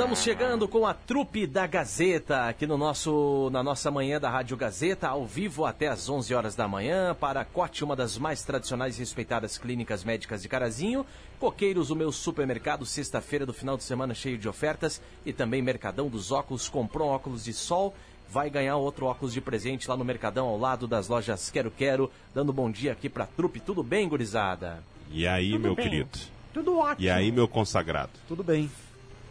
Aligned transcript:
Estamos 0.00 0.22
chegando 0.22 0.66
com 0.66 0.86
a 0.86 0.94
trupe 0.94 1.46
da 1.46 1.66
Gazeta 1.66 2.48
aqui 2.48 2.66
no 2.66 2.78
nosso, 2.78 3.50
na 3.52 3.62
nossa 3.62 3.90
manhã 3.90 4.18
da 4.18 4.30
Rádio 4.30 4.56
Gazeta, 4.56 5.08
ao 5.08 5.26
vivo 5.26 5.66
até 5.66 5.88
às 5.88 6.08
11 6.08 6.34
horas 6.34 6.56
da 6.56 6.66
manhã, 6.66 7.14
para 7.14 7.44
Cote, 7.44 7.84
uma 7.84 7.94
das 7.94 8.16
mais 8.16 8.42
tradicionais 8.42 8.96
e 8.96 9.00
respeitadas 9.00 9.58
clínicas 9.58 10.02
médicas 10.02 10.40
de 10.40 10.48
Carazinho, 10.48 11.04
Coqueiros, 11.38 11.90
o 11.90 11.94
meu 11.94 12.10
supermercado, 12.10 12.86
sexta-feira 12.86 13.44
do 13.44 13.52
final 13.52 13.76
de 13.76 13.84
semana 13.84 14.14
cheio 14.14 14.38
de 14.38 14.48
ofertas, 14.48 15.02
e 15.26 15.34
também 15.34 15.60
Mercadão 15.60 16.08
dos 16.08 16.32
Óculos, 16.32 16.66
comprou 16.66 17.10
um 17.10 17.12
óculos 17.12 17.44
de 17.44 17.52
sol, 17.52 17.94
vai 18.26 18.48
ganhar 18.48 18.76
outro 18.76 19.04
óculos 19.04 19.34
de 19.34 19.40
presente 19.42 19.86
lá 19.86 19.98
no 19.98 20.04
Mercadão, 20.04 20.46
ao 20.46 20.58
lado 20.58 20.88
das 20.88 21.08
lojas 21.08 21.50
Quero 21.50 21.70
Quero, 21.70 22.10
dando 22.34 22.54
bom 22.54 22.70
dia 22.70 22.92
aqui 22.92 23.10
pra 23.10 23.26
trupe, 23.26 23.60
tudo 23.60 23.82
bem, 23.82 24.08
gurizada? 24.08 24.82
E 25.10 25.26
aí, 25.26 25.50
Tudo 25.50 25.60
meu 25.60 25.74
bem. 25.74 25.84
querido? 25.84 26.18
Tudo 26.54 26.78
ótimo. 26.78 27.06
E 27.06 27.10
aí, 27.10 27.30
meu 27.30 27.46
consagrado? 27.46 28.12
Tudo 28.26 28.42
bem. 28.42 28.70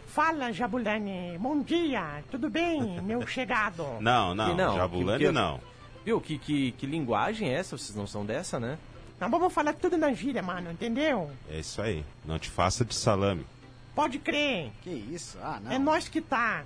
Fala, 0.09 0.51
Jabulani. 0.51 1.37
Bom 1.39 1.61
dia. 1.61 2.23
Tudo 2.31 2.49
bem, 2.49 2.99
meu 3.01 3.25
chegado? 3.27 3.85
Não, 3.99 4.33
não, 4.33 4.55
não, 4.55 4.75
Jabulani 4.75 5.19
que- 5.19 5.25
que- 5.25 5.31
não. 5.31 5.59
Viu, 6.03 6.19
que, 6.19 6.37
que, 6.39 6.71
que 6.71 6.85
linguagem 6.87 7.49
é 7.49 7.53
essa? 7.53 7.77
Vocês 7.77 7.95
não 7.95 8.07
são 8.07 8.25
dessa, 8.25 8.59
né? 8.59 8.77
Nós 9.19 9.29
vamos 9.29 9.53
falar 9.53 9.73
tudo 9.73 9.97
na 9.97 10.11
gíria, 10.13 10.41
mano, 10.41 10.71
entendeu? 10.71 11.29
É 11.49 11.59
isso 11.59 11.81
aí. 11.81 12.03
Não 12.25 12.39
te 12.39 12.49
faça 12.49 12.83
de 12.85 12.95
salame. 12.95 13.45
Pode 13.93 14.17
crer. 14.17 14.71
Que 14.81 14.89
isso? 14.89 15.37
Ah, 15.41 15.59
não. 15.61 15.71
É 15.71 15.77
nós 15.77 16.07
que 16.07 16.21
tá. 16.21 16.63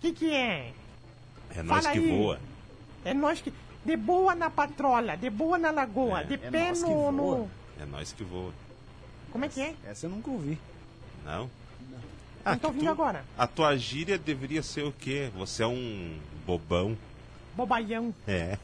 Que 0.00 0.10
que 0.12 0.32
é? 0.34 0.72
É 1.54 1.62
nós 1.62 1.84
Fala 1.84 1.92
que 1.94 1.98
aí. 2.02 2.16
voa. 2.18 2.40
É 3.04 3.12
nós 3.14 3.40
que... 3.40 3.52
De 3.84 3.96
boa 3.96 4.34
na 4.34 4.50
patrola, 4.50 5.16
de 5.16 5.30
boa 5.30 5.56
na 5.58 5.70
lagoa, 5.70 6.20
É, 6.20 6.24
de 6.24 6.34
é 6.34 6.50
pé 6.50 6.68
nós 6.68 6.82
que 6.82 6.88
no, 6.90 6.94
voa. 6.94 7.12
no... 7.12 7.50
É 7.80 7.84
nós 7.86 8.12
que 8.12 8.24
voa. 8.24 8.52
Como 9.30 9.44
é 9.44 9.48
que 9.48 9.60
é? 9.60 9.74
Essa 9.86 10.06
eu 10.06 10.10
nunca 10.10 10.30
ouvi. 10.30 10.58
Não? 11.24 11.48
Não 12.44 12.54
tô 12.54 12.58
que 12.60 12.66
ouvindo 12.66 12.90
agora. 12.90 13.24
A 13.36 13.46
tua 13.46 13.76
gíria 13.76 14.18
deveria 14.18 14.62
ser 14.62 14.84
o 14.84 14.92
quê? 14.92 15.30
Você 15.36 15.62
é 15.62 15.66
um 15.66 16.16
bobão. 16.46 16.96
Bobaião. 17.54 18.14
É, 18.26 18.56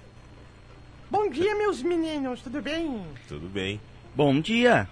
Bom 1.08 1.28
dia, 1.30 1.54
meus 1.54 1.82
meninos, 1.82 2.40
tudo 2.42 2.60
bem? 2.60 3.00
tudo 3.28 3.48
bem. 3.48 3.80
Bom 4.14 4.40
dia. 4.40 4.88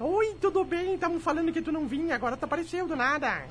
Oi, 0.00 0.34
tudo 0.40 0.64
bem? 0.64 0.94
Estavam 0.94 1.20
falando 1.20 1.52
que 1.52 1.60
tu 1.60 1.70
não 1.70 1.86
vinha, 1.86 2.14
agora 2.14 2.36
tu 2.38 2.44
apareceu 2.44 2.88
do 2.88 2.96
nada. 2.96 3.44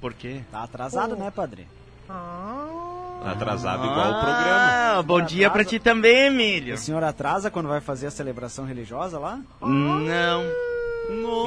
Por 0.00 0.12
quê? 0.12 0.42
Tá 0.52 0.64
atrasado, 0.64 1.14
Ô. 1.14 1.16
né, 1.16 1.30
padre? 1.30 1.66
Ah... 2.08 3.20
Tá 3.22 3.32
atrasado 3.32 3.84
igual 3.84 4.10
o 4.12 4.20
programa. 4.20 4.98
Ah, 4.98 5.02
bom 5.02 5.20
dia 5.22 5.50
pra 5.50 5.64
ti 5.64 5.78
também, 5.78 6.26
Emílio. 6.26 6.74
O 6.74 6.78
senhor 6.78 7.02
atrasa 7.04 7.50
quando 7.50 7.68
vai 7.68 7.80
fazer 7.80 8.06
a 8.06 8.10
celebração 8.10 8.64
religiosa 8.64 9.18
lá? 9.18 9.40
Não, 9.60 10.44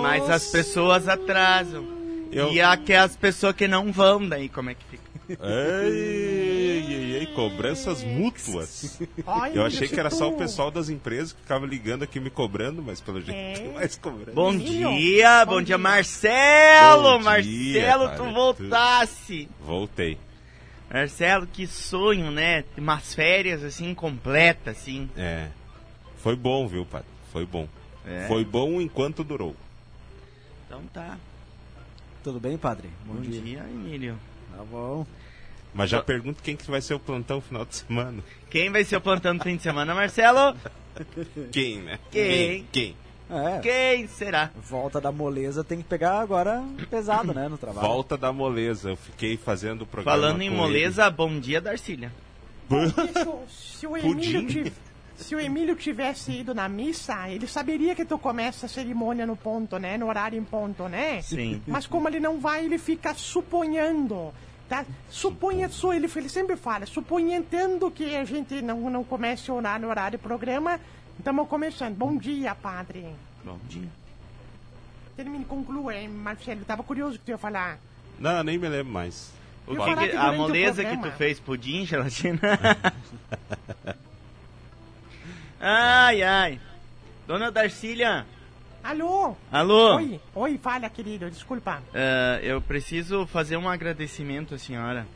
mas 0.02 0.30
as 0.30 0.48
pessoas 0.52 1.08
atrasam. 1.08 2.03
Eu- 2.34 2.52
E 2.54 2.62
aquelas 2.62 3.16
pessoas 3.16 3.56
que 3.56 3.68
não 3.68 3.92
vão, 3.92 4.28
daí 4.28 4.50
como 4.50 4.70
é 4.70 4.74
que 4.76 4.84
fica? 4.86 5.04
Ei, 5.84 6.86
ei, 6.88 7.16
ei, 7.20 7.26
cobranças 7.28 8.04
mútuas. 8.04 9.00
Ai, 9.26 9.52
Eu 9.56 9.66
achei 9.66 9.88
que 9.88 10.00
era 10.00 10.10
só 10.10 10.30
o 10.30 10.34
pessoal 10.38 10.70
das 10.70 10.90
empresas 10.90 11.32
que 11.34 11.42
ficava 11.42 11.66
ligando 11.66 12.04
aqui 12.04 12.20
me 12.20 12.30
cobrando, 12.30 12.82
mas 12.82 13.00
pelo 13.00 13.22
jeito 13.22 13.38
É. 13.38 13.54
tem 13.54 13.74
mais 13.74 13.96
cobrando. 13.96 14.34
Bom 14.34 14.56
dia, 14.56 15.46
bom 15.46 15.52
bom 15.54 15.58
dia, 15.60 15.66
dia. 15.66 15.78
Marcelo! 15.78 17.04
Bom 17.04 17.18
dia, 17.20 17.24
Marcelo, 17.24 18.06
cara, 18.06 18.18
tu 18.18 18.24
tu- 18.26 18.34
voltasse! 18.34 19.50
Voltei. 19.62 20.18
Marcelo, 20.92 21.48
que 21.48 21.66
sonho, 21.66 22.30
né? 22.30 22.64
Umas 22.78 23.14
férias 23.16 23.64
assim, 23.64 23.94
completas, 23.96 24.78
assim. 24.78 25.10
É. 25.18 25.48
Foi 26.18 26.36
bom, 26.36 26.68
viu, 26.68 26.86
padre? 26.86 27.08
Foi 27.32 27.46
bom. 27.46 27.68
É. 28.06 28.26
Foi 28.28 28.44
bom 28.46 28.80
enquanto 28.82 29.24
durou. 29.24 29.56
Então 30.68 30.82
tá. 30.94 31.18
Tudo 32.24 32.40
bem, 32.40 32.58
padre? 32.58 32.90
Bom, 33.06 33.16
dia. 33.22 33.64
Emílio. 33.70 34.18
Tá 34.56 34.64
bom. 34.64 35.06
Mas 35.74 35.90
já 35.90 36.02
pergunto 36.02 36.42
quem 36.44 36.56
que 36.56 36.70
vai 36.70 36.82
ser 36.82 36.94
o 36.94 37.00
plantão 37.00 37.42
final 37.42 37.66
de 37.66 37.76
semana. 37.76 38.24
Quem 38.50 38.70
vai 38.70 38.84
ser 38.84 38.96
o 38.98 39.02
plantão 39.02 39.34
no 39.34 39.44
fim 39.44 39.56
de 39.58 39.64
semana, 39.64 39.94
Marcelo? 39.96 40.56
Quem, 41.52 41.82
né? 41.82 42.00
Quem? 42.12 42.68
Quem? 42.72 42.96
É, 43.30 43.60
Quem 43.60 44.08
será? 44.08 44.52
volta 44.70 45.02
da 45.02 45.12
moleza 45.12 45.64
tem 45.64 45.80
que 45.80 45.84
pegar 45.86 46.20
agora 46.20 46.64
pesado, 46.90 47.34
né, 47.34 47.48
no 47.48 47.58
trabalho. 47.58 47.88
Volta 47.88 48.16
da 48.16 48.32
moleza. 48.32 48.90
Eu 48.92 48.96
fiquei 48.96 49.36
fazendo 49.38 49.82
o 49.82 49.86
programa 49.88 50.16
Falando 50.22 50.42
em 50.44 50.50
com 50.52 50.56
moleza, 50.58 51.10
bom 51.10 51.40
dia, 51.40 51.60
Darcília. 51.60 52.12
ele. 52.70 52.90
Se 52.92 53.28
o- 53.28 53.44
se 53.50 53.88
o 53.88 53.98
Emílio 53.98 54.42
Pudim. 54.44 54.46
tiv- 54.48 54.74
se 55.24 55.36
o 55.36 55.40
Emílio 55.40 55.76
tivesse 55.76 56.32
ido 56.32 56.54
na 56.54 56.68
missa, 56.70 57.30
ele 57.30 57.48
saberia 57.48 57.96
que 57.96 58.06
tu 58.06 58.20
começa 58.20 58.66
a 58.66 58.70
cerimônia 58.70 59.26
no 59.26 59.36
ponto, 59.36 59.78
né? 59.80 59.98
No 59.98 60.08
horário 60.08 60.38
em 60.38 60.44
ponto, 60.44 60.88
né? 60.88 61.22
Sim. 61.22 61.62
Mas 61.66 61.88
como 61.88 62.08
ele 62.08 62.20
não 62.20 62.40
vai, 62.40 62.66
ele 62.66 62.78
fica 62.78 63.14
suponhando. 63.14 64.34
Tá? 64.70 64.86
Suponha, 65.10 65.68
su- 65.70 65.92
ele, 65.94 66.10
ele 66.16 66.30
sempre 66.30 66.56
fala, 66.56 66.86
suponhando 66.86 67.90
que 67.92 68.16
a 68.16 68.24
gente 68.26 68.62
não, 68.62 68.90
não 68.90 69.04
comece 69.04 69.50
a 69.52 69.54
orar 69.54 69.80
no 69.80 69.88
horário 69.90 70.18
do 70.18 70.22
programa, 70.22 70.80
estamos 71.18 71.48
começando. 71.48 71.96
Bom 71.96 72.18
dia, 72.18 72.54
padre. 72.56 73.06
Bom 73.44 73.58
dia. 73.68 73.88
Termine, 75.16 75.46
conclua, 75.46 75.96
hein, 75.96 76.08
Marcelo. 76.10 76.64
Tava 76.66 76.82
curioso 76.82 77.16
o 77.16 77.20
que 77.20 77.26
tu 77.26 77.30
ia 77.32 77.38
falar. 77.38 77.78
Não, 78.20 78.44
nem 78.44 78.58
me 78.58 78.68
lembro 78.68 78.92
mais. 78.94 79.32
O 79.68 79.74
Eu 79.76 79.84
que 79.84 79.96
que- 79.96 80.08
que 80.10 80.16
a 80.18 80.32
moleza 80.32 80.84
que 80.84 80.98
tu 80.98 81.12
fez 81.12 81.40
pudim, 81.40 81.86
gelatina? 81.86 82.40
ai, 85.64 86.22
ai. 86.24 86.60
Dona 87.28 87.50
Darcília. 87.52 88.26
Alô? 88.84 89.36
Alô? 89.50 89.96
Oi, 89.96 90.20
oi, 90.36 90.58
fala, 90.62 90.90
querido, 90.90 91.30
desculpa. 91.30 91.82
Ah, 91.94 92.40
eu 92.42 92.62
preciso 92.62 93.26
fazer 93.26 93.56
um 93.56 93.70
agradecimento 93.70 94.54
à 94.56 94.58
senhora. 94.58 95.08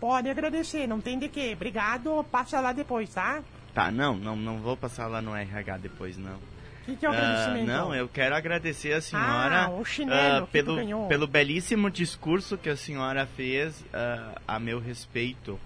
Pode 0.00 0.28
agradecer, 0.30 0.86
não 0.86 1.00
tem 1.00 1.18
de 1.18 1.28
quê. 1.28 1.52
Obrigado, 1.54 2.24
passa 2.30 2.60
lá 2.60 2.72
depois, 2.72 3.10
tá? 3.10 3.42
Tá, 3.74 3.90
não, 3.90 4.16
não, 4.16 4.34
não 4.36 4.58
vou 4.58 4.76
passar 4.76 5.06
lá 5.06 5.20
no 5.20 5.34
RH 5.36 5.78
depois, 5.78 6.16
não. 6.16 6.34
O 6.36 6.86
que, 6.86 6.96
que 6.96 7.06
é 7.06 7.10
o 7.10 7.12
Ah, 7.12 7.16
agradecimento? 7.16 7.66
não, 7.66 7.94
eu 7.94 8.08
quero 8.08 8.34
agradecer 8.34 8.92
a 8.92 9.00
senhora 9.00 9.64
Ah, 9.64 9.70
o 9.70 9.84
chinelo 9.84 10.46
tu 10.46 10.50
pelo, 10.52 11.08
pelo 11.08 11.26
belíssimo 11.26 11.90
discurso 11.90 12.56
que 12.58 12.68
a 12.68 12.76
senhora 12.76 13.26
fez 13.26 13.84
ah, 13.92 14.40
a 14.46 14.58
meu 14.58 14.78
respeito. 14.78 15.58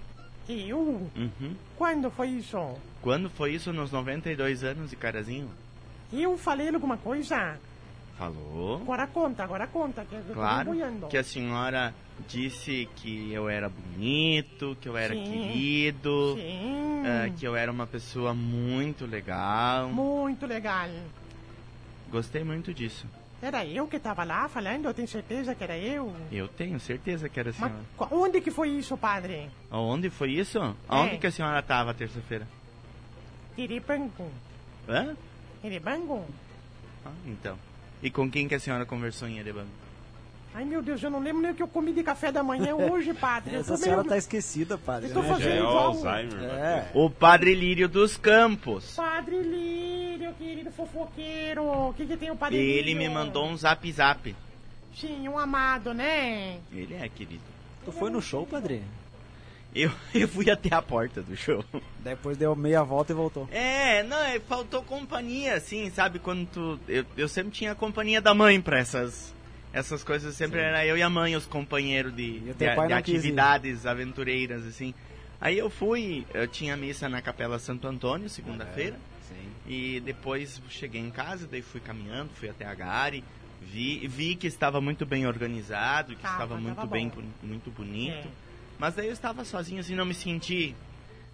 Eu? 0.49 0.79
Uhum. 1.15 1.55
Quando 1.77 2.11
foi 2.11 2.29
isso? 2.29 2.57
Quando 3.03 3.29
foi 3.29 3.55
isso 3.55 3.73
nos 3.73 3.93
92 3.93 4.65
anos 4.65 4.91
de 4.91 4.97
Carazinho? 4.97 5.51
Eu 6.13 6.39
falei 6.39 6.69
alguma 6.69 6.97
coisa? 6.97 7.59
Falou. 8.17 8.81
Agora 8.81 9.07
conta, 9.07 9.45
agora 9.45 9.67
conta, 9.67 10.05
que 10.05 10.15
eu 10.15 10.35
Claro 10.35 10.73
que 11.09 11.17
a 11.17 11.23
senhora 11.23 11.95
disse 12.27 12.89
que 12.97 13.33
eu 13.33 13.49
era 13.49 13.69
bonito, 13.69 14.77
que 14.81 14.89
eu 14.89 14.97
era 14.97 15.15
Sim. 15.15 15.23
querido, 15.23 16.35
Sim, 16.35 17.03
ah, 17.07 17.31
que 17.39 17.47
eu 17.47 17.55
era 17.55 17.71
uma 17.71 17.87
pessoa 17.87 18.35
muito 18.35 19.07
legal. 19.07 19.89
muito 19.89 20.47
legal. 20.47 20.89
Gostei 22.11 22.43
muito 22.43 22.75
disso. 22.75 23.07
Era 23.41 23.65
eu 23.65 23.87
que 23.87 24.01
tava 24.01 24.25
lá 24.25 24.49
falando, 24.49 24.87
eu 24.87 24.95
tenho 24.95 25.07
certeza 25.07 25.55
que 25.55 25.63
era 25.63 25.79
eu. 25.79 26.13
Eu 26.33 26.49
tenho 26.49 26.79
certeza 26.81 27.29
que 27.29 27.39
era 27.39 27.51
a 27.51 27.55
Mas 27.57 27.71
senhora. 27.71 27.85
qu- 27.97 28.09
onde 28.17 28.41
que 28.41 28.51
foi 28.51 28.71
isso, 28.71 28.97
padre? 28.97 29.49
Aonde 29.71 30.11
foi 30.11 30.33
isso? 30.33 30.59
Aonde 30.89 31.15
É. 31.15 31.19
que 31.19 31.27
a 31.29 31.31
senhora 31.31 31.61
estava 31.61 31.95
terça-feira? 31.95 32.47
Iribango. 33.57 34.31
Hã? 34.89 35.17
Iribango? 35.63 36.25
Ah, 37.07 37.11
então. 37.27 37.57
E 38.03 38.11
com 38.11 38.29
quem 38.31 38.49
que 38.49 38.55
a 38.55 38.61
senhora 38.61 38.85
conversou 38.87 39.29
em 39.29 39.39
Erebango? 39.39 39.69
Ai, 40.59 40.65
meu 40.65 40.83
Deus, 40.83 41.01
eu 41.01 41.09
não 41.09 41.21
lembro 41.21 41.41
nem 41.41 41.53
o 41.53 41.55
que 41.55 41.63
eu 41.63 41.69
comi 41.69 41.93
de 41.93 42.03
café 42.03 42.33
da 42.33 42.43
manhã 42.43 42.75
hoje, 42.75 43.15
padre. 43.15 43.55
Essa 43.55 43.77
senhora 43.77 44.03
meio- 44.03 44.09
tá 44.11 44.19
esquecida, 44.19 44.77
padre. 44.77 45.09
Tô 45.11 45.23
né? 45.23 45.29
fazendo 45.29 45.51
é 45.51 45.61
o 45.63 45.69
igual- 45.69 45.79
Alzheimer. 45.87 46.35
né? 46.37 46.89
É. 46.93 46.99
O 46.99 47.09
Padre 47.09 47.55
Lírio 47.55 47.89
dos 47.89 48.17
Campos. 48.17 48.97
Padre 48.97 49.41
Lírio, 49.41 50.35
querido 50.35 50.73
fofoqueiro. 50.73 51.63
O 51.63 51.95
que 51.95 52.05
que 52.07 52.17
tem 52.17 52.33
o 52.33 52.37
Padre 52.37 52.59
Ele 52.59 52.93
Lírio? 52.93 52.99
me 52.99 53.09
mandou 53.09 53.47
um 53.47 53.57
zap 53.57 53.93
zap. 53.93 54.35
Sim, 54.97 55.29
um 55.29 55.39
amado, 55.39 55.95
né? 55.95 56.59
Ele 56.73 56.93
é 56.93 57.09
querido. 57.09 57.45
Tu 57.85 57.93
foi 57.93 58.11
no 58.11 58.21
show, 58.21 58.45
padre? 58.45 58.83
Eu, 59.73 59.93
eu 60.13 60.27
fui 60.27 60.51
até 60.51 60.75
a 60.75 60.83
porta 60.83 61.23
do 61.23 61.37
show. 61.37 61.65
Depois 62.01 62.37
deu 62.37 62.57
meia 62.57 62.83
volta 62.83 63.13
e 63.13 63.15
voltou. 63.15 63.49
É, 63.53 64.03
não, 64.03 64.19
é, 64.25 64.41
faltou 64.41 64.83
companhia, 64.83 65.55
assim, 65.55 65.89
sabe? 65.91 66.19
Quando 66.19 66.49
tu. 66.49 66.81
Eu, 66.89 67.05
eu 67.17 67.29
sempre 67.29 67.53
tinha 67.53 67.71
a 67.71 67.77
companhia 67.77 68.21
da 68.21 68.35
mãe 68.35 68.61
pra 68.61 68.81
essas. 68.81 69.33
Essas 69.73 70.03
coisas 70.03 70.35
sempre 70.35 70.61
era 70.61 70.85
eu 70.85 70.97
e 70.97 71.03
a 71.03 71.11
mãe 71.11 71.37
os 71.37 71.47
companheiros 71.47 72.15
de, 72.15 72.41
de, 72.41 72.55
de 72.55 72.65
ir. 72.65 72.93
atividades 72.93 73.85
aventureiras, 73.87 74.67
assim. 74.67 74.95
Aí 75.41 75.57
eu 75.57 75.71
fui, 75.71 76.27
eu 76.35 76.49
tinha 76.49 76.77
missa 76.77 77.09
na 77.09 77.23
Capela 77.23 77.59
Santo 77.59 77.87
Antônio, 77.87 78.29
segunda-feira. 78.29 78.97
Sim. 79.29 79.53
E 79.67 80.01
depois 80.01 80.61
cheguei 80.69 81.01
em 81.01 81.11
casa, 81.11 81.47
daí 81.47 81.63
fui 81.63 81.81
caminhando, 81.81 82.31
fui 82.35 82.49
até 82.49 82.65
a 82.65 82.75
Gare, 82.75 83.23
vi, 83.61 84.07
vi 84.09 84.35
que 84.35 84.47
estava 84.47 84.81
muito 84.81 85.05
bem 85.05 85.27
organizado, 85.27 86.17
que 86.17 86.23
Tava, 86.23 86.35
estava 86.45 86.61
muito 86.61 86.77
tava 86.77 86.89
bem, 86.89 87.09
bom. 87.09 87.23
muito 87.43 87.71
bonito. 87.71 88.27
É. 88.27 88.49
Mas 88.79 88.95
daí 88.95 89.07
eu 89.07 89.13
estava 89.13 89.45
sozinho, 89.45 89.81
assim, 89.81 89.95
não 89.95 90.07
me 90.07 90.15
senti 90.15 90.75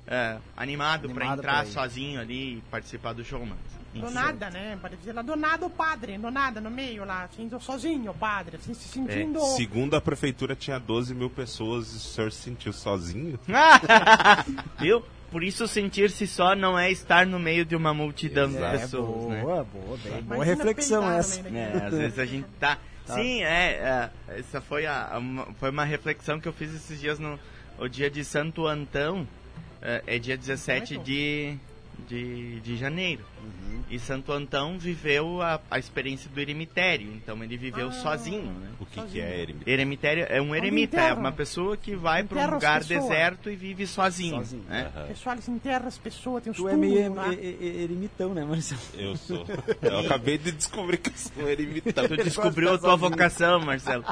é, 0.07 0.39
animado 0.57 1.09
para 1.11 1.25
Animado 1.25 1.39
entrar 1.39 1.61
pra 1.61 1.65
ir. 1.71 1.73
sozinho 1.73 2.21
ali 2.21 2.59
e 2.59 2.63
participar 2.71 3.13
do 3.13 3.25
show, 3.25 3.45
mas... 3.47 3.84
Do 3.95 4.07
enfim. 4.07 4.15
nada, 4.15 4.51
né? 4.51 4.79
Dizer 4.99 5.13
lá, 5.13 5.23
do 5.23 5.37
nada 5.37 5.67
o 5.67 5.71
padre, 5.71 6.19
do 6.19 6.31
nada, 6.31 6.61
no 6.61 6.71
meio 6.71 7.05
lá, 7.05 7.25
assim, 7.25 7.49
sozinho 7.61 8.11
o 8.11 8.15
padre, 8.15 8.57
assim, 8.57 8.75
se 8.75 8.89
sentindo... 8.89 9.41
Segundo 9.57 9.95
a 9.95 10.01
prefeitura, 10.01 10.57
tinha 10.57 10.79
12 10.79 11.15
mil 11.15 11.31
pessoas 11.31 11.93
e 11.93 11.97
o 11.97 12.01
senhor 12.01 12.33
se 12.33 12.43
sentiu 12.43 12.73
sozinho? 12.73 13.39
Viu? 14.81 15.03
Por 15.31 15.43
isso 15.43 15.67
sentir-se 15.67 16.29
só 16.29 16.55
não 16.55 16.79
é 16.79 16.93
estar 16.93 17.27
no 17.27 17.41
meio 17.41 17.65
de 17.65 17.75
uma 17.75 17.93
multidão 17.93 18.49
de 18.49 18.57
Exato. 18.57 18.77
É, 18.77 18.79
pessoas, 18.79 19.05
boa, 19.05 19.35
né? 19.35 19.43
boa, 19.43 19.65
boa, 19.65 19.97
bem. 19.97 20.13
Imagina 20.13 20.27
Boa 20.27 20.45
reflexão 20.45 21.11
essa. 21.11 21.41
meio 21.41 21.57
É, 21.59 21.87
às 21.87 21.93
vezes 21.93 22.19
a 22.21 22.25
gente 22.25 22.47
tá. 22.61 22.79
Sim, 23.05 23.43
é, 23.43 24.11
é, 24.29 24.39
Essa 24.39 24.61
foi 24.61 24.87
a, 24.87 25.09
a 25.13 25.19
uma, 25.19 25.47
foi 25.55 25.71
uma 25.71 25.85
reflexão 25.85 26.39
que 26.39 26.47
eu 26.47 26.53
fiz 26.53 26.73
esses 26.73 27.01
dias 27.01 27.19
no 27.19 27.39
o 27.79 27.89
dia 27.89 28.09
de 28.09 28.25
Santo 28.25 28.65
Antão. 28.67 29.27
É, 29.83 30.03
é 30.07 30.19
dia 30.21 30.37
17 30.37 30.99
de, 30.99 31.59
de, 32.09 32.61
de 32.61 32.77
janeiro. 32.77 33.23
E 33.91 33.99
Santo 33.99 34.33
Antão 34.33 34.79
viveu 34.79 35.43
a, 35.43 35.61
a 35.71 35.79
experiência 35.79 36.31
do 36.31 36.41
eremitério. 36.41 37.13
Então 37.15 37.43
ele 37.45 37.57
viveu 37.57 37.89
Ah. 37.89 37.93
sozinho, 37.93 38.43
né? 38.53 38.71
O 38.81 38.87
que, 38.87 39.03
que 39.03 39.21
é, 39.21 39.41
eremita? 39.43 39.71
Eremitério 39.71 40.27
é 40.29 40.41
um 40.41 40.55
eremita, 40.55 41.01
é 41.01 41.13
uma 41.13 41.31
pessoa 41.33 41.77
que 41.77 41.95
vai 41.95 42.25
para 42.25 42.49
um 42.49 42.55
lugar 42.55 42.83
deserto 42.83 43.51
e 43.51 43.57
vive 43.57 43.87
sozinho. 43.87 44.37
Sozinho. 44.37 44.63
né? 44.69 44.91
Aham. 44.97 45.07
Pessoal, 45.09 45.35
eles 45.35 45.49
enterram 45.49 45.87
as 45.87 45.99
pessoas, 45.99 46.43
tem 46.43 46.51
os 46.51 46.57
Tu 46.57 46.69
é 46.69 46.77
meio 46.77 47.13
lá. 47.15 47.33
e- 47.33 47.37
e- 47.37 47.59
e- 47.61 47.83
ermitão, 47.85 48.33
né, 48.33 48.45
Marcelo? 48.45 48.81
Eu 48.97 49.17
sou. 49.17 49.45
Eu 49.83 49.99
acabei 49.99 50.39
de 50.39 50.51
descobrir 50.53 50.97
que 50.97 51.11
eu 51.11 51.15
sou 51.17 51.49
eremita. 51.51 52.09
Tu 52.09 52.17
descobriu 52.17 52.73
a 52.75 52.79
tua 52.79 52.97
vocação, 52.97 53.61
Marcelo. 53.61 54.05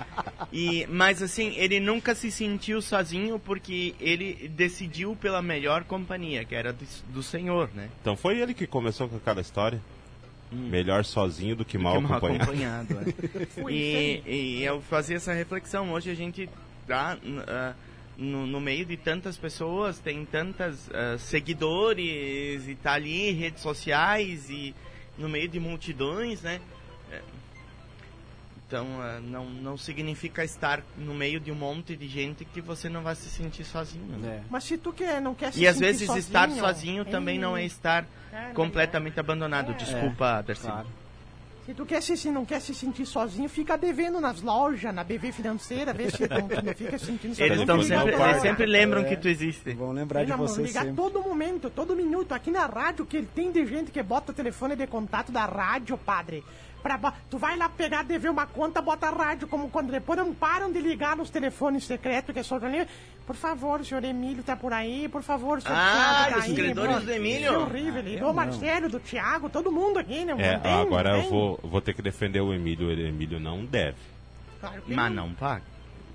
E, 0.52 0.86
mas 0.90 1.22
assim, 1.22 1.54
ele 1.56 1.80
nunca 1.80 2.14
se 2.14 2.30
sentiu 2.30 2.82
sozinho 2.82 3.38
porque 3.38 3.94
ele 3.98 4.48
decidiu 4.48 5.16
pela 5.16 5.40
melhor 5.40 5.84
companhia, 5.84 6.44
que 6.44 6.54
era 6.54 6.72
do, 6.72 6.84
do 7.08 7.22
Senhor, 7.22 7.70
né? 7.74 7.81
Então 8.00 8.16
foi 8.16 8.38
ele 8.38 8.54
que 8.54 8.66
começou 8.66 9.08
com 9.08 9.16
aquela 9.16 9.40
história. 9.40 9.80
Melhor 10.50 11.02
sozinho 11.04 11.56
do 11.56 11.64
que 11.64 11.78
mal 11.78 11.94
Que 11.96 12.02
mal 12.02 12.18
acompanhado. 12.18 12.92
acompanhado. 12.98 13.14
é. 13.66 13.72
E, 13.72 14.22
e 14.26 14.62
eu 14.64 14.82
fazia 14.82 15.16
essa 15.16 15.32
reflexão. 15.32 15.90
Hoje 15.92 16.10
a 16.10 16.14
gente 16.14 16.48
tá 16.86 17.16
ah, 17.48 17.72
no, 18.18 18.46
no 18.46 18.60
meio 18.60 18.84
de 18.84 18.96
tantas 18.98 19.36
pessoas, 19.38 19.98
tem 19.98 20.24
tantas 20.26 20.90
ah, 20.92 21.16
seguidores 21.18 22.68
e 22.68 22.74
tá 22.74 22.92
ali 22.92 23.30
em 23.30 23.32
redes 23.32 23.62
sociais 23.62 24.50
e 24.50 24.74
no 25.16 25.28
meio 25.28 25.48
de 25.48 25.58
multidões, 25.58 26.42
né? 26.42 26.60
É, 28.76 28.78
Então 28.78 28.86
ah, 29.00 29.20
não, 29.20 29.44
não 29.44 29.76
significa 29.76 30.42
estar 30.44 30.82
no 30.96 31.12
meio 31.14 31.38
de 31.38 31.52
um 31.52 31.54
monte 31.54 31.94
de 31.96 32.08
gente 32.08 32.44
que 32.44 32.60
você 32.60 32.88
não 32.88 33.02
vai 33.02 33.14
se 33.14 33.28
sentir 33.28 33.64
sozinho. 33.64 34.16
né? 34.18 34.40
É. 34.42 34.46
Mas 34.50 34.64
se 34.64 34.78
tu 34.78 34.92
quer, 34.92 35.20
não 35.20 35.34
quer 35.34 35.52
se 35.52 35.60
E 35.60 35.66
às 35.66 35.78
vezes 35.78 36.08
estar 36.16 36.48
sozinho 36.50 37.04
também 37.04 37.38
não 37.38 37.56
é 37.56 37.64
estar 37.64 38.04
É, 38.32 38.52
completamente 38.54 39.20
abandonado. 39.20 39.72
É. 39.72 39.74
Desculpa, 39.74 40.42
Darcy. 40.42 40.62
Claro. 40.62 40.86
Se 41.66 41.72
tu 41.74 41.86
quer 41.86 42.02
se, 42.02 42.16
se 42.16 42.28
não 42.28 42.44
quer 42.44 42.60
se 42.60 42.74
sentir 42.74 43.06
sozinho, 43.06 43.48
fica 43.48 43.78
devendo 43.78 44.20
nas 44.20 44.42
lojas, 44.42 44.92
na 44.92 45.04
BV 45.04 45.30
financeira, 45.30 45.92
vê 45.92 46.10
se 46.10 46.26
não, 46.28 46.48
tu 46.48 46.64
não 46.64 46.74
fica 46.74 46.98
se 46.98 47.06
sentindo 47.06 47.36
sozinho. 47.36 47.46
Eles, 47.46 47.58
Tem 47.58 47.66
tão 47.66 47.78
que 47.78 47.84
ligar 47.84 48.00
sempre, 48.02 48.22
eles 48.30 48.42
sempre 48.42 48.66
lembram 48.66 49.02
É. 49.02 49.04
que 49.04 49.16
tu 49.16 49.28
existe. 49.28 49.72
Vão 49.74 49.92
lembrar 49.92 50.24
de 50.24 50.32
você 50.32 50.60
ligar 50.60 50.80
sempre. 50.86 50.96
todo 50.96 51.22
momento, 51.22 51.70
todo 51.70 51.94
minuto. 51.94 52.32
Aqui 52.32 52.50
na 52.50 52.66
rádio, 52.66 53.06
que 53.06 53.22
tem 53.22 53.52
de 53.52 53.64
gente 53.64 53.92
que 53.92 54.02
bota 54.02 54.32
o 54.32 54.34
telefone 54.34 54.74
de 54.74 54.88
contato 54.88 55.30
da 55.30 55.44
rádio, 55.44 55.96
padre. 55.98 56.42
Pra, 56.82 56.98
tu 57.30 57.38
vai 57.38 57.56
lá 57.56 57.68
pegar, 57.68 58.02
dever 58.02 58.30
uma 58.30 58.44
conta, 58.46 58.82
bota 58.82 59.06
a 59.06 59.10
rádio, 59.10 59.46
como 59.46 59.70
quando 59.70 59.90
depois 59.92 60.18
não 60.18 60.34
param 60.34 60.72
de 60.72 60.80
ligar 60.80 61.16
nos 61.16 61.30
telefones 61.30 61.84
secretos, 61.86 62.32
que 62.32 62.40
é 62.40 62.42
só 62.42 62.56
ali. 62.56 62.86
Por 63.24 63.36
favor, 63.36 63.80
o 63.80 63.84
senhor 63.84 64.02
Emílio 64.02 64.42
tá 64.42 64.56
por 64.56 64.72
aí, 64.72 65.08
por 65.08 65.22
favor, 65.22 65.58
o 65.58 65.60
senhor 65.60 65.76
Ah, 65.78 66.24
Thiago 66.24 66.32
tá 66.32 66.38
os 66.38 66.44
aí. 66.44 66.54
credores 66.56 66.94
pô. 66.96 67.00
do 67.02 67.12
Emílio? 67.12 67.50
Que 67.50 67.56
horrível, 67.56 68.00
Ah, 68.00 68.18
do 68.18 68.26
não. 68.26 68.34
Marcelo, 68.34 68.88
do 68.88 68.98
Thiago, 68.98 69.48
todo 69.48 69.70
mundo 69.70 69.98
aqui, 70.00 70.24
né? 70.24 70.34
É, 70.38 70.58
tem, 70.58 70.72
agora 70.72 71.16
eu 71.18 71.30
vou, 71.30 71.60
vou 71.62 71.80
ter 71.80 71.94
que 71.94 72.02
defender 72.02 72.40
o 72.40 72.52
Emílio. 72.52 72.88
O 72.88 72.90
Emílio 72.92 73.38
não 73.38 73.64
deve. 73.64 73.96
Claro 74.60 74.82
que 74.82 74.92
Mas 74.92 75.12
não 75.12 75.32
paga. 75.34 75.62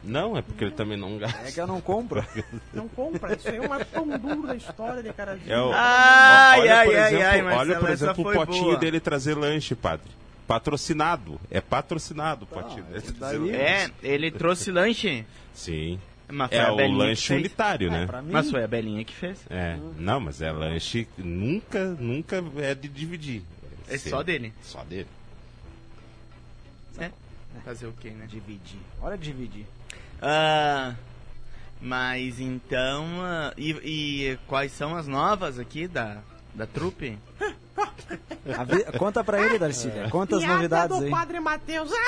Não, 0.04 0.38
é 0.38 0.42
porque 0.42 0.64
ele 0.66 0.72
também 0.72 0.98
não 0.98 1.16
É 1.16 1.20
gasta. 1.20 1.52
que 1.52 1.60
eu 1.62 1.68
não 1.68 1.82
compro. 1.82 2.24
Não 2.74 2.88
compra, 2.90 3.36
isso 3.36 3.50
aí 3.50 3.58
é 3.58 3.62
uma 3.62 3.84
pão 3.84 4.08
duro 4.08 4.46
da 4.48 4.56
história 4.56 5.02
de 5.02 5.12
cara 5.12 5.40
É 5.48 5.60
o- 5.60 5.72
Ai, 5.74 6.60
olha, 6.62 6.78
ai, 6.78 6.86
por 6.86 6.96
ai, 6.96 7.08
exemplo, 7.16 7.48
ai, 7.50 7.58
olha, 7.58 7.80
por 7.80 7.90
exemplo, 7.90 8.30
o 8.30 8.34
potinho 8.34 8.64
boa. 8.66 8.78
dele 8.78 9.00
trazer 9.00 9.34
lanche, 9.36 9.74
padre. 9.76 10.08
Patrocinado. 10.48 11.40
É 11.52 11.60
patrocinado 11.60 12.46
o 12.46 12.48
dele. 12.48 12.84
isso 12.98 13.14
trazer 13.14 13.40
daí-. 13.40 13.52
É, 13.52 13.92
ele 14.02 14.32
trouxe 14.32 14.72
lanche. 14.72 15.26
Sim. 15.54 16.00
Mas 16.30 16.50
foi 16.50 16.58
É 16.58 16.62
a 16.62 16.74
o 16.74 16.92
lanche 16.92 17.34
unitário, 17.34 17.92
né? 17.92 18.06
Pra 18.06 18.22
mim, 18.22 18.32
Mas 18.32 18.52
foi 18.52 18.64
a 18.64 18.68
Belinha 18.68 19.04
que 19.04 19.14
fez. 19.14 19.40
É. 19.50 19.78
Não, 19.98 20.20
mas 20.20 20.42
é 20.42 20.52
lanche. 20.52 21.08
Nunca, 21.18 21.86
nunca 21.86 22.44
é 22.58 22.76
de 22.76 22.88
dividir. 22.88 23.44
É 23.90 23.98
só 23.98 24.22
dele. 24.24 24.54
Só 24.62 24.84
dele. 24.84 25.08
É. 27.00 27.12
Fazer 27.64 27.88
o 27.88 27.94
quê, 27.94 28.10
né? 28.10 28.26
dividir. 28.28 28.80
Olha 29.02 29.18
dividir. 29.18 29.66
Ah, 30.22 30.96
mas 31.82 32.40
então. 32.40 33.06
ah, 33.22 33.54
e, 33.58 33.72
e 33.72 34.40
quais 34.48 34.72
são 34.72 34.96
as 34.96 35.08
novas 35.08 35.58
aqui 35.58 35.88
da, 35.88 36.22
da 36.58 36.66
trupe? 36.66 37.18
Avi- 38.58 38.84
Conta 38.98 39.24
pra 39.24 39.42
ele, 39.46 39.60
Darcília. 39.60 40.10
Conta 40.10 40.36
as 40.38 40.42
Piada 40.42 40.56
novidades 40.56 40.98
do 40.98 41.04
aí. 41.06 41.12
Padre 41.12 41.40
Matheus. 41.40 41.92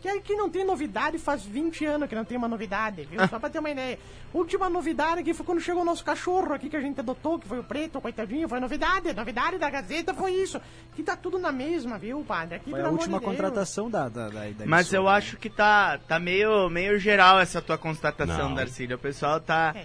que 0.00 0.08
aí 0.08 0.20
que 0.20 0.34
não 0.34 0.48
tem 0.48 0.64
novidade, 0.64 1.18
faz 1.18 1.44
20 1.44 1.84
anos 1.86 2.08
que 2.08 2.14
não 2.14 2.24
tem 2.24 2.36
uma 2.36 2.46
novidade, 2.46 3.04
viu? 3.10 3.26
Só 3.28 3.38
pra 3.38 3.50
ter 3.50 3.58
uma 3.58 3.70
ideia. 3.70 3.98
Última 4.32 4.68
novidade 4.68 5.20
aqui 5.22 5.32
foi 5.34 5.44
quando 5.46 5.60
chegou 5.60 5.82
o 5.82 5.84
nosso 5.84 6.04
cachorro 6.04 6.52
aqui 6.52 6.68
que 6.68 6.76
a 6.76 6.80
gente 6.80 7.00
adotou, 7.00 7.38
que 7.38 7.48
foi 7.48 7.58
o 7.58 7.64
preto, 7.64 8.00
coitadinho, 8.00 8.48
foi 8.48 8.60
novidade. 8.60 9.12
Novidade 9.14 9.58
da 9.58 9.70
Gazeta 9.70 10.12
foi 10.14 10.32
isso. 10.32 10.60
Que 10.94 11.02
tá 11.02 11.16
tudo 11.16 11.38
na 11.38 11.50
mesma, 11.50 11.98
viu, 11.98 12.22
padre? 12.22 12.56
Aqui, 12.56 12.70
Foi 12.70 12.80
a 12.82 12.88
última 12.90 13.18
de 13.18 13.24
contratação 13.24 13.90
da, 13.90 14.08
da, 14.08 14.28
da, 14.28 14.50
da 14.50 14.66
Mas 14.66 14.92
eu 14.92 15.04
né? 15.04 15.10
acho 15.10 15.36
que 15.38 15.48
tá, 15.48 15.98
tá 16.06 16.18
meio, 16.18 16.68
meio 16.68 16.98
geral 16.98 17.40
essa 17.40 17.60
tua 17.62 17.78
constatação. 17.78 18.54
Darcília. 18.54 18.96
O 18.96 18.98
pessoal 18.98 19.40
tá, 19.40 19.72
É. 19.74 19.84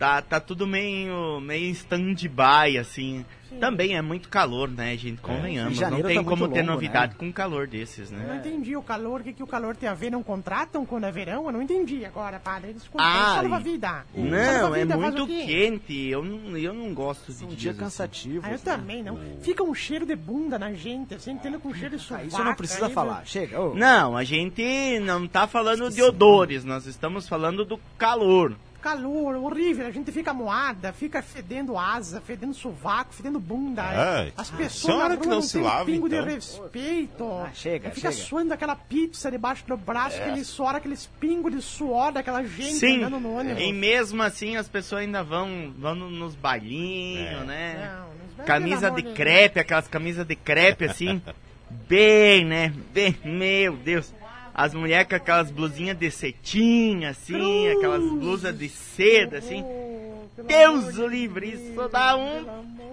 tá, 0.00 0.22
tá 0.22 0.40
tudo 0.40 0.66
meio, 0.66 1.38
meio 1.40 1.70
stand-by, 1.72 2.78
assim. 2.78 3.24
Também 3.58 3.96
é 3.96 4.00
muito 4.00 4.28
calor, 4.28 4.68
né, 4.70 4.96
gente? 4.96 5.20
Convenhamos. 5.20 5.72
Em 5.72 5.74
Não 5.74 5.88
janeiro 5.88 6.06
tem 6.06 6.18
tá 6.18 6.24
como 6.24 6.48
ter 6.48 6.60
longo, 6.60 6.70
novidade 6.72 7.12
né? 7.14 7.18
com 7.18 7.26
um 7.26 7.32
calor 7.32 7.66
desses, 7.66 8.10
Eu 8.12 8.16
né? 8.16 8.24
não 8.28 8.36
entendi 8.36 8.76
o 8.76 8.82
calor, 8.82 9.20
o 9.20 9.24
que, 9.24 9.32
que 9.32 9.42
o 9.42 9.46
calor 9.46 9.74
tem 9.74 9.88
a 9.88 9.92
ver? 9.94 10.08
Não 10.08 10.22
contratam 10.22 10.86
quando 10.86 11.04
é 11.04 11.10
verão? 11.10 11.46
Eu 11.46 11.52
não 11.52 11.60
entendi 11.60 12.04
agora, 12.04 12.38
padre. 12.38 12.70
Eles 12.70 12.86
contratam, 12.86 13.52
Ah, 13.52 13.58
vida. 13.58 14.06
Não, 14.14 14.60
Salva 14.60 14.76
é 14.78 14.82
vida, 14.84 14.96
faz 14.98 15.14
muito 15.14 15.26
quente. 15.26 16.06
Eu 16.08 16.22
não, 16.22 16.56
eu 16.56 16.72
não 16.72 16.94
gosto 16.94 17.32
de 17.32 17.44
Um 17.44 17.48
dias 17.48 17.58
dia 17.60 17.70
assim. 17.72 17.80
cansativo. 17.80 18.46
Ah, 18.46 18.52
eu 18.52 18.58
também, 18.60 19.02
não. 19.02 19.18
Fica 19.42 19.64
um 19.64 19.74
cheiro 19.74 20.06
de 20.06 20.14
bunda 20.14 20.56
na 20.56 20.72
gente, 20.72 21.14
assim, 21.14 21.36
tendo 21.36 21.58
com 21.58 21.74
cheiro 21.74 21.96
de 21.96 22.02
Ah, 22.02 22.06
sovaco. 22.06 22.26
isso 22.28 22.44
não 22.44 22.54
precisa 22.54 22.86
aí, 22.86 22.92
falar. 22.92 23.26
Chega. 23.26 23.60
ô. 23.60 23.74
Não, 23.74 24.16
a 24.16 24.22
gente 24.22 25.00
não 25.00 25.26
tá 25.26 25.48
falando 25.48 25.90
de 25.90 26.00
odores, 26.00 26.64
nós 26.64 26.86
estamos 26.86 27.28
falando 27.28 27.64
do 27.64 27.78
calor. 27.98 28.54
Calor, 28.80 29.36
horrível, 29.36 29.86
a 29.86 29.90
gente 29.90 30.10
fica 30.10 30.32
moada, 30.32 30.92
fica 30.92 31.22
fedendo 31.22 31.76
asa, 31.78 32.20
fedendo 32.20 32.54
sovaco, 32.54 33.12
fedendo 33.12 33.38
bunda. 33.38 33.82
Ai, 33.82 34.32
As 34.36 34.52
a 34.52 34.56
pessoas 34.56 35.08
na 35.10 35.16
que 35.16 35.24
rua 35.24 35.26
não 35.26 35.34
não 35.36 35.42
se 35.42 35.58
tem 35.60 35.66
um 35.68 35.84
pingo 35.84 36.06
então. 36.08 36.24
de 36.24 36.30
respeito. 36.34 37.24
Ah, 37.24 37.50
chega, 37.54 37.88
Aí 37.88 37.94
fica 37.94 38.10
chega. 38.10 38.24
suando 38.26 38.54
aquela 38.54 38.74
pizza 38.76 39.30
debaixo 39.30 39.64
do 39.66 39.76
braço, 39.76 40.16
aquele 40.20 40.44
suor, 40.44 40.74
aqueles 40.74 41.06
pingos 41.20 41.52
de 41.52 41.60
suor 41.62 42.12
daquela 42.12 42.42
gente 42.42 42.74
Sim, 42.74 42.98
andando 43.04 43.20
no 43.20 43.36
ônibus. 43.38 43.62
e 43.62 43.72
mesmo 43.72 44.22
assim 44.22 44.56
as 44.56 44.68
pessoas 44.68 45.02
ainda 45.02 45.22
vão, 45.22 45.72
vão 45.78 45.94
no- 45.94 46.10
nos 46.10 46.34
bailinhos, 46.34 47.42
É. 47.42 47.44
né? 47.44 47.92
Não, 48.38 48.44
Camisa 48.46 48.90
de 48.90 49.02
crepe, 49.02 49.60
aquelas 49.60 49.86
camisas 49.86 50.26
de 50.26 50.34
crepe 50.34 50.86
assim, 50.86 51.20
bem, 51.88 52.44
né? 52.44 52.72
Bem, 52.92 53.14
meu 53.24 53.76
Deus. 53.76 54.12
As 54.60 54.74
mulheres 54.74 55.08
com 55.08 55.14
aquelas 55.14 55.50
blusinhas 55.50 55.96
de 55.96 56.10
cetim, 56.10 57.04
assim, 57.06 57.68
aquelas 57.68 58.02
blusas 58.02 58.58
de 58.58 58.68
seda, 58.68 59.38
assim. 59.38 59.62
Oh, 59.64 60.44
pelo 60.44 60.82
Deus 60.82 60.98
o 60.98 61.06
livre, 61.06 61.50
Deus, 61.52 61.62
isso 61.62 61.88
dá 61.88 62.14
um 62.14 62.44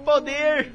poder. 0.06 0.72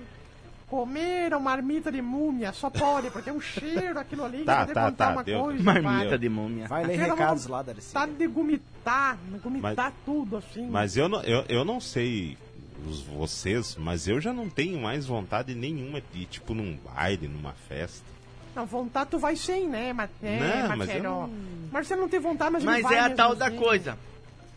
Comeram 0.68 1.40
marmita 1.40 1.90
de 1.90 2.02
múmia, 2.02 2.52
só 2.52 2.68
pode, 2.68 3.10
porque 3.10 3.30
é 3.30 3.32
um 3.32 3.40
cheiro 3.40 3.98
aquilo 3.98 4.22
ali. 4.22 4.44
Tá, 4.44 4.66
tá, 4.66 4.90
tá, 4.90 5.10
uma 5.12 5.24
deu. 5.24 5.40
coisa, 5.40 5.62
Marmita 5.62 6.08
pai. 6.10 6.18
de 6.18 6.28
múmia. 6.28 6.66
Vai 6.68 6.84
ler 6.84 6.94
Aquela 7.00 7.14
recados 7.14 7.46
lá, 7.46 7.62
Darcília. 7.62 8.06
de 8.08 8.26
gomitar, 8.26 9.18
gomitar 9.42 9.74
Mas- 9.76 9.94
tudo 10.04 10.36
assim. 10.36 10.66
Mas 10.68 10.96
eu 10.98 11.08
não, 11.08 11.22
eu, 11.22 11.42
eu 11.48 11.64
não 11.64 11.80
sei 11.80 12.36
os, 12.86 13.00
vocês, 13.00 13.76
mas 13.78 14.06
eu 14.08 14.20
já 14.20 14.32
não 14.34 14.46
tenho 14.50 14.78
mais 14.78 15.06
vontade 15.06 15.54
nenhuma 15.54 16.02
de 16.12 16.20
ir, 16.20 16.26
tipo, 16.26 16.52
num 16.52 16.76
baile, 16.76 17.28
numa 17.28 17.52
festa. 17.52 18.11
Não, 18.54 18.66
vontade 18.66 19.10
tu 19.10 19.18
vai 19.18 19.34
sem, 19.36 19.66
né, 19.68 19.92
Ma 19.92 20.08
é, 20.22 20.38
Não, 20.38 20.68
mas 20.68 20.78
Marcelo? 20.78 20.98
eu 20.98 21.02
não- 21.10 21.30
Marcelo 21.72 22.00
não 22.02 22.08
tem 22.08 22.20
vontade, 22.20 22.50
mas, 22.52 22.64
Mas 22.64 22.82
vai 22.82 22.96
é 22.96 23.00
a 23.00 23.10
tal 23.10 23.34
da 23.34 23.46
assim. 23.46 23.56
coisa. 23.56 23.98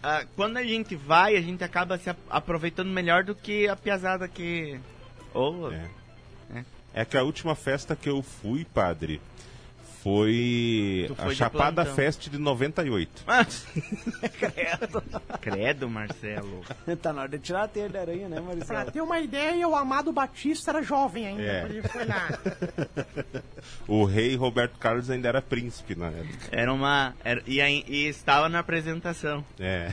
ah, 0.04 0.26
quando 0.36 0.58
a 0.58 0.64
gente 0.64 0.96
vai, 0.96 1.36
a 1.38 1.42
gente 1.42 1.64
acaba 1.64 1.98
se 1.98 2.14
aproveitando 2.30 2.90
melhor 2.90 3.24
do 3.24 3.34
que 3.34 3.68
a 3.68 3.76
piazada 3.76 4.28
que. 4.28 4.80
Ou. 5.34 5.72
É. 5.72 5.90
É. 6.54 6.66
É 6.94 7.06
que 7.06 7.18
a 7.18 7.24
última 7.24 7.56
festa 7.56 7.96
que 7.96 8.10
eu 8.10 8.22
fui, 8.22 8.66
padre, 8.66 9.22
foi, 10.06 11.10
a 11.18 11.34
Chapada 11.34 11.82
plantão. 11.84 11.96
Fest 11.96 12.30
de 12.30 12.38
98. 12.38 13.24
Credo. 14.38 15.04
Credo, 15.42 15.90
Marcelo. 15.90 16.62
tá 17.02 17.12
na 17.12 17.22
hora 17.24 17.30
de 17.32 17.40
tirar 17.40 17.64
a 17.64 17.68
teia 17.68 17.90
de 17.90 17.98
aranha, 17.98 18.30
né, 18.30 18.36
Pra 18.40 18.56
Marcelo? 18.56 18.92
ter 18.92 19.02
uma 19.02 19.20
ideia, 19.20 19.68
o 19.68 19.76
Amado 19.76 20.12
Batista 20.12 20.70
era 20.70 20.84
jovem 20.84 21.26
ainda, 21.26 21.42
É. 21.42 21.66
ele 21.66 21.82
foi 21.88 22.06
lá. 22.06 22.30
O 23.88 24.06
rei 24.06 24.36
Roberto 24.36 24.78
Carlos 24.78 25.10
ainda 25.10 25.28
era 25.28 25.42
príncipe 25.42 25.96
na 25.96 26.08
época. 26.08 26.50
Era 26.52 26.72
uma. 26.72 27.16
Era, 27.24 27.42
e, 27.48 27.60
aí- 27.60 27.84
e 27.88 28.06
estava 28.08 28.48
na 28.48 28.60
apresentação. 28.60 29.44
É. 29.60 29.92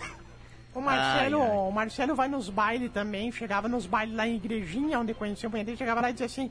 O 0.75 0.81
Marcelo, 0.81 1.41
Ai, 1.43 1.49
ai. 1.51 1.57
o 1.57 1.71
Marcelo 1.71 2.15
vai 2.15 2.29
nos 2.29 2.51
bailes 2.51 2.93
também, 2.93 3.33
chegava 3.33 3.67
nos 3.69 3.87
bailes 3.87 4.15
lá 4.15 4.27
em 4.29 4.37
igrejinha, 4.37 4.99
onde 4.99 5.15
conhecia 5.15 5.49
o 5.49 5.53
banheiro, 5.53 5.75
chegava 5.77 6.03
lá 6.03 6.11
e 6.11 6.13
dizia 6.13 6.27
assim, 6.27 6.51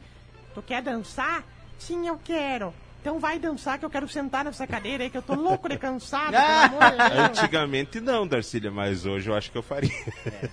tu 0.55 0.61
quer 0.63 0.81
dançar? 0.81 1.43
Sim, 1.77 2.07
eu 2.07 2.19
quero. 2.23 2.73
Então 3.01 3.19
vai 3.19 3.39
dançar 3.39 3.79
que 3.79 3.85
eu 3.85 3.89
quero 3.89 4.07
sentar 4.07 4.45
nessa 4.45 4.67
cadeira 4.67 5.03
aí, 5.03 5.09
que 5.09 5.17
eu 5.17 5.23
tô 5.23 5.33
louco 5.33 5.67
de 5.67 5.75
cansado, 5.75 6.31
pelo 6.31 6.43
amor 6.79 6.91
de 6.91 6.97
Deus. 7.15 7.29
Antigamente 7.41 7.99
não, 7.99 8.27
Darcília, 8.27 8.69
mas 8.69 9.07
hoje 9.07 9.27
eu 9.27 9.35
acho 9.35 9.51
que 9.51 9.57
eu 9.57 9.63
faria. 9.63 9.89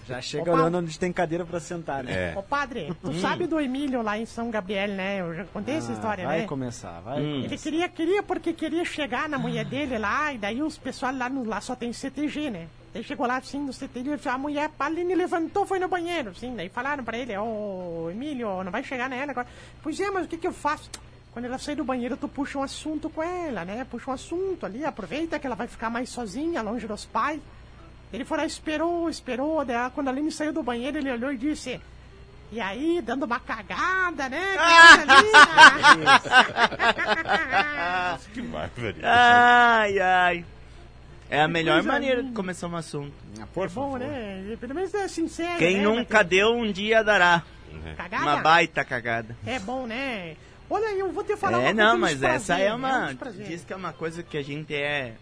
Já 0.06 0.18
chega 0.22 0.50
Opa. 0.50 0.62
olhando 0.62 0.78
onde 0.78 0.98
tem 0.98 1.12
cadeira 1.12 1.44
pra 1.44 1.60
sentar, 1.60 2.02
né? 2.02 2.32
É. 2.34 2.38
Ô 2.38 2.42
padre, 2.42 2.90
tu 3.02 3.12
sabe 3.20 3.46
do 3.46 3.60
Emílio 3.60 4.00
lá 4.00 4.16
em 4.16 4.24
São 4.24 4.50
Gabriel, 4.50 4.88
né? 4.88 5.20
Eu 5.20 5.34
já 5.34 5.44
contei 5.44 5.74
essa 5.74 5.90
Ah, 5.92 5.94
história, 5.94 6.24
vai 6.26 6.38
né? 6.40 6.46
começar, 6.46 7.00
vai 7.00 7.20
Hum. 7.20 7.42
Ele 7.44 7.58
queria, 7.58 7.88
queria 7.88 8.22
porque 8.22 8.54
queria 8.54 8.84
chegar 8.84 9.28
na 9.28 9.38
mulher 9.38 9.66
dele 9.66 9.98
lá, 9.98 10.32
e 10.32 10.38
daí 10.38 10.62
os 10.62 10.78
pessoal 10.78 11.14
lá, 11.14 11.28
no, 11.28 11.44
lá 11.44 11.60
só 11.60 11.74
tem 11.76 11.92
CTG, 11.92 12.48
né? 12.50 12.66
Ele 12.94 13.04
chegou 13.04 13.26
lá 13.26 13.36
assim 13.36 13.60
no 13.60 13.74
CTG, 13.74 14.18
a 14.26 14.38
mulher 14.38 14.70
a 14.80 14.84
Aline 14.86 15.14
levantou, 15.14 15.66
foi 15.66 15.78
no 15.78 15.86
banheiro, 15.88 16.30
assim, 16.30 16.56
daí 16.56 16.70
falaram 16.70 17.04
pra 17.04 17.18
ele, 17.18 17.36
ô 17.36 18.08
Emílio, 18.10 18.64
não 18.64 18.72
vai 18.72 18.82
chegar 18.82 19.10
nela 19.10 19.32
agora. 19.32 19.46
Pois 19.82 20.00
é, 20.00 20.10
mas 20.10 20.24
o 20.24 20.28
que 20.28 20.38
que 20.38 20.46
eu 20.46 20.52
faço? 20.52 20.88
Quando 21.38 21.44
ela 21.44 21.56
sair 21.56 21.76
do 21.76 21.84
banheiro, 21.84 22.16
tu 22.16 22.26
puxa 22.26 22.58
um 22.58 22.64
assunto 22.64 23.08
com 23.08 23.22
ela, 23.22 23.64
né? 23.64 23.86
Puxa 23.88 24.10
um 24.10 24.14
assunto 24.14 24.66
ali, 24.66 24.84
aproveita 24.84 25.38
que 25.38 25.46
ela 25.46 25.54
vai 25.54 25.68
ficar 25.68 25.88
mais 25.88 26.08
sozinha, 26.08 26.60
longe 26.62 26.84
dos 26.84 27.04
pais. 27.04 27.40
Ele 28.12 28.24
foi 28.24 28.38
lá, 28.38 28.44
esperou, 28.44 29.08
esperou, 29.08 29.64
daí 29.64 29.88
quando 29.94 30.08
a 30.08 30.10
Aline 30.10 30.32
saiu 30.32 30.52
do 30.52 30.64
banheiro, 30.64 30.98
ele 30.98 31.12
olhou 31.12 31.32
e 31.32 31.36
disse... 31.36 31.80
E 32.50 32.60
aí, 32.60 33.00
dando 33.00 33.24
uma 33.24 33.38
cagada, 33.38 34.28
né? 34.28 34.42
Que. 38.24 38.34
Que 38.34 38.42
barbaridade. 38.42 39.04
Ai, 39.04 40.00
ai. 40.00 40.44
É 41.30 41.42
a 41.42 41.46
melhor 41.46 41.74
coisa 41.74 41.88
maneira 41.88 42.20
de 42.20 42.32
começar 42.32 42.66
um 42.66 42.74
assunto. 42.74 43.12
Ah, 43.40 43.46
por 43.54 43.68
Bom, 43.68 43.92
favor. 43.92 44.00
né? 44.00 44.56
Pelo 44.58 44.74
menos 44.74 44.92
é 44.92 45.06
sincero. 45.06 45.58
Quem 45.58 45.76
né? 45.76 45.84
nunca 45.84 46.24
deu, 46.24 46.52
um 46.52 46.72
dia 46.72 47.04
dará. 47.04 47.44
Cagada? 47.96 48.24
Uma 48.24 48.38
baita 48.38 48.84
cagada. 48.84 49.36
É 49.46 49.60
bom, 49.60 49.86
né? 49.86 50.34
Olha, 50.70 50.92
eu 50.94 51.10
vou 51.12 51.24
te 51.24 51.36
falar 51.36 51.58
uma 51.58 51.68
É, 51.68 51.72
coisa 51.74 51.84
não, 51.84 51.98
mas 51.98 52.22
essa 52.22 52.54
prazer, 52.54 52.60
é 52.60 52.68
né? 52.68 52.74
uma. 52.74 53.14
Diz 53.46 53.64
que 53.64 53.72
é 53.72 53.76
uma 53.76 53.92
coisa 53.92 54.22
que 54.22 54.36
a 54.36 54.42
gente 54.42 54.74
é. 54.74 55.14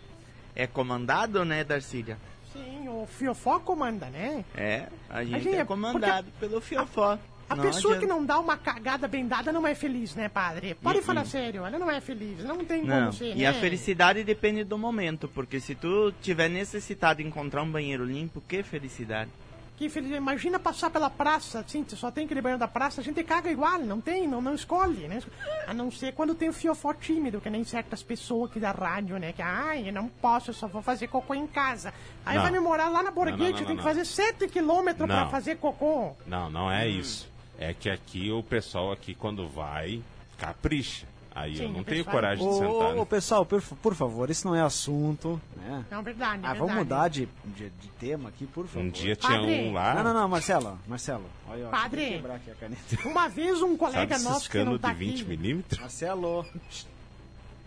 É 0.54 0.66
comandado, 0.66 1.44
né, 1.44 1.62
Darcília? 1.62 2.16
Sim, 2.52 2.88
o 2.88 3.06
Fiofó 3.06 3.58
comanda, 3.60 4.06
né? 4.06 4.42
É, 4.56 4.86
a 5.10 5.22
gente 5.22 5.42
gente, 5.44 5.56
é 5.56 5.60
é 5.60 5.64
comandado 5.66 6.28
pelo 6.40 6.60
fiofó. 6.62 7.18
A 7.48 7.54
Não 7.54 7.62
pessoa 7.62 7.94
adianta. 7.94 8.00
que 8.00 8.06
não 8.06 8.24
dá 8.24 8.40
uma 8.40 8.56
cagada 8.56 9.06
bem 9.06 9.28
dada 9.28 9.52
não 9.52 9.66
é 9.66 9.74
feliz, 9.74 10.14
né, 10.16 10.28
padre? 10.28 10.74
Pode 10.82 10.98
Hum, 10.98 11.02
falar 11.02 11.20
hum. 11.22 11.26
sério, 11.26 11.64
ela 11.66 11.78
não 11.78 11.88
é 11.90 12.00
feliz, 12.00 12.42
não 12.42 12.64
tem 12.64 12.82
Não, 12.82 12.98
como 13.00 13.12
ser, 13.12 13.36
e 13.36 13.40
né? 13.42 13.46
a 13.46 13.52
felicidade 13.52 14.24
depende 14.24 14.64
do 14.64 14.76
momento, 14.78 15.28
porque 15.28 15.60
se 15.60 15.74
tu 15.76 16.10
tiver 16.22 16.48
necessitado 16.48 17.22
de 17.22 17.28
encontrar 17.28 17.62
um 17.62 17.70
banheiro 17.70 18.04
limpo, 18.04 18.40
que 18.48 18.62
felicidade. 18.64 19.30
Que. 19.76 19.87
Imagina 19.99 20.59
passar 20.59 20.90
pela 20.90 21.11
praça, 21.11 21.61
assim, 21.61 21.85
só 21.88 22.11
tem 22.11 22.25
aquele 22.25 22.40
banheiro 22.40 22.59
da 22.59 22.68
praça, 22.68 23.00
a 23.00 23.04
gente 23.04 23.23
caga 23.23 23.50
igual, 23.50 23.78
não 23.78 24.00
tem, 24.00 24.26
não, 24.26 24.40
não 24.40 24.54
escolhe, 24.54 25.06
né? 25.06 25.23
A 25.66 25.75
não 25.75 25.90
ser 25.90 26.14
quando 26.14 26.35
tem 26.35 26.49
o 26.49 26.52
fiofó 26.52 26.95
tímido, 26.95 27.40
que 27.40 27.50
nem 27.50 27.62
certas 27.64 28.02
pessoas 28.02 28.50
aqui 28.50 28.59
da 28.59 28.73
rádio, 28.73 29.18
né? 29.18 29.33
Que, 29.33 29.42
ai, 29.42 29.88
eu 29.88 29.92
não 29.92 30.09
posso, 30.09 30.50
eu 30.50 30.54
só 30.54 30.66
vou 30.66 30.83
fazer 30.83 31.09
cocô 31.09 31.35
em 31.35 31.47
casa. 31.47 31.92
Aí 32.25 32.37
Não. 32.37 32.42
vai 32.42 32.52
me 32.52 32.61
morar 32.61 32.88
lá 32.88 33.02
na 33.02 33.11
Borghetti, 33.11 33.64
tem 33.64 33.76
que 33.76 33.83
fazer 33.83 34.04
7 34.04 34.49
quilômetros 34.49 35.09
Não. 35.09 35.30
fazer 35.30 35.56
cocô. 35.56 36.16
Não, 36.26 36.50
não 36.50 36.71
é 36.71 36.88
isso. 36.88 37.30
É 37.59 37.73
que 37.73 37.88
aqui 37.88 38.30
o 38.30 38.42
pessoal 38.42 38.92
aqui 38.92 39.14
quando 39.14 39.49
vai, 39.49 40.02
capricha. 40.38 41.06
Aí 41.38 41.54
Sim, 41.54 41.64
eu 41.64 41.68
não 41.68 41.84
tenho 41.84 42.02
pessoal- 42.02 42.14
coragem 42.14 42.44
de 42.48 42.50
Ô, 42.50 42.54
sentar. 42.54 42.70
ô, 42.72 42.92
ô, 42.92 42.94
né? 42.94 43.04
pessoal, 43.04 43.44
por, 43.44 43.60
por 43.60 43.94
favor, 43.94 44.30
isso 44.30 44.46
não 44.48 44.54
é 44.54 44.62
assunto, 44.62 45.38
né? 45.54 45.84
Não, 45.90 46.02
verdade, 46.02 46.32
Ah, 46.42 46.52
verdade. 46.52 46.58
vamos 46.58 46.74
mudar 46.76 47.08
de, 47.08 47.28
de, 47.44 47.68
de 47.68 47.88
tema 48.00 48.30
aqui, 48.30 48.46
por 48.46 48.66
favor. 48.66 48.86
Um 48.86 48.88
dia 48.88 49.14
tinha 49.14 49.38
Padre. 49.38 49.68
um 49.68 49.72
lá, 49.74 49.94
Não, 49.96 50.02
não, 50.04 50.14
não, 50.14 50.28
Marcelo, 50.30 50.78
Marcelo. 50.88 51.26
Olha, 51.46 51.66
ó, 51.66 51.70
Padre. 51.70 52.06
quebrar 52.12 52.36
aqui 52.36 52.50
a 52.50 52.54
caneta. 52.54 52.80
Uma 53.04 53.28
vez 53.28 53.58
um 53.60 53.66
sabe 53.66 53.76
colega 53.78 54.14
esses 54.14 54.24
nosso 54.26 54.50
que 54.50 54.64
não 54.64 54.78
tá 54.78 54.92
de 54.94 54.98
20 54.98 55.20
aqui... 55.20 55.24
milímetros? 55.28 55.78
Marcelo. 55.78 56.46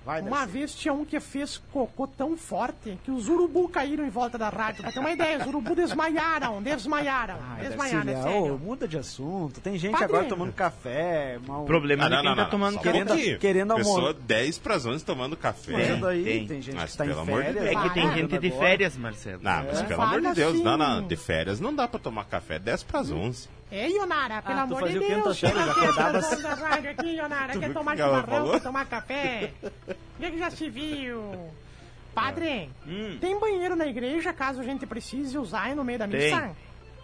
Vai, 0.09 0.21
Uma 0.21 0.37
Darcy. 0.39 0.51
vez 0.53 0.73
tinha 0.75 0.91
um 0.91 1.05
que 1.05 1.19
fez 1.19 1.61
cocô 1.71 2.07
tão 2.07 2.35
forte 2.35 2.97
que 3.03 3.11
os 3.11 3.29
urubu 3.29 3.69
caíram 3.69 4.03
em 4.03 4.09
volta 4.09 4.39
da 4.39 4.49
rádio. 4.49 4.81
Pra 4.81 4.91
ter 4.91 4.99
uma 4.99 5.11
ideia, 5.11 5.37
os 5.37 5.45
urubu 5.45 5.75
desmaiaram, 5.75 6.63
desmaiaram. 6.63 7.35
Ai, 7.39 7.67
desmaiaram, 7.67 8.11
é 8.11 8.17
ô, 8.17 8.23
sério. 8.23 8.57
muda 8.57 8.87
de 8.87 8.97
assunto. 8.97 9.61
Tem 9.61 9.77
gente 9.77 9.91
Padre. 9.91 10.05
agora 10.07 10.25
tomando 10.25 10.51
café, 10.51 11.37
mal... 11.45 11.63
Problema 11.65 12.05
Ah, 12.05 12.09
de 12.09 12.21
quem 12.23 12.35
tá 12.35 12.45
tomando 12.45 12.77
um 12.77 12.81
querendo- 12.81 13.37
querendo 13.37 13.71
amor. 13.73 13.83
Pessoa 13.83 14.13
10 14.15 14.57
pras 14.57 14.83
11 14.87 15.05
tomando 15.05 15.37
café. 15.37 15.73
Fazendo 15.73 16.07
aí, 16.07 16.23
Tem, 16.23 16.47
tem, 16.47 16.61
gente 16.63 16.75
Mas 16.75 16.91
que 16.93 16.97
tá 16.97 17.03
pelo 17.05 17.15
em 17.17 17.21
amor 17.21 17.43
de 17.43 17.53
férias. 17.53 17.63
Deus. 17.63 17.75
É 17.75 17.87
que 17.87 17.93
tem 17.93 18.03
Para. 18.07 18.15
gente 18.17 18.37
de 18.39 18.51
férias, 18.51 18.97
Marcelo. 18.97 19.39
Não, 19.43 19.63
mas 19.63 19.79
É. 19.79 19.83
pelo 19.83 20.01
amor 20.01 20.15
de 20.17 20.23
Fala 20.23 20.35
Deus, 20.35 20.59
não, 20.61 20.71
assim. 20.71 20.79
não, 21.01 21.07
de 21.07 21.15
férias 21.15 21.59
não 21.59 21.75
dá 21.75 21.87
pra 21.87 21.99
tomar 21.99 22.25
café 22.25 22.57
10 22.57 22.81
pras 22.81 23.11
11. 23.11 23.47
Ei, 23.71 23.91
Ionara, 23.95 24.41
pelo 24.41 24.59
Ah, 24.59 24.67
tu 24.67 24.75
amor 24.75 24.87
de 24.89 24.93
fazia 24.93 24.99
o 24.99 25.05
quê, 25.05 25.13
Deus. 25.15 25.43
Antônio? 25.43 25.65
Já 25.65 25.71
acordava 25.71 26.21
Chega 26.23 26.41
da 26.41 26.53
rádio 26.55 26.89
aqui, 26.91 27.07
Ionara, 27.15 27.53
Tu 27.53 27.59
quer 27.59 27.73
tomar 27.73 27.95
que 27.95 28.01
chimarrão, 28.03 28.25
falou? 28.27 28.51
quer 28.53 28.61
tomar 28.61 28.85
café. 28.87 29.51
O 29.63 29.71
que 30.19 30.31
que 30.31 30.37
já 30.39 30.49
se 30.49 30.69
viu? 30.69 31.51
Padre, 32.15 32.69
Hum. 32.87 33.17
tem 33.21 33.39
banheiro 33.39 33.75
na 33.75 33.85
igreja 33.85 34.33
caso 34.33 34.59
a 34.59 34.63
gente 34.63 34.85
precise 34.85 35.37
usar 35.37 35.63
aí 35.65 35.75
no 35.75 35.83
meio 35.83 35.99
da 35.99 36.07
Tem. 36.07 36.19
missa? 36.33 36.51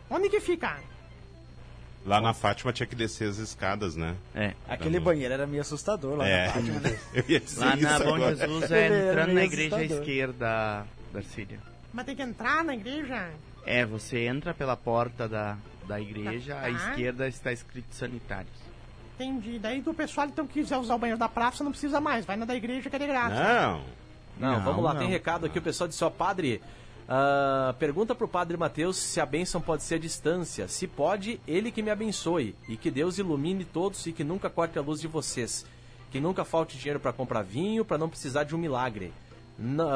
Onde 0.10 0.27
que 0.29 0.39
fica? 0.39 0.77
Lá 2.05 2.19
na 2.22 2.34
Fátima 2.34 2.72
tinha 2.74 2.86
que 2.86 2.95
descer 2.95 3.29
as 3.29 3.38
escadas, 3.38 3.95
né? 3.95 4.15
É. 4.36 4.53
Aquele 4.67 5.00
banheiro 5.00 5.34
era 5.34 5.48
meio 5.48 5.62
assustador 5.62 6.17
lá 6.17 6.27
É. 6.27 6.48
na 6.48 6.53
Fátima? 6.53 6.81
Eu 7.13 7.24
ia 7.27 7.39
dizer 7.39 7.60
Lá 7.65 7.74
isso 7.75 7.84
na 7.84 8.00
Bom 8.00 8.15
agora. 8.15 8.36
Jesus 8.36 8.72
é 8.72 9.10
entrando 9.10 9.34
na 9.34 9.43
igreja 9.43 9.75
à 9.75 9.79
assustador. 9.79 10.03
esquerda, 10.03 10.86
Darcília. 11.13 11.60
Mas 11.93 12.05
tem 12.05 12.15
que 12.15 12.22
entrar 12.24 12.63
na 12.63 12.74
igreja? 12.75 13.29
É, 13.65 13.86
você 13.86 14.25
entra 14.25 14.53
pela 14.53 14.75
porta 14.75 15.27
da, 15.27 15.57
da 15.86 16.00
igreja, 16.00 16.56
à 16.58 16.62
Tá. 16.62 16.70
esquerda 16.70 17.27
está 17.27 17.51
escrito 17.51 17.94
sanitários. 17.94 18.54
Entendi. 19.15 19.58
Daí 19.60 19.82
do 19.82 19.94
pessoal 19.94 20.27
então 20.27 20.46
quiser 20.46 20.77
usar 20.77 20.96
o 20.96 21.00
banheiro 21.00 21.18
da 21.20 21.30
praça 21.30 21.63
não 21.63 21.72
precisa 21.72 22.01
mais, 22.01 22.25
vai 22.25 22.36
na 22.36 22.46
da 22.46 22.56
igreja 22.56 22.89
que 22.89 22.96
é 22.96 23.00
de 23.00 23.08
graça. 23.08 23.36
Não. 23.36 23.82
Não, 24.38 24.51
Não, 24.58 24.62
vamos 24.65 24.84
lá, 24.84 24.94
não. 24.94 25.00
tem 25.00 25.10
recado 25.10 25.46
aqui, 25.46 25.58
o 25.58 25.62
pessoal 25.62 25.88
disse, 25.88 26.04
ó, 26.04 26.10
padre, 26.10 26.62
ah, 27.08 27.74
pergunta 27.80 28.13
pro 28.13 28.27
padre 28.27 28.58
Mateus 28.58 28.98
se 28.98 29.22
a 29.22 29.25
bênção 29.25 29.62
pode 29.62 29.84
ser 29.84 29.96
à 29.96 30.00
distância. 30.00 30.68
Se 30.68 30.88
pode, 30.88 31.39
ele 31.48 31.72
que 31.72 31.82
me 31.82 31.89
abençoe. 31.89 32.54
E 32.68 32.75
que 32.75 32.92
Deus 32.92 33.18
ilumine 33.18 33.63
todos 33.63 34.06
e 34.06 34.12
que 34.12 34.24
nunca 34.25 34.50
corte 34.50 34.77
a 34.77 34.82
luz 34.82 35.00
de 35.00 35.08
vocês. 35.08 35.65
Que 36.12 36.20
nunca 36.20 36.44
falte 36.44 36.77
dinheiro 36.77 37.00
para 37.00 37.13
comprar 37.13 37.44
vinho, 37.44 37.86
para 37.86 37.98
não 37.98 38.10
precisar 38.10 38.44
de 38.44 38.54
um 38.54 38.58
milagre. 38.58 39.13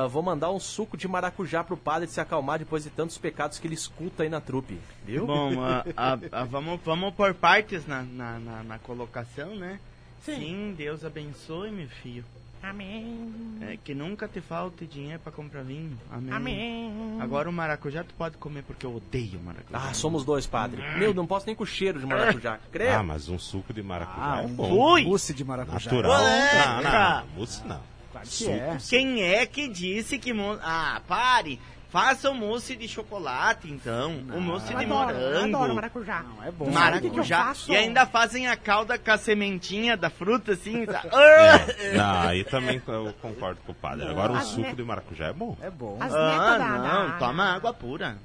Vou 0.10 0.24
mandar 0.24 0.51
um 0.51 0.60
suco 0.60 0.96
de 0.96 1.08
maracujá 1.08 1.63
pro 1.63 1.75
padre 1.78 2.08
se 2.08 2.22
acalmar 2.22 2.60
depois 2.60 2.84
de 2.84 2.89
tantos 2.89 3.18
pecados 3.18 3.60
que 3.60 3.68
ele 3.68 3.74
escuta 3.75 4.24
aí 4.24 4.30
na 4.30 4.39
trupe. 4.39 4.78
Viu? 5.06 5.25
Bom, 5.25 5.60
a- 5.63 5.84
a- 5.98 6.42
a- 6.42 6.44
vamos, 6.46 6.80
vamos 6.84 7.13
por 7.13 7.34
partes 7.34 7.86
na, 7.86 8.01
na, 8.04 8.39
na- 8.39 8.63
na 8.63 8.80
colocação, 8.80 9.56
né? 9.56 9.80
Sim. 10.24 10.36
Sim, 10.36 10.74
Deus 10.78 11.04
abençoe, 11.04 11.72
meu 11.72 11.88
filho. 11.88 12.24
Amém. 12.62 13.32
É, 13.62 13.78
que 13.82 13.94
nunca 13.96 14.28
te 14.28 14.42
falte 14.42 14.86
dinheiro 14.86 15.20
pra 15.22 15.32
comprar 15.32 15.63
vinho. 15.63 15.98
Amém. 16.12 16.34
Amém. 16.34 17.18
Agora 17.22 17.50
o 17.50 17.54
maracujá 17.54 18.04
tu 18.04 18.13
pode 18.16 18.36
comer 18.38 18.63
porque 18.63 18.86
eu 18.86 18.94
odeio 18.96 19.39
maracujá. 19.39 19.80
Ah, 19.89 19.94
somos 19.94 20.25
dois, 20.25 20.46
padre. 20.46 20.82
Meu, 20.98 21.13
não 21.13 21.25
posso 21.25 21.46
nem 21.46 21.56
com 21.56 21.63
o 21.63 21.66
cheiro 21.66 22.00
de 22.01 22.06
maracujá. 22.06 22.60
Credo. 22.70 22.96
Ah, 22.96 23.04
mas 23.04 23.30
um 23.30 23.39
suco 23.39 23.74
de 23.74 23.82
maracujá 23.82 24.34
Ah, 24.36 24.42
é 24.42 24.46
um 24.46 24.50
bom. 24.54 24.72
Ui! 24.94 25.06
mousse 25.06 25.34
de 25.34 25.46
maracujá. 25.46 25.89
Natural. 25.89 26.22
Não, 26.22 26.84
cara. 26.84 27.22
não, 27.22 27.28
mousse 27.38 27.66
não. 27.66 27.82
Claro 28.12 28.28
que 28.28 28.50
é. 28.50 28.78
Quem 28.89 29.22
é 29.24 29.46
que 29.46 29.68
disse 29.68 30.18
que... 30.20 30.34
Mo... 30.34 30.58
Ah, 30.63 31.01
pare! 31.08 31.60
Faça 31.92 32.30
o 32.30 32.36
mousse 32.36 32.75
de 32.75 32.88
chocolate, 32.88 33.68
então. 33.68 34.12
O 34.32 34.39
mousse 34.39 34.68
de 34.68 34.86
adoro, 34.86 35.10
eu 35.10 35.38
adoro 35.39 35.50
morango. 35.50 35.74
maracujá. 35.75 36.22
Não, 36.22 36.44
é 36.44 36.51
bom. 36.51 36.66
O 36.66 36.72
Maracujá. 36.72 37.54
E 37.68 37.75
ainda 37.75 38.06
fazem 38.06 38.48
a 38.48 38.56
calda 38.56 38.96
com 39.00 39.10
a 39.10 39.18
sementinha 39.18 39.98
da 39.98 40.08
fruta, 40.12 40.51
assim. 40.51 40.86
Tá? 40.86 41.01
É, 41.12 41.98
não, 41.98 42.20
aí 42.28 42.44
também 42.44 42.80
eu 42.88 43.12
concordo 43.20 43.60
com 43.66 43.72
o 43.72 43.75
padre. 43.75 44.08
Agora 44.08 44.32
um 44.34 44.36
Ah, 44.36 44.42
suco 44.42 44.62
né? 44.62 44.74
de 44.75 44.84
maracujá 44.84 45.25
é 45.30 45.34
bom. 45.34 45.58
É 45.63 45.72
bom. 45.72 45.98
As 46.00 46.13
Ah, 46.13 46.30
netas 46.30 46.58
da, 46.60 46.78
não, 46.78 47.10
da- 47.10 47.18
toma 47.18 47.56
água 47.56 47.74
pura. 47.74 48.18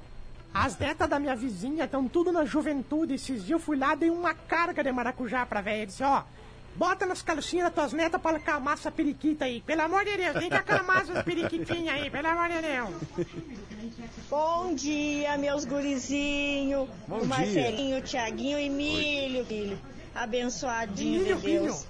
As 0.53 0.77
netas 0.77 1.09
da 1.09 1.17
minha 1.19 1.35
vizinha 1.35 1.85
estão 1.85 2.07
tudo 2.07 2.31
na 2.31 2.45
juventude. 2.45 3.15
Esses 3.15 3.39
dias 3.43 3.49
eu 3.49 3.59
fui 3.59 3.77
lá, 3.77 3.95
dei 3.95 4.11
uma 4.11 4.35
carga 4.35 4.83
de 4.83 4.91
maracujá 4.91 5.43
pra 5.43 5.61
velha. 5.61 5.87
Disse, 5.87 6.03
ó, 6.03 6.21
Bota 6.75 7.05
nas 7.05 7.21
calcinhas 7.21 7.65
das 7.67 7.73
tuas 7.73 7.93
netas 7.93 8.21
pra 8.21 8.37
acalmar 8.37 8.73
essa 8.73 8.91
periquita 8.91 9.45
aí. 9.45 9.61
Pelo 9.61 9.81
amor 9.81 10.03
de 10.03 10.17
Deus, 10.17 10.37
tem 10.37 10.49
que 10.49 10.55
acalmar 10.55 11.01
essas 11.01 11.23
periquitinhas 11.23 11.95
aí, 11.95 12.09
pelo 12.09 12.27
amor 12.27 12.49
de 12.49 12.61
Deus. 12.61 12.89
Bom 14.29 14.75
dia, 14.75 15.37
meus 15.37 15.63
gurizinhos. 15.63 16.89
Bom 17.07 17.19
o. 17.19 17.25
Marcelinho, 17.25 17.99
o 17.99 18.01
Tiaguinho 18.01 18.59
e 18.59 18.65
Emílio, 18.65 19.45
filho. 19.45 19.79
Abençoadinho 20.13 21.21
Emílio, 21.21 21.37
de 21.37 21.59
Deus. 21.59 21.85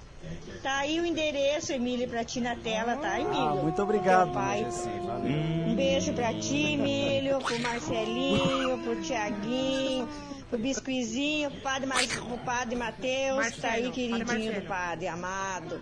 Tá 0.62 0.78
aí 0.78 1.00
o 1.00 1.06
endereço, 1.06 1.72
Emílio, 1.72 2.08
pra 2.08 2.24
ti 2.24 2.40
na 2.40 2.56
tela, 2.56 2.96
tá, 2.96 3.20
Emílio? 3.20 3.48
Ah, 3.48 3.54
muito 3.54 3.80
obrigado, 3.82 4.24
Teu 4.24 4.34
pai. 4.34 4.64
Jessi. 4.64 4.88
Um 4.88 5.74
beijo 5.74 6.12
pra 6.12 6.34
ti, 6.34 6.72
Emílio, 6.72 7.38
pro 7.38 7.60
Marcelinho, 7.60 8.75
pro 8.86 9.02
Tiaguinho, 9.02 10.08
pro 10.48 10.58
Biscuizinho, 10.58 11.50
pro 11.50 11.60
padre, 11.60 11.86
Mar... 11.86 12.06
pro 12.06 12.38
padre 12.38 12.76
Matheus, 12.76 13.46
que 13.48 13.60
tá 13.60 13.70
aí, 13.70 13.82
Marcelo, 13.82 13.90
padre 13.90 13.90
queridinho 13.92 14.26
Marcelo. 14.26 14.60
do 14.60 14.66
padre, 14.68 15.08
amado. 15.08 15.80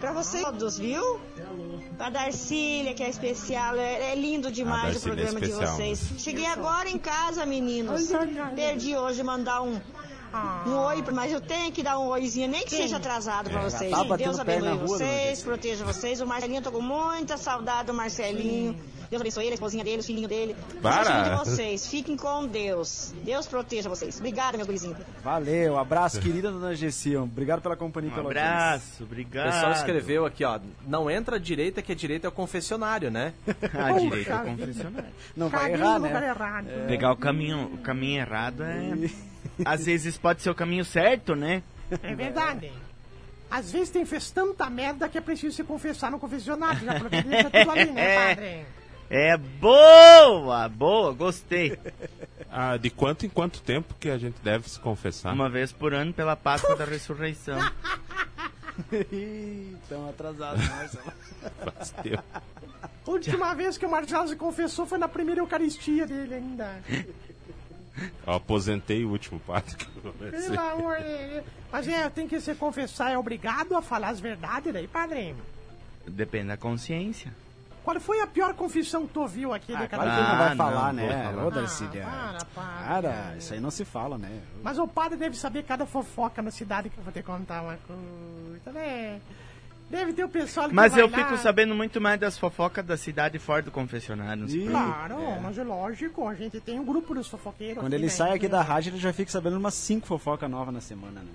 Pra 0.00 0.12
vocês 0.12 0.44
todos, 0.44 0.78
viu? 0.78 1.20
Pra 1.96 2.10
Darcília, 2.10 2.92
que 2.92 3.02
é 3.02 3.08
especial. 3.08 3.76
É, 3.76 4.12
é 4.12 4.14
lindo 4.14 4.50
demais 4.50 4.96
o 4.96 4.98
é 4.98 5.00
programa 5.00 5.40
de 5.40 5.46
especial. 5.46 5.76
vocês. 5.76 6.12
Cheguei 6.18 6.46
agora 6.46 6.88
em 6.90 6.98
casa, 6.98 7.46
meninos. 7.46 8.10
Perdi 8.54 8.94
hoje 8.96 9.22
mandar 9.22 9.62
um, 9.62 9.80
Ah, 10.36 10.62
um 10.66 10.76
oi, 10.76 11.02
mas 11.12 11.32
eu 11.32 11.40
tenho 11.40 11.72
que 11.72 11.82
dar 11.82 11.98
um 11.98 12.08
oizinho, 12.08 12.48
nem 12.48 12.62
que 12.64 12.70
seja 12.70 12.98
atrasado 12.98 13.48
pra 13.48 13.62
vocês. 13.62 13.90
tá 13.90 14.16
Deus 14.16 14.38
abençoe 14.38 14.68
rua, 14.68 14.86
vocês, 14.86 15.42
proteja 15.42 15.84
vocês. 15.84 16.20
O 16.20 16.26
Marcelinho, 16.26 16.58
eu 16.58 16.62
tô 16.62 16.72
com 16.72 16.82
muita 16.82 17.36
saudade 17.38 17.86
do 17.86 17.94
Marcelinho. 17.94 18.78
Deus 19.08 19.20
abençoe 19.20 19.44
ele, 19.44 19.52
a 19.52 19.54
esposinha 19.54 19.84
dele, 19.84 20.00
os 20.00 20.06
filhinhos 20.06 20.28
dele. 20.28 20.56
Para. 20.82 21.22
De 21.22 21.44
vocês. 21.44 21.86
Fiquem 21.86 22.16
com 22.16 22.46
Deus. 22.46 23.14
Deus 23.24 23.46
proteja 23.46 23.88
vocês. 23.88 24.18
Obrigada, 24.18 24.56
meu 24.56 24.66
gurizinho. 24.66 24.96
Valeu, 25.22 25.78
abraço, 25.78 26.20
querida 26.20 26.50
dona 26.50 26.74
Gessi. 26.74 27.16
Obrigado 27.16 27.62
pela 27.62 27.76
companhia 27.76 28.10
Um 28.10 28.14
pela 28.14 28.26
audiência. 28.26 28.50
abraço, 28.50 29.02
O 29.02 29.04
obrigado. 29.04 29.52
pessoal 29.52 29.72
escreveu 29.72 30.26
aqui, 30.26 30.44
ó. 30.44 30.58
Não 30.86 31.08
entra 31.10 31.36
à 31.36 31.38
direita, 31.38 31.80
que 31.82 31.92
a 31.92 31.94
direita 31.94 32.26
é 32.26 32.28
o 32.28 32.32
confessionário, 32.32 33.10
né? 33.10 33.32
A 33.74 33.92
direita 33.92 34.32
é 34.32 34.38
vida. 34.42 34.56
confessionário. 34.56 35.08
Não 35.36 35.48
vai 35.48 35.70
caminho 35.70 35.84
errar, 35.84 35.98
né? 36.00 36.28
errado. 36.28 36.66
Pegar 36.88 37.12
o 37.12 37.16
caminho, 37.16 37.70
o 37.74 37.78
caminho 37.78 38.20
errado 38.20 38.62
é. 38.64 39.08
Às 39.64 39.86
vezes 39.86 40.16
pode 40.16 40.42
ser 40.42 40.50
o 40.50 40.54
caminho 40.54 40.84
certo, 40.84 41.34
né? 41.34 41.62
É 42.02 42.14
verdade. 42.14 42.72
Às 43.50 43.70
vezes 43.70 43.90
tem 43.90 44.04
fez 44.04 44.30
tanta 44.30 44.68
merda 44.68 45.08
que 45.08 45.18
é 45.18 45.20
preciso 45.20 45.54
se 45.54 45.64
confessar 45.64 46.10
no 46.10 46.18
confessionário. 46.18 46.84
Já 46.84 46.98
providencia 46.98 47.44
tudo 47.44 47.70
ali, 47.70 47.90
né, 47.90 48.16
padre? 48.34 48.66
É 49.08 49.36
boa, 49.36 50.68
boa, 50.68 51.12
gostei. 51.12 51.78
Ah, 52.50 52.76
de 52.76 52.90
quanto 52.90 53.24
em 53.24 53.28
quanto 53.28 53.60
tempo 53.60 53.94
que 54.00 54.10
a 54.10 54.18
gente 54.18 54.36
deve 54.42 54.68
se 54.68 54.80
confessar? 54.80 55.32
Uma 55.32 55.48
vez 55.48 55.70
por 55.70 55.94
ano 55.94 56.12
pela 56.12 56.34
Páscoa 56.34 56.74
da 56.74 56.84
Ressurreição. 56.84 57.58
Estão 59.82 60.08
atrasados, 60.08 60.68
Marcelo. 60.68 61.12
Faz 61.76 61.90
tempo. 61.90 62.22
A 62.82 63.10
última 63.10 63.54
vez 63.54 63.78
que 63.78 63.86
o 63.86 63.90
Marcelo 63.90 64.28
se 64.28 64.36
confessou 64.36 64.86
foi 64.86 64.98
na 64.98 65.08
primeira 65.08 65.40
Eucaristia 65.40 66.06
dele 66.06 66.34
ainda. 66.34 66.82
Eu 68.26 68.34
aposentei 68.34 69.04
o 69.04 69.10
último 69.10 69.40
padre 69.40 69.74
que 69.76 69.86
eu 70.04 70.12
comecei. 70.12 70.50
Pelo 70.50 70.60
amor 70.60 70.96
de 70.98 71.02
Deus. 71.04 71.44
Mas 71.72 71.88
é, 71.88 72.08
tem 72.10 72.28
que 72.28 72.40
se 72.40 72.54
confessar, 72.54 73.10
é 73.10 73.18
obrigado 73.18 73.74
a 73.76 73.82
falar 73.82 74.08
as 74.10 74.20
verdades 74.20 74.72
daí, 74.72 74.86
padre. 74.86 75.34
Depende 76.06 76.48
da 76.48 76.56
consciência. 76.56 77.32
Qual 77.82 78.00
foi 78.00 78.20
a 78.20 78.26
pior 78.26 78.52
confissão 78.54 79.06
que 79.06 79.12
tu 79.12 79.20
ouviu 79.20 79.54
aqui 79.54 79.68
de 79.68 79.74
Ah, 79.84 79.86
cada 79.88 80.02
claro 80.02 80.10
que 80.10 80.16
ele 80.20 80.28
não 80.28 80.38
vai 80.38 80.52
Ah, 80.52 80.56
falar, 80.56 80.92
não, 80.92 81.06
né? 81.06 81.22
vou 81.22 81.32
falar. 81.32 81.46
Ô, 81.46 81.50
Darcília. 81.52 82.04
Ah, 82.06 82.38
para, 82.54 82.64
para. 82.64 82.84
Cara, 82.86 83.34
isso 83.38 83.54
aí 83.54 83.60
não 83.60 83.70
se 83.70 83.84
fala, 83.84 84.18
né? 84.18 84.40
Mas 84.62 84.76
o 84.78 84.88
padre 84.88 85.16
deve 85.16 85.36
saber 85.36 85.62
cada 85.62 85.86
fofoca 85.86 86.42
na 86.42 86.50
cidade 86.50 86.90
que 86.90 86.98
eu 86.98 87.04
vou 87.04 87.12
te 87.12 87.22
contar 87.22 87.62
uma 87.62 87.78
coisa, 87.86 88.72
né? 88.72 89.20
Deve 89.88 90.12
ter 90.12 90.24
o 90.24 90.28
pessoal 90.28 90.68
que 90.68 90.74
Mas 90.74 90.92
vai 90.92 91.02
eu 91.02 91.08
lá. 91.08 91.16
fico 91.18 91.36
sabendo 91.38 91.74
muito 91.74 92.00
mais 92.00 92.18
das 92.18 92.36
fofocas 92.36 92.84
da 92.84 92.96
cidade 92.96 93.38
fora 93.38 93.62
do 93.62 93.70
confessionário. 93.70 94.44
preocupe. 94.46 94.68
Claro, 94.70 95.16
mas 95.40 95.56
é 95.58 95.62
lógico, 95.62 96.26
a 96.26 96.34
gente 96.34 96.60
tem 96.60 96.80
um 96.80 96.84
grupo 96.84 97.14
dos 97.14 97.28
fofoqueiros. 97.28 97.78
Quando 97.78 97.86
aqui, 97.94 97.94
ele 97.94 98.04
né? 98.06 98.10
sai 98.10 98.32
aqui 98.34 98.48
da 98.48 98.62
rádio, 98.62 98.90
ele 98.90 98.98
já 98.98 99.12
fica 99.12 99.30
sabendo 99.30 99.56
umas 99.56 99.74
cinco 99.74 100.06
fofocas 100.06 100.50
novas 100.50 100.74
na 100.74 100.80
semana, 100.80 101.20
né? 101.20 101.28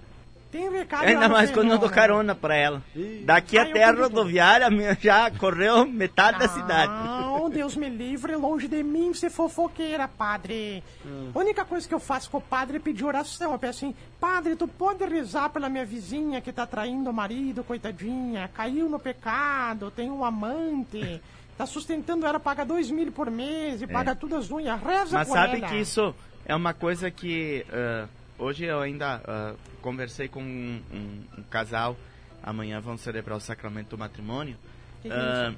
Tem 0.52 0.70
recado 0.70 1.06
Ainda 1.06 1.30
mais 1.30 1.50
quando 1.50 1.72
eu 1.72 1.78
dou 1.78 1.88
Fenômeno. 1.90 1.96
carona 1.96 2.36
pra 2.36 2.56
ela. 2.56 2.84
Ih. 2.96 3.24
Daqui 3.26 3.56
eu 3.56 3.62
até 3.62 3.84
a 3.84 3.92
rodoviária 3.92 4.68
já 5.00 5.32
correu 5.32 5.86
metade 5.86 6.40
da 6.40 6.48
cidade. 6.48 6.92
Não, 6.92 7.50
Deus 7.50 7.76
me 7.76 7.88
livre, 7.90 8.36
longe 8.36 8.68
de 8.68 8.84
mim 8.84 9.14
ser 9.14 9.30
fofoqueira, 9.30 10.08
padre. 10.08 10.84
Hum. 11.06 11.32
A 11.34 11.40
única 11.40 11.64
coisa 11.64 11.88
que 11.88 11.94
eu 11.94 12.00
faço 12.00 12.30
com 12.30 12.38
o 12.38 12.42
padre 12.42 12.78
é 12.78 12.80
pedir 12.80 13.06
oração. 13.06 13.54
Eu 13.54 13.60
peço 13.60 13.86
assim, 13.86 13.96
padre, 14.20 14.56
tu 14.56 14.68
pode 14.68 15.06
rezar 15.06 15.50
pela 15.50 15.70
minha 15.70 15.86
vizinha 15.86 16.42
que 16.42 16.52
tá 16.52 16.66
traindo 16.66 17.10
o 17.10 17.14
marido, 17.14 17.64
coitadinha, 17.64 18.50
caiu 18.54 18.90
no 18.90 19.00
pecado, 19.00 19.90
tem 19.90 20.12
um 20.12 20.26
amante, 20.26 21.22
tá 21.58 21.66
sustentando 21.66 22.26
ela, 22.26 22.40
paga 22.40 22.66
dois 22.66 22.92
mil 22.92 23.12
por 23.12 23.32
mês 23.32 23.82
e 23.82 23.88
paga 23.88 24.14
tudo 24.16 24.36
as 24.36 24.52
unhas, 24.52 24.82
reza 24.82 25.16
É. 25.16 25.20
Mas 25.20 25.28
sabe 25.30 25.58
ela. 25.58 25.68
que 25.70 25.76
isso 25.76 26.14
é 26.46 26.54
uma 26.56 26.74
coisa 26.74 27.10
que 27.10 27.66
ah, 27.72 28.06
hoje 28.42 28.66
eu 28.66 28.80
ainda 28.82 29.22
ah, 29.26 29.54
conversei 29.82 30.28
com 30.28 30.42
um, 30.44 30.82
um- 30.94 31.24
um 31.40 31.44
casal. 31.44 31.96
Amanhã 32.44 32.82
vão 32.82 32.98
celebrar 32.98 33.38
o 33.38 33.42
sacramento 33.42 33.90
do 33.90 33.98
matrimônio. 33.98 34.58
Que 35.02 35.10
ah, 35.12 35.54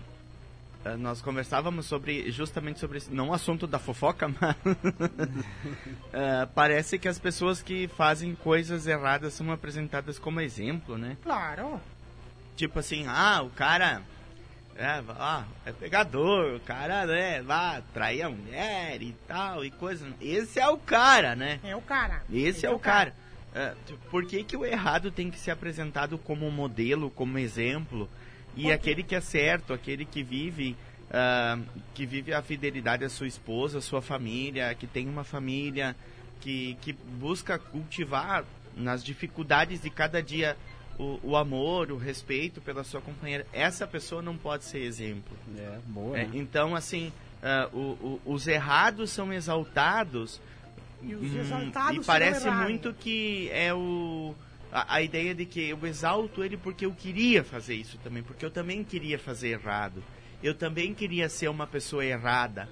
nós 0.97 1.21
conversávamos 1.21 1.85
sobre 1.85 2.29
justamente 2.29 2.77
sobre 2.79 3.01
não 3.09 3.29
o 3.29 3.33
assunto 3.33 3.65
da 3.65 3.79
fofoca, 3.79 4.27
mas 4.41 4.55
parece 6.53 6.99
que 6.99 7.07
as 7.07 7.17
pessoas 7.17 7.61
que 7.61 7.87
fazem 7.87 8.35
coisas 8.35 8.85
erradas 8.87 9.33
são 9.33 9.49
apresentadas 9.51 10.19
como 10.19 10.41
exemplo, 10.41 10.97
né? 10.97 11.17
Claro. 11.23 11.79
Tipo 12.55 12.79
assim, 12.79 13.05
ah, 13.07 13.41
o 13.43 13.49
cara 13.49 14.01
é, 14.75 15.03
ah, 15.09 15.45
é 15.65 15.71
pegador, 15.71 16.55
o 16.55 16.59
cara, 16.59 17.05
né, 17.05 17.41
vai 17.41 17.83
trair 17.93 18.23
a 18.23 18.29
mulher 18.29 19.01
e 19.01 19.15
tal, 19.27 19.63
e 19.63 19.69
coisa. 19.71 20.07
Esse 20.19 20.59
é 20.59 20.67
o 20.67 20.77
cara, 20.77 21.35
né? 21.35 21.59
É 21.63 21.75
o 21.75 21.81
cara. 21.81 22.23
Esse 22.31 22.65
é 22.65 22.69
o 22.69 22.79
cara. 22.79 23.13
É, 23.53 23.73
t- 23.85 23.93
por 24.09 24.25
que, 24.25 24.43
que 24.43 24.57
o 24.57 24.65
errado 24.65 25.11
tem 25.11 25.29
que 25.29 25.39
ser 25.39 25.51
apresentado 25.51 26.17
como 26.17 26.49
modelo, 26.49 27.11
como 27.11 27.37
exemplo? 27.37 28.09
E 28.55 28.71
aquele 28.71 29.03
que 29.03 29.15
é 29.15 29.21
certo, 29.21 29.73
aquele 29.73 30.05
que 30.05 30.23
vive, 30.23 30.75
ah, 31.11 31.59
que 31.93 32.05
vive 32.05 32.33
a 32.33 32.41
fidelidade 32.41 33.05
à 33.05 33.09
sua 33.09 33.27
esposa, 33.27 33.77
à 33.77 33.81
sua 33.81 34.01
família, 34.01 34.73
que 34.73 34.87
tem 34.87 35.07
uma 35.07 35.23
família, 35.23 35.95
que, 36.41 36.75
que 36.81 36.93
busca 36.93 37.59
cultivar 37.59 38.43
nas 38.75 39.03
dificuldades 39.03 39.81
de 39.81 39.89
cada 39.91 40.21
dia 40.21 40.57
o, 40.99 41.19
o 41.23 41.35
amor, 41.37 41.91
o 41.91 41.97
respeito 41.97 42.61
pela 42.61 42.83
sua 42.83 43.01
companheira. 43.01 43.45
Essa 43.51 43.85
pessoa 43.87 44.21
não 44.21 44.37
pode 44.37 44.65
ser 44.65 44.79
exemplo. 44.79 45.35
É, 45.57 45.79
boa, 45.87 46.17
É, 46.17 46.23
né? 46.25 46.31
então, 46.33 46.75
assim, 46.75 47.11
ah, 47.41 47.69
o- 47.73 48.19
o- 48.25 48.33
os 48.33 48.47
errados 48.47 49.09
são 49.11 49.31
exaltados 49.33 50.39
E 51.01 51.15
os 51.15 51.33
Hum, 51.33 51.39
exaltados 51.39 52.03
e 52.05 52.07
parece 52.07 52.49
muito 52.49 52.93
que 52.93 53.49
é 53.51 53.73
o 53.73 54.33
a, 54.71 54.95
a 54.95 55.01
ideia 55.01 55.35
de 55.35 55.45
que 55.45 55.69
eu 55.69 55.85
exalto 55.85 56.43
ele 56.43 56.57
porque 56.57 56.85
eu 56.85 56.91
queria 56.93 57.43
fazer 57.43 57.75
isso 57.75 57.97
também, 58.03 58.23
porque 58.23 58.43
eu 58.45 58.49
também 58.49 58.83
queria 58.83 59.19
fazer 59.19 59.49
errado. 59.49 60.01
Eu 60.41 60.55
também 60.55 60.93
queria 60.93 61.27
ser 61.29 61.47
uma 61.49 61.67
pessoa 61.67 62.03
errada. 62.05 62.67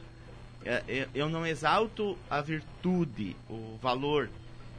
É, 0.65 0.83
é, 0.87 1.07
Eu 1.13 1.27
não 1.29 1.45
exalto 1.45 2.17
a 2.29 2.39
virtude, 2.41 3.35
o 3.49 3.77
valor. 3.81 4.29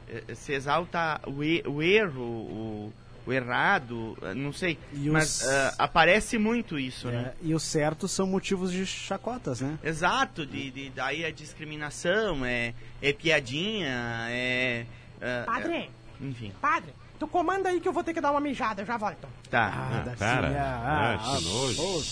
É, 0.07 0.33
Se 0.35 0.53
exalta 0.53 1.21
o, 1.27 1.39
o 1.69 1.81
erro, 1.81 2.21
o, 2.23 2.93
o 3.25 3.31
errado, 3.33 4.17
é, 4.21 4.33
não 4.33 4.51
sei. 4.51 4.77
E 4.93 5.09
Mas 5.09 5.41
os- 5.41 5.47
ah, 5.49 5.73
aparece 5.79 6.37
muito 6.37 6.77
isso, 6.77 7.07
né? 7.07 7.31
É, 7.33 7.33
e 7.41 7.53
os 7.55 7.63
certos 7.63 8.11
são 8.11 8.27
motivos 8.27 8.71
de 8.71 8.85
chacotas, 8.85 9.61
né? 9.61 9.77
Exato, 9.83 10.45
de, 10.45 10.69
de, 10.71 10.89
daí 10.89 11.23
a 11.25 11.31
discriminação, 11.31 12.45
é, 12.45 12.73
é 13.01 13.13
piadinha, 13.13 14.27
é. 14.29 14.85
é- 15.21 15.43
Padre, 15.45 15.73
é- 15.73 15.89
enfim, 16.21 16.51
padre, 16.61 16.93
tu 17.19 17.27
comanda 17.27 17.69
aí 17.69 17.79
que 17.79 17.87
eu 17.87 17.93
vou 17.93 18.03
ter 18.03 18.13
que 18.13 18.21
dar 18.21 18.31
uma 18.31 18.39
mijada, 18.41 18.81
eu 18.81 18.85
já 18.85 18.97
volto. 18.97 19.27
tá. 19.49 19.71
Ah, 19.73 20.03
Darcília, 20.05 20.41
cara. 20.41 20.81
ah, 20.85 21.13
Ah, 21.13 21.37
que 21.37 21.43
nojo. 21.45 21.81
ô, 21.81 21.97
ô, 21.97 22.03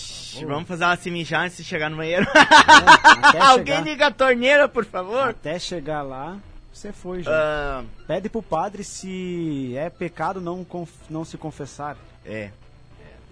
Vamos 0.46 0.66
fazer 0.66 0.84
uma 0.84 0.96
se 0.96 1.10
mijar 1.10 1.44
antes 1.44 1.58
de 1.58 1.64
chegar 1.64 1.90
no 1.90 1.98
banheiro. 1.98 2.26
até 2.34 3.38
Alguém 3.40 3.74
chegar- 3.76 3.84
liga 3.90 4.06
a 4.06 4.10
torneira, 4.10 4.66
por 4.66 4.84
favor. 4.86 5.28
Até 5.28 5.58
chegar 5.58 6.00
lá, 6.02 6.38
você 6.82 6.92
foi 6.92 7.22
já. 7.22 7.30
Ah, 7.32 7.84
Pede 8.06 8.28
pro 8.28 8.42
padre 8.42 8.82
se 8.84 9.74
é 9.76 9.88
pecado 9.88 10.40
não, 10.40 10.64
conf- 10.64 11.08
não 11.08 11.24
se 11.24 11.38
confessar. 11.38 11.96
é, 12.26 12.50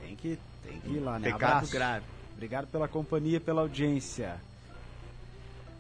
Tem 0.03 0.17
que, 0.17 0.39
tem 0.67 0.81
que 0.81 0.91
ir 0.93 1.01
lá, 1.01 1.19
né? 1.19 1.33
pecado 1.33 1.53
Abraço. 1.53 1.73
grave. 1.73 2.05
Obrigado 2.35 2.67
pela 2.69 2.89
companhia, 2.89 3.41
pela 3.41 3.61
audiência. 3.63 4.37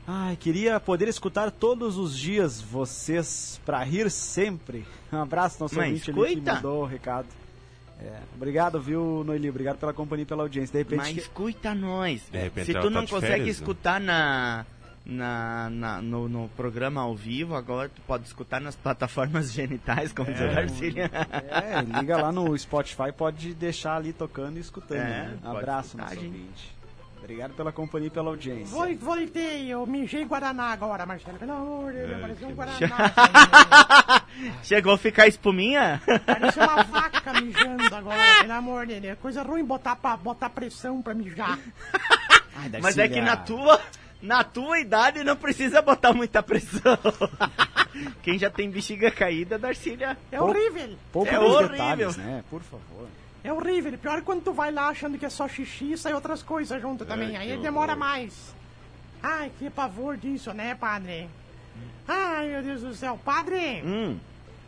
Ai, 0.06 0.36
queria 0.36 0.80
poder 0.80 1.08
escutar 1.08 1.50
todos 1.50 1.96
os 1.96 2.16
dias 2.18 2.60
vocês 2.60 3.60
pra 3.64 3.82
rir 3.84 4.10
sempre. 4.10 4.84
Um 5.12 5.18
abraço, 5.22 5.58
nosso 5.60 5.76
Mas 5.76 5.86
ouvinte 5.86 6.10
ali 6.10 6.36
que 6.36 6.40
mandou 6.50 6.82
o 6.82 6.86
recado. 6.86 7.28
É, 8.00 8.18
obrigado, 8.34 8.80
viu, 8.80 9.22
Noeli? 9.24 9.48
Obrigado 9.50 9.78
pela 9.78 9.92
companhia 9.92 10.22
e 10.22 10.26
pela 10.26 10.42
audiência. 10.42 10.72
De 10.72 10.78
repente, 10.78 10.98
Mas 10.98 11.12
que- 11.14 11.20
escuta 11.20 11.74
nós. 11.74 12.22
De 12.30 12.38
repente 12.38 12.66
Se 12.66 12.72
tu 12.74 12.82
tá 12.82 12.90
não 12.90 13.06
consegue 13.06 13.20
férias, 13.26 13.46
né? 13.46 13.50
escutar 13.52 14.00
na, 14.00 14.64
na, 15.04 15.68
na- 15.70 16.00
no, 16.02 16.28
no 16.28 16.48
programa 16.50 17.00
ao 17.00 17.14
vivo, 17.16 17.54
agora 17.54 17.88
tu 17.88 18.00
pode 18.02 18.26
escutar 18.26 18.60
nas 18.60 18.76
plataformas 18.76 19.50
genitais, 19.52 20.12
como 20.12 20.30
diz 20.32 20.40
o 20.40 20.54
Darcília. 20.54 21.10
É, 21.50 21.98
liga 22.00 22.16
lá 22.18 22.30
no 22.32 22.56
Spotify, 22.58 23.10
pode 23.16 23.54
deixar 23.54 23.96
ali 23.96 24.12
tocando 24.12 24.56
e 24.56 24.60
escutando. 24.60 24.98
É, 25.00 25.04
né? 25.04 25.38
Abraço, 25.44 25.88
escutar, 25.88 26.02
nosso 26.04 26.14
gente. 26.16 26.26
ouvinte. 26.26 26.80
Obrigado 27.22 27.52
pela 27.52 27.70
companhia 27.70 28.08
e 28.08 28.10
pela 28.10 28.30
audiência. 28.30 28.66
Vol- 28.74 28.96
Voltei, 28.96 29.68
eu 29.68 29.86
mijei 29.86 30.24
Guaraná 30.24 30.72
agora, 30.72 31.04
Marcelo. 31.04 31.38
Pelo 31.38 31.52
amor 31.52 31.92
de 31.92 31.98
Deus, 31.98 32.10
É, 32.12 32.18
parecia 32.20 32.48
um 32.48 32.54
Guaraná. 32.54 32.78
Chegou 34.64 34.94
a 34.94 34.98
ficar 34.98 35.26
espuminha? 35.28 36.00
Parecia 36.26 36.62
uma 36.62 36.82
vaca 36.82 37.32
mijando 37.40 37.94
agora, 37.94 38.18
pelo 38.40 38.52
amor 38.54 38.86
de 38.86 39.00
Deus. 39.00 39.18
Coisa 39.18 39.42
ruim 39.42 39.64
botar, 39.64 39.96
pra, 39.96 40.16
botar 40.16 40.48
pressão 40.50 41.02
pra 41.02 41.12
mijar. 41.14 41.58
Ai, 42.56 42.70
Mas 42.80 42.96
é 42.98 43.06
que 43.06 43.20
na 43.20 43.36
tua, 43.36 43.80
na 44.22 44.44
tua 44.44 44.78
idade 44.80 45.24
não 45.24 45.36
precisa 45.36 45.80
botar 45.82 46.12
muita 46.12 46.42
pressão. 46.42 46.98
Quem 48.22 48.38
já 48.38 48.50
tem 48.50 48.70
bexiga 48.70 49.10
caída, 49.10 49.58
Darcília. 49.58 50.16
É 50.30 50.38
Pouco- 50.38 50.52
horrível. 50.58 50.96
Pouco 51.12 51.28
É 51.30 51.38
horrível. 51.38 51.68
detalhes, 51.68 52.16
né? 52.16 52.44
Por 52.50 52.62
favor. 52.62 53.08
É 53.42 53.52
horrível. 53.52 53.96
Pior 53.98 54.18
é 54.18 54.20
quando 54.20 54.42
tu 54.44 54.52
vai 54.52 54.70
lá 54.70 54.88
achando 54.88 55.18
que 55.18 55.24
é 55.26 55.30
só 55.30 55.48
xixi 55.48 55.92
e 55.92 55.98
sai 55.98 56.12
outras 56.14 56.42
coisas 56.42 56.80
junto 56.80 57.04
também. 57.04 57.30
que 57.30 57.36
Aí 57.36 57.50
horror. 57.52 57.62
demora 57.62 57.96
mais. 57.96 58.54
Ai, 59.22 59.50
que 59.58 59.68
pavor 59.70 60.16
disso, 60.16 60.52
né, 60.52 60.74
padre? 60.74 61.28
Ai, 62.06 62.48
meu 62.48 62.62
Deus 62.62 62.80
do 62.82 62.94
céu. 62.94 63.18
Padre, 63.24 63.82
Hum, 63.84 64.18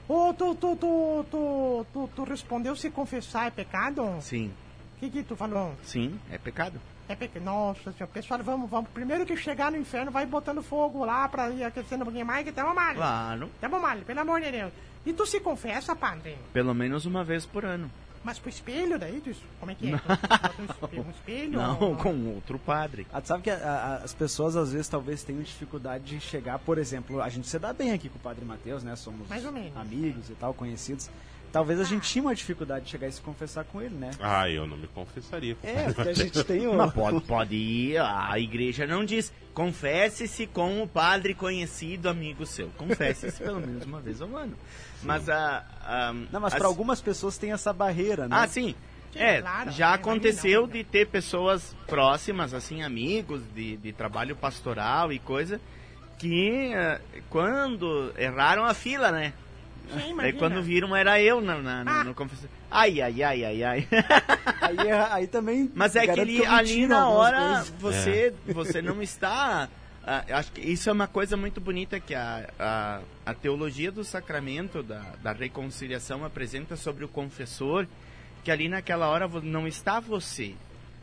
ô, 0.08 0.32
tu, 0.34 0.54
tu, 0.54 0.76
tu, 0.76 1.26
tu, 1.30 1.86
tu, 1.92 2.10
tu 2.14 2.24
respondeu 2.24 2.74
se 2.76 2.90
confessar 2.90 3.46
é 3.46 3.50
pecado? 3.50 4.02
O 4.02 4.20
sim, 4.22 4.50
que 5.00 5.10
que 5.10 5.22
tu 5.22 5.34
falou? 5.36 5.74
sim, 5.82 6.18
é 6.30 6.38
pecado. 6.38 6.80
É 7.08 7.14
pecado. 7.14 7.42
Nossa 7.44 7.92
senhora, 7.92 8.06
pessoal, 8.06 8.40
vamos, 8.42 8.70
vamos. 8.70 8.88
Primeiro 8.90 9.26
que 9.26 9.36
chegar 9.36 9.70
no 9.70 9.76
inferno, 9.76 10.10
vai 10.10 10.24
botando 10.24 10.62
fogo 10.62 11.04
lá 11.04 11.28
pra 11.28 11.50
ir 11.50 11.64
aquecendo 11.64 12.02
um 12.02 12.06
pouquinho 12.06 12.24
mais, 12.26 12.44
que 12.44 12.52
tamo 12.52 12.74
mal. 12.74 12.94
Claro, 12.94 13.50
Tamo 13.60 13.80
mal, 13.80 13.96
pelo 13.98 14.20
amor 14.20 14.40
de 14.40 14.50
Deus. 14.50 14.72
E 15.04 15.12
tu 15.12 15.26
se 15.26 15.40
confessa, 15.40 15.94
padre? 15.96 16.38
pelo 16.52 16.72
menos 16.74 17.04
uma 17.06 17.24
vez 17.24 17.44
por 17.44 17.64
ano. 17.64 17.90
Mas 18.24 18.38
pro 18.38 18.48
espelho 18.48 19.00
daí, 19.00 19.20
tu, 19.20 19.34
como 19.58 19.72
é 19.72 19.74
que 19.74 19.92
é? 19.92 19.98
Tu 19.98 20.04
bota 20.06 20.54
um 20.60 20.64
espelho, 20.64 21.02
um 21.06 21.10
espelho? 21.10 21.52
Não, 21.60 21.80
ou- 21.80 21.96
com 21.96 22.14
outro 22.28 22.56
padre. 22.56 23.04
Ah, 23.12 23.20
tu 23.20 23.26
sabe 23.26 23.42
que 23.42 23.50
a- 23.50 23.56
a- 23.56 23.96
as 23.96 24.14
pessoas 24.14 24.54
às 24.54 24.70
vezes 24.72 24.86
talvez 24.86 25.24
tenham 25.24 25.42
dificuldade 25.42 26.04
de 26.04 26.20
chegar, 26.20 26.60
por 26.60 26.78
exemplo, 26.78 27.20
a 27.20 27.28
gente 27.28 27.48
se 27.48 27.58
dá 27.58 27.72
bem 27.72 27.90
aqui 27.92 28.08
com 28.08 28.18
o 28.18 28.20
Padre 28.20 28.44
Matheus, 28.44 28.84
né? 28.84 28.94
Somos 28.94 29.28
Mais 29.28 29.44
ou 29.44 29.50
menos. 29.50 29.76
amigos 29.76 30.30
e 30.30 30.34
tal, 30.34 30.54
conhecidos. 30.54 31.10
Talvez 31.52 31.78
a 31.80 31.84
gente 31.84 32.08
tinha 32.08 32.22
uma 32.22 32.34
dificuldade 32.34 32.86
de 32.86 32.90
chegar 32.90 33.08
e 33.08 33.12
se 33.12 33.20
confessar 33.20 33.64
com 33.64 33.82
ele, 33.82 33.94
né? 33.94 34.10
Ah, 34.18 34.48
eu 34.48 34.66
não 34.66 34.76
me 34.76 34.86
confessaria. 34.88 35.54
É, 35.62 35.92
porque 35.92 36.08
a 36.08 36.14
gente 36.14 36.42
tem 36.44 36.66
o... 36.68 36.74
Mas 36.74 36.92
pode, 36.94 37.20
pode 37.20 37.54
ir, 37.54 37.98
a 37.98 38.38
igreja 38.38 38.86
não 38.86 39.04
diz. 39.04 39.30
Confesse-se 39.52 40.46
com 40.46 40.82
o 40.82 40.88
padre 40.88 41.34
conhecido, 41.34 42.08
amigo 42.08 42.46
seu. 42.46 42.68
Confesse-se 42.78 43.42
pelo 43.42 43.60
menos 43.64 43.84
uma 43.84 44.00
vez 44.00 44.22
ao 44.22 44.34
ano. 44.34 44.56
Mas 45.02 45.28
a. 45.28 45.62
a 45.84 46.12
Não, 46.32 46.40
mas 46.40 46.54
as- 46.54 46.58
para 46.58 46.66
algumas 46.66 47.02
pessoas 47.02 47.36
tem 47.36 47.52
essa 47.52 47.70
barreira, 47.72 48.26
né? 48.26 48.34
Ah, 48.38 48.46
sim. 48.48 48.74
É, 49.14 49.42
claro, 49.42 49.70
já 49.72 49.90
é, 49.90 49.94
aconteceu 49.94 50.66
de 50.66 50.82
ter 50.82 51.06
pessoas 51.06 51.76
próximas, 51.86 52.54
assim, 52.54 52.82
amigos 52.82 53.42
de, 53.54 53.76
de 53.76 53.92
trabalho 53.92 54.34
pastoral 54.34 55.12
e 55.12 55.18
coisa, 55.18 55.60
que 56.18 56.72
eh, 56.72 56.98
quando 57.28 58.10
erraram 58.16 58.64
a 58.64 58.72
fila, 58.72 59.12
né? 59.12 59.34
Sim, 59.90 60.16
Daí 60.16 60.32
quando 60.32 60.62
viram 60.62 60.94
era 60.96 61.20
eu 61.20 61.40
na, 61.40 61.58
na, 61.60 61.84
no- 61.84 61.90
Ah. 61.90 62.04
no 62.04 62.14
confessor. 62.14 62.48
Ai, 62.70 63.00
ai, 63.02 63.22
ai, 63.22 63.44
ai, 63.44 63.62
ai. 63.64 63.88
Aí, 64.62 64.78
é- 64.88 65.08
aí 65.12 65.26
também. 65.26 65.70
Mas 65.74 65.94
é 65.96 66.06
que 66.06 66.46
ali, 66.46 66.86
na 66.86 67.08
hora 67.08 67.62
você, 67.78 68.32
você 68.46 68.80
não 68.80 69.02
está. 69.02 69.68
eu 70.28 70.36
acho 70.36 70.52
que 70.52 70.60
isso 70.60 70.88
é 70.88 70.92
uma 70.92 71.06
coisa 71.06 71.36
muito 71.36 71.60
bonita 71.60 72.00
que 72.00 72.14
a, 72.14 72.48
a, 72.58 73.00
a 73.26 73.34
teologia 73.34 73.92
do 73.92 74.02
sacramento, 74.04 74.82
da, 74.82 75.02
da 75.22 75.32
reconciliação, 75.32 76.24
apresenta 76.24 76.76
sobre 76.76 77.04
o 77.04 77.08
confessor, 77.08 77.86
que 78.44 78.50
ali 78.50 78.68
naquela 78.68 79.08
hora 79.08 79.28
não 79.42 79.66
está 79.66 80.00
você. 80.00 80.54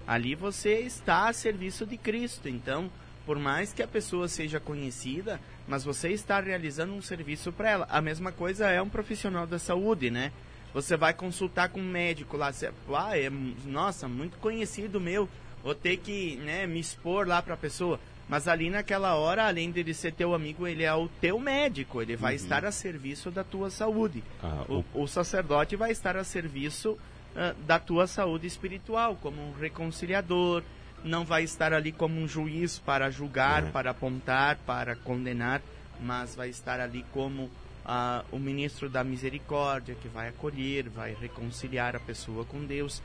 Ali 0.07 0.33
você 0.33 0.79
está 0.79 1.27
a 1.27 1.33
serviço 1.33 1.85
de 1.85 1.97
Cristo. 1.97 2.49
Então, 2.49 2.89
por 3.29 3.37
mais 3.37 3.71
que 3.71 3.83
a 3.83 3.87
pessoa 3.87 4.27
seja 4.27 4.59
conhecida, 4.59 5.39
mas 5.67 5.83
você 5.83 6.09
está 6.09 6.39
realizando 6.39 6.93
um 6.95 6.99
serviço 6.99 7.51
para 7.51 7.69
ela. 7.69 7.87
A 7.87 8.01
mesma 8.01 8.31
coisa 8.31 8.71
é 8.71 8.81
um 8.81 8.89
profissional 8.89 9.45
da 9.45 9.59
saúde, 9.59 10.09
né? 10.09 10.31
Você 10.73 10.97
vai 10.97 11.13
consultar 11.13 11.69
com 11.69 11.79
um 11.79 11.91
médico 11.91 12.35
lá, 12.35 12.51
você, 12.51 12.71
ah, 12.91 13.15
é, 13.15 13.29
nossa, 13.67 14.07
muito 14.07 14.39
conhecido 14.39 14.99
meu, 14.99 15.29
vou 15.63 15.75
ter 15.75 15.97
que 15.97 16.37
né, 16.37 16.65
me 16.65 16.79
expor 16.79 17.27
lá 17.27 17.39
para 17.39 17.53
a 17.53 17.57
pessoa. 17.57 17.99
Mas 18.27 18.47
ali 18.47 18.71
naquela 18.71 19.13
hora, 19.13 19.45
além 19.45 19.69
dele 19.69 19.93
ser 19.93 20.11
teu 20.11 20.33
amigo, 20.33 20.65
ele 20.65 20.81
é 20.81 20.93
o 20.95 21.07
teu 21.21 21.37
médico, 21.39 22.01
ele 22.01 22.15
vai 22.15 22.33
estar 22.33 22.65
a 22.65 22.71
serviço 22.71 23.29
da 23.29 23.43
tua 23.43 23.69
saúde. 23.69 24.23
Ah, 24.41 24.65
O, 24.67 24.83
o 25.03 25.07
sacerdote 25.07 25.75
vai 25.75 25.91
estar 25.91 26.17
a 26.17 26.23
serviço 26.23 26.97
ah, 27.35 27.53
da 27.67 27.77
tua 27.77 28.07
saúde 28.07 28.47
espiritual, 28.47 29.15
como 29.21 29.39
um 29.39 29.53
reconciliador, 29.53 30.63
não 31.03 31.23
vai 31.25 31.43
estar 31.43 31.73
ali 31.73 31.91
como 31.91 32.19
um 32.19 32.27
juiz 32.27 32.79
para 32.79 33.09
julgar, 33.09 33.63
É. 33.67 33.71
para 33.71 33.91
apontar, 33.91 34.57
para 34.65 34.95
condenar, 34.95 35.61
mas 36.01 36.35
vai 36.35 36.49
estar 36.49 36.79
ali 36.79 37.05
como 37.11 37.49
ah, 37.85 38.23
o 38.31 38.37
ministro 38.37 38.89
da 38.89 39.03
misericórdia, 39.03 39.95
que 39.95 40.07
vai 40.07 40.29
acolher, 40.29 40.89
vai 40.89 41.15
reconciliar 41.19 41.95
a 41.95 41.99
pessoa 41.99 42.45
com 42.45 42.63
Deus. 42.65 43.01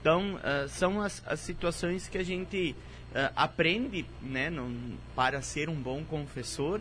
Então, 0.00 0.38
ah, 0.42 0.66
são 0.68 1.00
as, 1.00 1.22
as 1.26 1.40
situações 1.40 2.08
que 2.08 2.18
a 2.18 2.22
gente 2.24 2.74
ah, 3.14 3.32
aprende 3.34 4.04
né, 4.22 4.50
num- 4.50 4.96
para 5.14 5.40
ser 5.42 5.68
um 5.68 5.74
bom 5.74 6.04
confessor, 6.04 6.80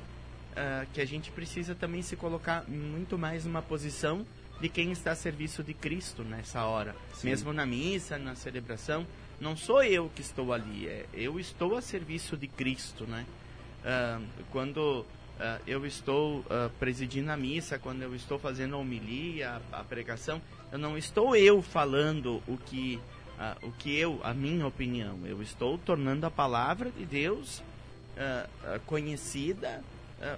que 0.94 1.02
a 1.02 1.06
gente 1.06 1.32
precisa 1.32 1.76
também 1.76 2.02
se 2.02 2.16
colocar 2.16 2.64
muito 2.66 3.18
mais 3.18 3.44
numa 3.44 3.62
posição 3.62 4.26
de 4.62 4.70
quem 4.70 4.90
está 4.94 5.12
a 5.12 5.16
serviço 5.16 5.62
de 5.62 5.74
Cristo 5.74 6.24
nessa 6.24 6.64
hora. 6.64 6.96
Mesmo 7.22 7.52
na 7.52 7.66
missa, 7.66 8.18
na 8.18 8.36
celebração, 8.36 9.06
não 9.40 9.56
sou 9.56 9.84
eu 9.84 10.10
que 10.14 10.22
estou 10.22 10.54
ali, 10.54 10.88
é, 10.88 11.06
eu 11.14 11.40
estou 11.40 11.78
a 11.78 11.82
serviço 11.82 12.38
de 12.38 12.48
Cristo, 12.48 13.06
né? 13.06 13.26
Ah, 13.86 14.20
quando 14.52 15.06
ah, 15.40 15.60
eu 15.68 15.86
estou 15.86 16.44
ah, 16.50 16.70
presidindo 16.80 17.32
a 17.32 17.38
missa, 17.38 17.78
quando 17.78 18.02
eu 18.02 18.16
estou 18.16 18.40
fazendo 18.40 18.76
a 18.76 18.80
homilia, 18.80 19.62
a, 19.72 19.82
a 19.82 19.84
pregação, 19.84 20.42
eu 20.72 20.80
não 20.80 20.98
estou 20.98 21.36
eu 21.36 21.62
falando 21.62 22.42
o 22.48 22.58
que, 22.58 23.00
ah, 23.38 23.56
o 23.62 23.72
que 23.72 23.96
eu, 23.96 24.20
a 24.24 24.34
minha 24.34 24.66
opinião, 24.66 25.20
eu 25.26 25.42
estou 25.42 25.78
tornando 25.78 26.26
a 26.26 26.32
palavra 26.32 26.90
de 26.90 27.06
Deus 27.06 27.62
conhecida 28.86 29.84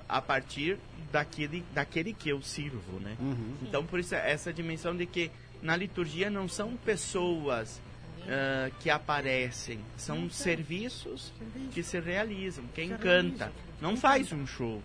a 0.10 0.20
partir 0.20 0.80
daquele, 1.12 1.64
daquele 1.76 2.12
que 2.12 2.28
eu 2.28 2.42
sirvo, 2.42 3.00
né? 3.00 3.16
Uhum. 3.20 3.54
Então, 3.62 3.86
por 3.86 4.00
isso, 4.00 4.16
essa 4.16 4.52
dimensão 4.52 4.98
de 4.98 5.06
que 5.06 5.30
na 5.62 5.76
liturgia 5.76 6.28
não 6.28 6.48
são 6.48 6.76
pessoas 6.76 7.80
ah, 8.28 8.70
que 8.80 8.90
aparecem, 8.90 9.80
são 9.96 10.30
serviços 10.30 11.32
que 11.72 11.82
se 11.82 12.00
realizam. 12.00 12.66
Quem 12.74 12.90
Se 12.90 12.96
canta 12.96 13.46
realiza, 13.46 13.52
não 13.82 13.92
quem 13.92 13.98
faz 13.98 14.30
canta. 14.30 14.42
um 14.42 14.48
show, 14.48 14.82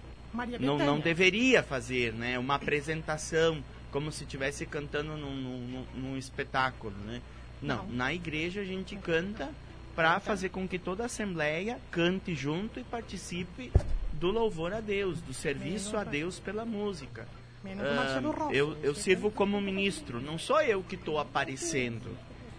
não, 0.61 0.79
não 0.79 1.01
deveria 1.01 1.63
fazer, 1.63 2.13
né? 2.13 2.39
Uma 2.39 2.55
apresentação, 2.55 3.63
como 3.91 4.13
se 4.13 4.25
estivesse 4.25 4.65
cantando 4.65 5.17
num, 5.17 5.35
num, 5.35 5.87
num 5.95 6.17
espetáculo, 6.17 6.95
né? 7.05 7.21
Não, 7.61 7.85
Não. 7.85 7.93
na 7.93 8.15
igreja 8.15 8.61
a 8.61 8.65
gente 8.65 8.97
canta 8.97 9.51
para 9.95 10.19
fazer 10.21 10.49
com 10.49 10.67
que 10.67 10.79
toda 10.79 11.03
a 11.03 11.07
assembleia 11.07 11.79
cante 11.91 12.35
junto 12.35 12.81
e 12.81 12.85
participe 12.85 13.71
do 14.13 14.31
louvor 14.31 14.73
a 14.73 14.81
Deus, 14.81 15.21
do 15.21 15.35
serviço 15.35 15.97
a 15.97 16.05
Deus 16.05 16.39
pela 16.39 16.65
música. 16.65 17.27
Ah, 17.65 18.21
eu, 18.53 18.77
eu 18.83 18.95
sirvo 18.95 19.31
como 19.31 19.61
ministro, 19.61 20.21
não 20.21 20.39
sou 20.39 20.61
eu 20.63 20.83
que 20.83 20.97
estou 20.97 21.19
aparecendo. 21.19 22.17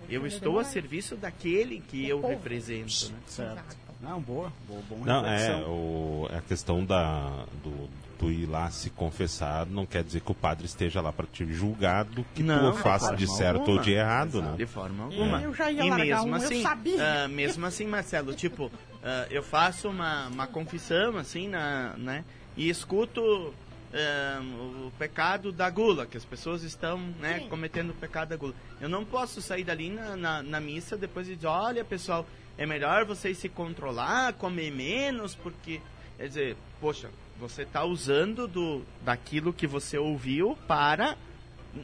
Eu 0.10 0.26
estou 0.28 0.60
a 0.60 0.63
serviço 0.63 1.16
daquele 1.16 1.80
que 1.80 2.08
eu 2.08 2.22
represento. 2.22 3.12
Né? 3.12 3.18
Certo. 3.28 3.84
Não, 4.02 4.20
boa, 4.20 4.52
boa, 4.68 4.82
boa 4.89 5.06
Não, 5.06 5.26
é, 5.26 5.56
o, 5.66 6.28
a 6.30 6.42
questão 6.42 6.84
da, 6.84 7.46
do, 7.63 7.89
tu 8.20 8.30
ir 8.30 8.46
lá 8.46 8.70
se 8.70 8.89
confessar 8.89 9.66
não 9.66 9.86
quer 9.86 10.04
dizer 10.04 10.20
que 10.20 10.32
o 10.32 10.36
padre 10.36 10.66
esteja 10.66 11.02
lá 11.02 11.13
para 11.13 11.26
te 11.26 11.46
julgar 11.54 12.04
do 12.04 12.24
que 12.36 12.44
Não, 12.44 12.72
tu 12.72 12.78
de 12.78 12.84
faça 12.84 13.16
de 13.16 13.26
forma 13.26 13.38
certo 13.38 13.60
alguma. 13.60 13.78
ou 13.78 13.82
de 13.84 13.92
errado, 13.94 14.42
né? 14.42 14.54
De 14.58 14.66
forma 14.66 15.06
alguma. 15.06 15.42
Eu 15.42 15.54
já 15.54 15.72
ia 15.72 15.86
e 15.86 15.92
mesmo 15.92 16.26
um, 16.26 16.30
eu 16.30 16.36
assim, 16.36 16.62
sabia. 16.62 17.24
ah, 17.24 17.28
mesmo 17.30 17.66
assim, 17.66 17.88
Marcelo, 17.88 18.34
tipo, 18.34 18.70
ah, 19.02 19.26
eu 19.30 19.42
faço 19.42 19.88
uma, 19.88 20.28
uma 20.28 20.48
confissão 20.48 21.18
assim, 21.18 21.48
na, 21.48 21.94
né? 21.98 22.26
E 22.58 22.70
escuto 22.70 23.54
ah, 23.93 24.41
o 24.88 24.91
pecado 24.97 25.51
da 25.51 25.69
gula, 25.69 26.06
que 26.06 26.17
as 26.17 26.25
pessoas 26.25 26.63
estão, 26.63 26.97
né, 27.19 27.39
Sim. 27.39 27.49
cometendo 27.49 27.91
o 27.91 27.93
pecado 27.93 28.29
da 28.29 28.36
gula. 28.36 28.56
Eu 28.82 28.89
não 28.89 29.06
posso 29.06 29.41
sair 29.41 29.63
dali 29.63 29.89
na, 29.89 30.15
na, 30.15 30.43
na 30.43 30.60
missa 30.60 30.97
depois 30.97 31.29
e 31.29 31.36
dizer, 31.36 31.47
olha, 31.47 31.86
pessoal, 31.86 32.25
é 32.58 32.65
melhor 32.65 33.06
vocês 33.06 33.38
se 33.38 33.47
controlar, 33.47 34.34
comer 34.34 34.71
menos, 34.71 35.36
porque 35.36 35.79
quer 36.17 36.27
dizer, 36.27 36.58
poxa, 36.82 37.10
você 37.39 37.63
está 37.63 37.84
usando 37.84 38.47
do 38.47 38.84
daquilo 39.03 39.53
que 39.53 39.67
você 39.67 39.97
ouviu 39.97 40.58
para 40.67 41.17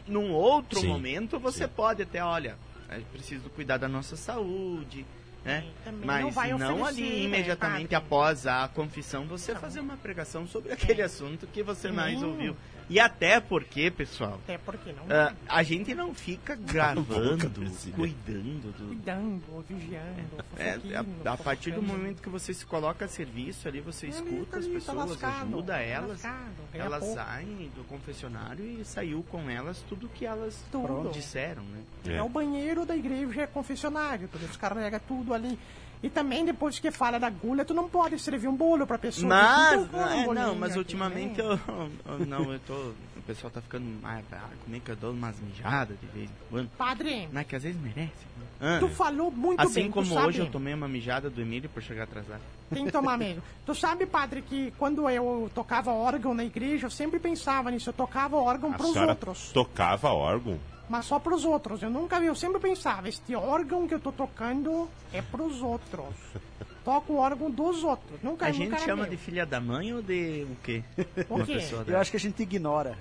num 0.08 0.32
outro 0.32 0.80
Sim, 0.80 0.88
momento 0.88 1.40
você 1.40 1.66
sim. 1.66 1.74
pode 1.76 2.04
até, 2.04 2.24
olha, 2.24 2.58
é 2.90 3.00
preciso 3.12 3.50
cuidar 3.50 3.78
da 3.78 3.88
nossa 3.88 4.16
saúde, 4.16 5.06
né? 5.44 5.64
também. 5.84 6.06
Mas 6.06 6.22
não 6.22 6.32
vai 6.32 6.50
não 6.54 6.82
oferecer, 6.82 7.04
ali 7.04 7.10
né, 7.10 7.24
imediatamente 7.24 7.96
após 7.96 8.46
a 8.46 8.68
confissão 8.68 9.26
você 9.26 9.54
Tá 9.54 9.60
fazer 9.60 9.80
uma 9.80 9.98
pregação 9.98 10.48
sobre 10.48 10.74
aquele 10.74 11.02
assunto 11.02 11.48
que 11.48 11.64
você 11.64 11.92
mais 11.92 12.22
ouviu. 12.22 12.56
E 12.90 13.00
até 13.00 13.40
porque, 13.40 13.92
pessoal, 13.92 14.40
Até 14.44 14.58
porque 14.58 14.92
não 14.92 15.04
ah, 15.10 15.32
a 15.48 15.62
gente 15.62 15.94
não 15.94 16.14
fica 16.14 16.56
gravando, 16.56 17.48
cuidando 17.96 18.72
do, 18.72 18.86
cuidando, 18.88 19.66
vigiando, 19.68 20.44
É, 20.58 20.74
fofoquinho, 20.74 21.16
a, 21.26 21.34
a 21.34 21.38
partir 21.38 21.72
do 21.72 21.84
momento 21.84 22.22
que 22.22 22.30
você 22.30 22.52
se 22.52 22.66
coloca 22.66 23.06
a 23.06 23.08
serviço 23.08 23.68
ali, 23.68 23.80
você 23.80 24.08
Ele 24.08 24.16
escuta 24.16 24.46
tá 24.52 24.58
as 24.58 24.66
ali, 24.66 24.74
tá 24.74 24.80
pessoas, 24.80 25.10
lascado, 25.12 25.48
ajuda 25.48 25.74
tá 25.74 25.80
elas, 25.80 26.10
lascado, 26.10 26.54
ganha 26.74 26.86
elas 26.86 27.00
pouco. 27.00 27.16
saem 27.16 27.72
do 27.76 27.84
confessionário 27.84 28.66
e 28.66 28.84
saiu 28.84 29.24
com 29.30 29.48
elas 29.50 29.84
tudo 29.88 30.10
que 30.10 30.26
elas 30.26 30.64
Tudo. 30.72 31.12
disseram, 31.12 31.64
né? 31.64 31.84
É. 32.08 32.14
É 32.16 32.24
o 32.24 32.30
banheiro 32.30 32.86
da 32.86 32.96
igreja, 32.96 33.44
é 33.44 33.48
confessionário, 33.48 34.28
tu 34.28 34.40
descarrega 34.40 35.00
tudo 35.00 35.34
ali. 35.34 35.60
E 36.02 36.10
também, 36.10 36.46
depois 36.46 36.80
que 36.80 36.92
fala 36.92 37.20
da 37.20 37.28
agulha, 37.28 37.66
tu 37.66 37.74
não 37.74 37.90
pode 37.90 38.18
servir 38.20 38.48
um 38.48 38.56
bolo 38.56 38.88
pra 38.88 38.98
pessoa. 38.98 39.28
Mas, 39.28 39.80
tem 39.82 39.88
que 39.90 39.96
é, 39.98 40.00
um 40.00 40.24
bolinho 40.24 40.34
não, 40.48 40.56
mas 40.56 40.70
aqui, 40.72 40.80
ultimamente 40.80 41.42
né? 41.42 41.60
eu, 41.68 41.92
eu- 42.20 42.26
não, 42.26 42.54
eu 42.54 42.60
tô, 42.62 42.74
o 42.74 43.22
pessoal 43.28 43.52
tá 43.52 43.60
ficando 43.62 43.84
mais, 44.02 44.24
ah, 44.32 44.48
como 44.64 44.76
é 44.78 44.80
que 44.80 44.90
eu 44.92 44.96
dou 44.96 45.12
umas 45.12 45.36
mijadas 45.42 45.98
de 46.00 46.06
vez 46.08 46.30
em 46.30 46.34
quando? 46.50 46.70
Padre, 46.78 47.28
Não, 47.34 47.42
é 47.42 47.44
que 47.44 47.54
às 47.54 47.64
vezes 47.64 47.82
merece. 47.82 48.14
né? 48.38 48.46
Ah, 48.62 48.78
tu 48.80 48.88
falou 48.88 49.30
muito 49.30 49.60
assim 49.62 49.74
bem, 49.74 49.86
tu 49.90 49.94
como 49.94 50.18
hoje 50.20 50.40
eu 50.40 50.50
tomei 50.50 50.74
uma 50.74 50.88
mijada 50.88 51.30
do 51.30 51.42
Emílio 51.42 51.70
por 51.70 51.84
chegar 51.84 52.04
atrasado. 52.04 52.42
tem 52.74 52.86
que 52.86 52.92
tomar 52.94 53.18
mesmo. 53.18 53.44
Tu 53.66 53.76
sabe, 53.76 54.06
padre, 54.06 54.42
que 54.42 54.72
quando 54.78 55.10
eu 55.10 55.52
tocava 55.54 55.92
órgão 55.92 56.34
na 56.34 56.46
igreja, 56.46 56.86
eu 56.88 56.92
sempre 56.92 57.20
pensava 57.20 57.70
nisso, 57.72 57.90
eu 57.90 57.94
tocava 57.94 58.38
órgão 58.38 58.72
A 58.72 58.74
pros 58.78 58.96
outros. 58.96 59.52
tocava 59.54 60.10
órgão? 60.14 60.58
Mas 60.90 61.06
só 61.06 61.20
pros 61.20 61.46
outros. 61.46 61.84
Eu 61.84 61.90
nunca 61.90 62.20
vi, 62.20 62.26
eu 62.26 62.36
sempre 62.36 62.60
pensava, 62.60 63.08
este 63.08 63.36
órgão 63.36 63.88
que 63.88 63.94
eu 63.94 64.00
tô 64.00 64.12
tocando 64.12 64.90
é 65.14 65.22
pros 65.22 65.62
outros. 65.62 66.04
Toco 66.84 67.14
o 67.14 67.18
órgão 67.18 67.52
dos 67.52 67.84
outros. 67.84 68.20
Nunca, 68.24 68.46
A 68.46 68.50
nunca 68.50 68.54
gente 68.64 68.74
era 68.74 68.84
chama 68.86 69.02
meu. 69.04 69.12
de 69.12 69.18
filha 69.18 69.46
da 69.46 69.60
mãe 69.62 69.94
ou 69.94 70.02
de 70.02 70.48
o 70.50 70.56
quê? 70.64 70.84
O 71.30 71.46
quê? 71.46 71.60
Eu 71.88 72.00
acho 72.00 72.10
que 72.10 72.18
a 72.18 72.20
gente 72.20 72.42
ignora. 72.42 72.98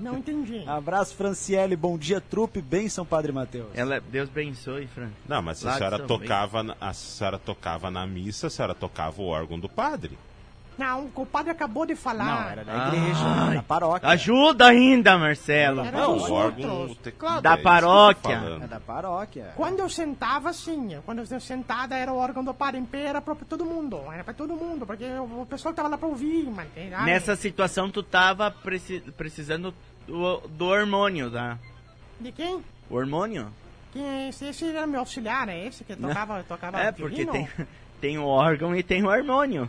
Não 0.00 0.18
entendi. 0.18 0.64
Abraço, 0.66 1.14
Franciele. 1.14 1.76
Bom 1.76 1.96
dia, 1.96 2.20
trupe. 2.20 2.60
Bênção, 2.60 3.06
Padre 3.06 3.30
Matheus. 3.30 3.68
Ela, 3.74 4.00
Deus 4.00 4.28
abençoe, 4.28 4.88
Fran. 4.88 5.10
Não, 5.28 5.40
mas 5.40 5.64
a 5.64 5.76
senhora 5.76 6.00
tocava, 6.00 6.62
na- 6.64 6.76
a 6.80 6.92
senhora 6.92 7.38
tocava 7.38 7.90
na 7.92 8.04
missa, 8.06 8.48
a 8.48 8.50
senhora 8.50 8.74
tocava 8.74 9.22
o 9.22 9.26
órgão 9.26 9.58
do 9.60 9.68
padre. 9.68 10.18
Não, 10.80 11.10
o 11.14 11.26
padre 11.26 11.50
acabou 11.50 11.84
de 11.84 11.94
falar. 11.94 12.24
Não, 12.24 12.48
era 12.50 12.64
da 12.64 12.88
igreja, 12.88 13.20
Ai. 13.26 13.54
da 13.56 13.62
paróquia. 13.62 14.08
Ajuda 14.08 14.66
ainda, 14.68 15.18
Marcelo. 15.18 15.84
Era 15.84 15.98
Não, 16.00 16.14
dos 16.16 16.26
o 16.28 16.32
órgão, 16.32 16.70
outros. 16.78 16.96
o 16.96 17.00
teclado. 17.02 17.42
Da 17.42 17.52
é 17.52 17.56
paróquia. 17.58 18.58
É 18.62 18.66
da 18.66 18.80
paróquia. 18.80 19.52
Quando 19.56 19.80
eu 19.80 19.90
sentava, 19.90 20.54
sim. 20.54 20.98
Quando 21.04 21.18
eu 21.18 21.40
sentada, 21.40 21.94
era 21.94 22.10
o 22.10 22.16
órgão 22.16 22.42
do 22.42 22.54
padre 22.54 22.80
em 22.80 22.84
pé, 22.86 23.02
era 23.02 23.20
pra 23.20 23.34
todo 23.34 23.62
mundo. 23.62 24.00
Era 24.10 24.24
pra 24.24 24.32
todo 24.32 24.54
mundo, 24.54 24.86
porque 24.86 25.04
o 25.04 25.44
pessoal 25.44 25.74
tava 25.74 25.88
lá 25.88 25.98
pra 25.98 26.08
ouvir, 26.08 26.44
mas... 26.50 26.66
Nessa 27.04 27.36
situação, 27.36 27.90
tu 27.90 28.02
tava 28.02 28.50
preci- 28.50 29.00
precisando 29.18 29.74
do, 30.06 30.38
do 30.48 30.64
hormônio, 30.64 31.30
tá? 31.30 31.58
De 32.18 32.32
quem? 32.32 32.62
O 32.88 32.96
hormônio? 32.96 33.48
Quem 33.92 34.02
é 34.02 34.28
esse? 34.30 34.46
Esse 34.46 34.64
era 34.74 34.86
meu 34.86 35.00
auxiliar, 35.00 35.46
é 35.50 35.66
esse 35.66 35.84
que 35.84 35.94
tocava, 35.94 36.42
tocava 36.44 36.80
É, 36.80 36.90
porque 36.92 37.24
violino? 37.24 37.32
tem, 37.32 37.66
tem 38.00 38.18
o 38.18 38.24
órgão 38.24 38.74
e 38.74 38.82
tem 38.82 39.02
o 39.04 39.08
hormônio. 39.10 39.68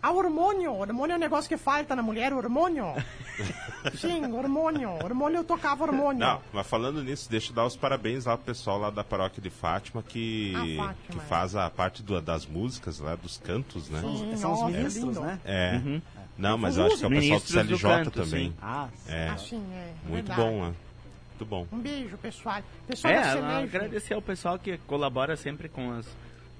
Ah, 0.00 0.12
hormônio. 0.12 0.72
Hormônio 0.74 1.14
é 1.14 1.16
um 1.16 1.20
negócio 1.20 1.48
que 1.48 1.56
falta 1.56 1.96
na 1.96 2.02
mulher, 2.02 2.32
hormônio. 2.32 2.86
Sim, 3.96 4.32
hormônio. 4.32 4.90
Hormônio 5.02 5.38
eu 5.38 5.44
tocava 5.44 5.84
hormônio. 5.84 6.20
Não, 6.20 6.40
mas 6.52 6.66
falando 6.66 7.02
nisso, 7.02 7.28
deixa 7.30 7.50
eu 7.50 7.54
dar 7.54 7.64
os 7.66 7.76
parabéns 7.76 8.24
lá 8.26 8.36
pro 8.36 8.46
pessoal 8.46 8.78
lá 8.78 8.90
da 8.90 9.02
paróquia 9.02 9.42
de 9.42 9.50
Fátima 9.50 10.02
que, 10.02 10.52
Ah, 10.54 10.58
Fátima, 10.86 10.94
que 11.10 11.18
é. 11.18 11.20
faz 11.22 11.56
a 11.56 11.68
parte 11.70 12.02
do- 12.02 12.20
das 12.20 12.46
músicas 12.46 12.98
lá, 13.00 13.16
dos 13.16 13.38
cantos, 13.38 13.88
né? 13.88 14.00
Sim, 14.00 14.36
São 14.36 14.52
os 14.52 14.62
ministros, 14.72 15.04
lindo. 15.16 15.20
né? 15.20 15.40
É. 15.44 15.80
Não, 16.36 16.56
mas 16.56 16.76
eu 16.76 16.86
acho 16.86 16.98
que 16.98 17.04
é 17.04 17.06
o 17.06 17.10
pessoal 17.10 17.10
do 17.10 17.26
Ministros 17.26 17.52
do 17.52 17.78
CLJ 17.78 18.04
canto, 18.04 18.10
também. 18.22 18.48
sim. 18.50 18.54
Ah, 18.62 18.88
É. 19.08 19.28
Assim, 19.30 19.64
é. 19.72 19.92
Muito 20.08 20.26
verdade. 20.26 20.40
bom, 20.40 20.60
né? 20.66 20.74
Muito 21.30 21.44
bom. 21.44 21.66
Um 21.72 21.78
beijo, 21.78 22.16
pessoal. 22.18 22.62
Pessoal 22.86 23.12
É, 23.14 23.62
agradecer 23.64 24.14
ao 24.14 24.22
pessoal 24.22 24.58
que 24.58 24.76
colabora 24.86 25.36
sempre 25.36 25.68
com 25.68 25.90
as, 25.92 26.06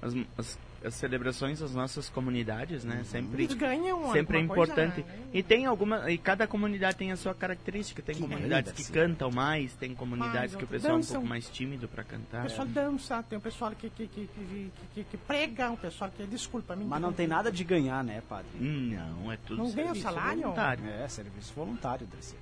as, 0.01 0.13
as- 0.37 0.59
as 0.83 0.93
celebrações 0.95 1.59
das 1.59 1.73
nossas 1.73 2.07
comunidades, 2.09 2.83
né? 2.83 3.03
Sempre, 3.05 3.43
Eles 3.43 3.55
ganham 3.55 4.11
sempre 4.13 4.37
é 4.37 4.41
alguma 4.41 4.55
coisa, 4.55 4.71
importante. 4.73 5.05
né? 5.05 5.19
E 5.33 5.43
tem 5.43 5.65
alguma. 5.65 6.09
E 6.09 6.17
cada 6.17 6.47
comunidade 6.47 6.95
tem 6.97 7.11
a 7.11 7.17
sua 7.17 7.33
característica. 7.35 8.01
Tem 8.01 8.15
Que 8.15 8.21
comunidades 8.21 8.71
que 8.73 8.91
cantam 8.91 9.29
mais, 9.31 9.73
tem 9.73 9.93
comunidades 9.93 10.53
Mais, 10.53 10.55
que 10.55 10.63
o 10.63 10.67
pessoal 10.67 10.93
é 10.93 10.95
um 10.95 10.99
dançam. 10.99 11.15
pouco 11.15 11.27
mais 11.27 11.49
tímido 11.49 11.87
pra 11.87 12.03
cantar. 12.03 12.41
O 12.41 12.43
pessoal 12.49 12.67
dança, 12.67 13.23
tem 13.23 13.37
o 13.37 13.41
pessoal 13.41 13.71
que, 13.71 13.89
que, 13.89 14.07
que, 14.07 14.27
que, 14.27 14.71
que, 14.95 15.03
que 15.03 15.17
prega, 15.17 15.69
o 15.71 15.77
pessoal 15.77 16.09
que. 16.15 16.23
Desculpa, 16.25 16.75
me 16.75 16.85
mas 16.85 17.01
não 17.01 17.11
tem 17.11 17.27
nada 17.27 17.51
de 17.51 17.63
ganhar, 17.63 18.03
né, 18.03 18.21
Padre? 18.29 18.49
Não, 18.59 19.31
é 19.31 19.37
tudo 19.45 19.57
Não 19.63 19.71
ganha 19.71 19.87
serviço 19.87 20.03
salário? 20.03 20.41
voluntário. 20.41 20.85
É, 20.89 21.07
serviço 21.07 21.53
voluntário, 21.53 22.07
Dressy. 22.07 22.35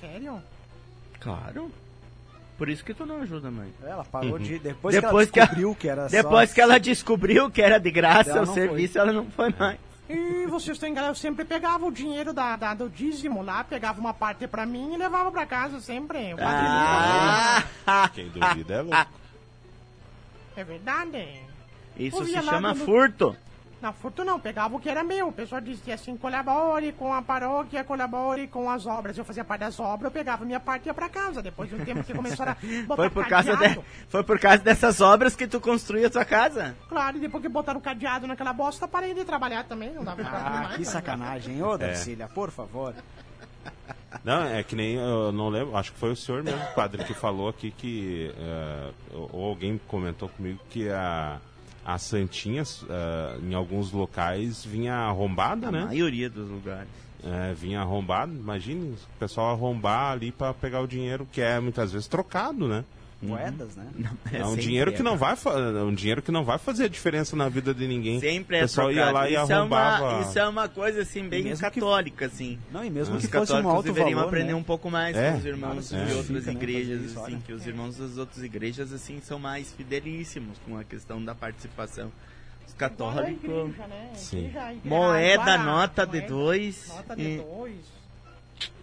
Sério? 0.00 0.42
Claro. 1.20 1.70
Por 2.58 2.68
isso 2.68 2.84
que 2.84 2.92
tu 2.92 3.06
não 3.06 3.22
ajuda, 3.22 3.50
mãe. 3.50 3.72
Ela 3.82 4.04
parou 4.04 4.36
de. 4.38 4.58
Depois, 4.58 4.92
Depois 4.94 5.26
que 5.30 5.34
que 5.34 5.38
ela 5.40 5.46
ela- 5.48 5.54
descobriu 5.54 5.74
que, 5.76 5.88
era 5.88 6.08
Depois 6.08 6.48
só... 6.50 6.54
que 6.56 6.60
ela 6.60 6.78
descobriu 6.80 7.50
que 7.50 7.62
era 7.62 7.78
de 7.78 7.90
graça 7.90 8.30
Ela 8.30 8.42
o 8.42 8.46
serviço, 8.52 8.98
ela 8.98 9.12
não 9.12 9.30
foi 9.30 9.54
mais. 9.56 9.78
E 10.10 10.46
vocês 10.46 10.76
têm 10.78 10.92
galera, 10.92 11.12
eu 11.12 11.16
sempre 11.16 11.44
pegava 11.44 11.84
o 11.86 11.92
dinheiro 11.92 12.32
da, 12.32 12.56
da- 12.56 12.74
do 12.74 12.88
dízimo 12.88 13.42
lá, 13.42 13.62
pegava 13.62 14.00
uma 14.00 14.12
parte 14.12 14.46
pra 14.48 14.66
mim 14.66 14.92
e 14.94 14.96
levava 14.96 15.30
pra 15.30 15.46
casa 15.46 15.78
sempre. 15.80 16.34
O 16.34 16.36
padre 16.38 16.66
Ah, 17.86 18.10
Quem 18.14 18.28
duvida 18.28 18.74
é 18.74 18.80
louco. 18.82 19.10
É 20.56 20.64
verdade. 20.64 21.24
isso 21.96 22.24
se 22.24 22.32
chama 22.42 22.74
quando- 22.74 22.84
furto. 22.84 23.36
Na 23.80 23.92
furto 23.92 24.24
não, 24.24 24.40
pegava 24.40 24.74
o 24.74 24.80
que 24.80 24.88
era 24.88 25.04
meu. 25.04 25.28
O 25.28 25.32
pessoal 25.32 25.60
dizia 25.60 25.94
assim, 25.94 26.16
colabore 26.16 26.90
com 26.92 27.14
a 27.14 27.22
paróquia, 27.22 27.84
colabore 27.84 28.48
com 28.48 28.68
as 28.68 28.84
obras. 28.86 29.16
Eu 29.16 29.24
fazia 29.24 29.44
parte 29.44 29.60
das 29.60 29.78
obras, 29.78 30.04
eu 30.06 30.10
pegava 30.10 30.44
minha 30.44 30.58
parte 30.58 30.86
e 30.86 30.88
ia 30.88 30.94
pra 30.94 31.08
casa. 31.08 31.40
Depois 31.40 31.68
de 31.68 31.76
um 31.76 31.84
tempo 31.84 32.02
que 32.02 32.12
começaram 32.12 32.52
a 32.52 32.56
botar 32.86 32.96
Foi 33.02 33.10
por, 33.10 33.28
causa 33.28 33.52
cadeado. 33.56 33.80
de, 33.80 33.86
foi 34.10 34.22
por 34.24 34.38
causa 34.40 34.58
dessas 34.64 35.00
obras 35.00 35.36
que 35.36 35.46
tu 35.46 35.60
construiu 35.60 36.08
a 36.08 36.10
tua 36.10 36.24
casa? 36.24 36.74
Claro, 36.88 37.18
e 37.18 37.20
depois 37.20 37.40
que 37.40 37.48
botaram 37.48 37.80
cadeado 37.80 38.26
naquela 38.26 38.52
bosta, 38.52 38.88
parei 38.88 39.14
de 39.14 39.24
trabalhar 39.24 39.62
também. 39.64 39.94
Não 39.94 40.02
dava 40.02 40.24
pra 40.24 40.38
Ah, 40.38 40.50
mais, 40.62 40.72
que 40.72 40.78
né? 40.80 40.84
sacanagem. 40.84 41.62
Ô, 41.62 41.78
Darcília, 41.78 42.26
por 42.26 42.50
favor. 42.50 42.94
Não, 44.24 44.42
é 44.44 44.62
que 44.62 44.74
nem, 44.74 44.94
eu 44.96 45.30
não 45.30 45.48
lembro, 45.50 45.76
acho 45.76 45.92
que 45.92 45.98
foi 45.98 46.10
o 46.12 46.16
senhor 46.16 46.42
mesmo, 46.42 46.60
padre, 46.74 47.04
que 47.04 47.12
falou 47.14 47.48
aqui 47.48 47.70
que, 47.70 48.32
ou 49.12 49.28
ou 49.32 49.44
alguém 49.50 49.78
comentou 49.86 50.28
comigo 50.30 50.58
que 50.70 50.88
a, 50.90 51.38
a 51.88 51.96
Santinha, 51.96 52.62
eh, 52.90 53.38
em 53.42 53.54
alguns 53.54 53.92
locais, 53.92 54.62
vinha 54.62 54.94
arrombada, 54.94 55.68
A 55.68 55.72
né? 55.72 55.84
maioria 55.86 56.28
dos 56.28 56.46
lugares. 56.46 56.88
É, 57.24 57.54
vinha 57.54 57.80
arrombado, 57.80 58.30
imagine 58.32 58.92
o 58.92 59.18
pessoal 59.18 59.50
arrombar 59.52 60.12
ali 60.12 60.30
pra 60.30 60.52
pegar 60.54 60.80
o 60.82 60.86
dinheiro 60.86 61.26
que 61.32 61.40
é 61.40 61.58
muitas 61.58 61.90
vezes 61.90 62.06
trocado, 62.06 62.68
né? 62.68 62.84
Moedas, 63.20 63.74
né? 63.74 63.84
É, 64.32 64.44
um 64.44 64.50
sempre 64.50 64.62
dinheiro 64.62 64.92
que 64.92 65.00
é. 65.00 65.02
não 65.02 65.16
vai 65.16 65.34
fa- 65.34 65.56
um 65.56 65.92
dinheiro 65.92 66.22
que 66.22 66.30
não 66.30 66.44
vai 66.44 66.56
fazer 66.56 66.84
a 66.84 66.88
diferença 66.88 67.34
na 67.34 67.48
vida 67.48 67.74
de 67.74 67.86
ninguém. 67.88 68.20
Sempre 68.20 68.56
o 68.56 68.58
é 68.58 68.60
pessoal 68.62 68.92
ia 68.92 69.10
lá 69.10 69.28
e 69.28 69.34
isso, 69.34 69.50
é 69.50 69.54
arrombava. 69.54 70.04
uma, 70.16 70.20
isso 70.22 70.38
é 70.38 70.46
uma 70.48 70.68
coisa 70.68 71.02
assim 71.02 71.28
bem 71.28 71.42
Mesmo 71.42 71.68
que- 71.70 71.80
católica, 71.80 72.26
assim. 72.26 72.58
Não, 72.70 72.84
e 72.84 72.90
mesmo 72.90 73.16
Os 73.16 73.26
que 73.26 73.32
fosse 73.32 73.52
um 73.52 73.56
católicos 73.56 73.74
alto 73.74 73.86
deveriam 73.86 74.14
valor, 74.20 74.28
aprender 74.28 74.52
né? 74.52 74.54
um 74.54 74.62
pouco 74.62 74.88
mais 74.90 75.16
É, 75.16 75.32
com 75.32 75.38
os 75.38 75.44
irmãos 75.46 75.92
é. 75.92 76.04
de 76.04 76.12
outras 76.14 76.46
igrejas, 76.46 77.00
isso, 77.02 77.20
assim, 77.20 77.40
que 77.44 77.52
os 77.52 77.66
irmãos 77.66 77.96
das 77.96 78.16
outras 78.18 78.42
igrejas, 78.44 78.92
assim, 78.92 79.20
são 79.20 79.38
mais 79.38 79.72
fidelíssimos 79.72 80.56
com 80.64 80.78
a 80.78 80.84
questão 80.84 81.24
da 81.24 81.34
participação. 81.34 82.12
Os 82.68 82.74
católicos... 82.74 83.42
igreja, 83.42 83.86
né? 83.88 84.10
Sim. 84.14 84.52
Moeda, 84.84 85.58
nota 85.58 86.06
de 86.06 86.20
dois. 86.20 86.86
Nota 86.88 87.16
de 87.16 87.22
e- 87.22 87.36
dois. 87.38 87.98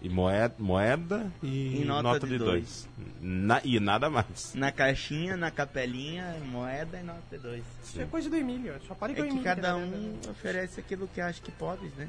E 0.02 0.08
moeda, 0.08 0.54
moeda 0.58 1.26
e, 1.42 1.82
E 1.82 1.84
nota 1.84 2.26
de 2.26 2.38
dois. 2.38 2.88
Na- 3.20 3.60
e 3.64 3.80
nada 3.80 4.08
mais. 4.08 4.52
Na 4.54 4.70
caixinha, 4.70 5.36
na 5.36 5.50
capelinha, 5.50 6.36
moeda 6.50 6.98
e 6.98 7.02
nota 7.02 7.20
de 7.30 7.38
dois. 7.38 7.62
Isso 7.84 8.00
é 8.00 8.04
coisa 8.04 8.28
do 8.30 8.36
Emílio. 8.36 8.74
Só 8.86 8.94
pode 8.94 9.14
com 9.14 9.20
É 9.20 9.22
o 9.22 9.26
que 9.26 9.32
Emílio. 9.32 9.44
cada 9.44 9.74
né? 9.76 9.84
um 10.24 10.30
oferece 10.30 10.78
aquilo 10.80 11.08
que 11.12 11.20
acha 11.20 11.40
que 11.42 11.50
pode, 11.52 11.86
né? 11.96 12.08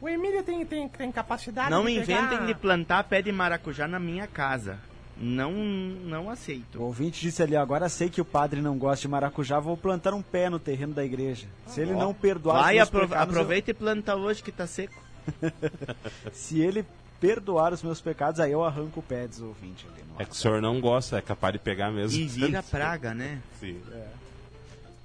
O 0.00 0.08
Emílio 0.08 0.42
tem, 0.42 0.64
tem, 0.66 0.88
tem 0.88 1.10
capacidade 1.10 1.70
Não 1.70 1.84
de 1.84 1.92
inventem 1.92 2.28
pegar... 2.28 2.46
de 2.46 2.54
plantar 2.54 3.04
pé 3.04 3.22
de 3.22 3.32
maracujá 3.32 3.88
na 3.88 3.98
minha 3.98 4.26
casa. 4.26 4.78
Não, 5.18 5.50
não 5.50 6.26
O 6.26 6.30
aceito. 6.30 6.82
ouvinte 6.82 7.22
disse 7.22 7.42
ali, 7.42 7.56
agora 7.56 7.88
sei 7.88 8.10
que 8.10 8.20
o 8.20 8.24
padre 8.24 8.60
não 8.60 8.76
gosta 8.76 9.00
de 9.02 9.08
maracujá, 9.08 9.58
vou 9.58 9.74
plantar 9.74 10.12
um 10.12 10.20
pé 10.20 10.50
no 10.50 10.58
terreno 10.58 10.92
da 10.92 11.02
igreja. 11.02 11.46
Se 11.66 11.80
ele 11.80 11.92
não 11.92 12.12
perdoar 12.12 12.62
Vai, 12.64 12.78
apro 12.78 13.08
pecados, 13.08 13.34
aproveita 13.34 13.70
e 13.70 13.74
planta 13.74 14.14
hoje 14.14 14.42
que 14.42 14.52
tá 14.52 14.66
seco. 14.66 15.05
se 16.32 16.60
ele 16.60 16.84
perdoar 17.20 17.72
os 17.72 17.82
meus 17.82 18.00
pecados, 18.00 18.40
aí 18.40 18.52
eu 18.52 18.64
arranco 18.64 19.00
o 19.00 19.02
pé, 19.02 19.26
diz 19.26 19.38
o 19.40 19.46
ouvinte 19.46 19.86
ali. 19.92 20.04
É 20.18 20.24
que 20.24 20.32
o 20.32 20.34
senhor 20.34 20.60
não 20.62 20.80
gosta, 20.80 21.18
é 21.18 21.22
capaz 21.22 21.52
de 21.52 21.58
pegar 21.58 21.90
mesmo. 21.90 22.18
E 22.18 22.26
vira 22.26 22.62
praga, 22.70 23.14
né? 23.14 23.40
Sim. 23.60 23.80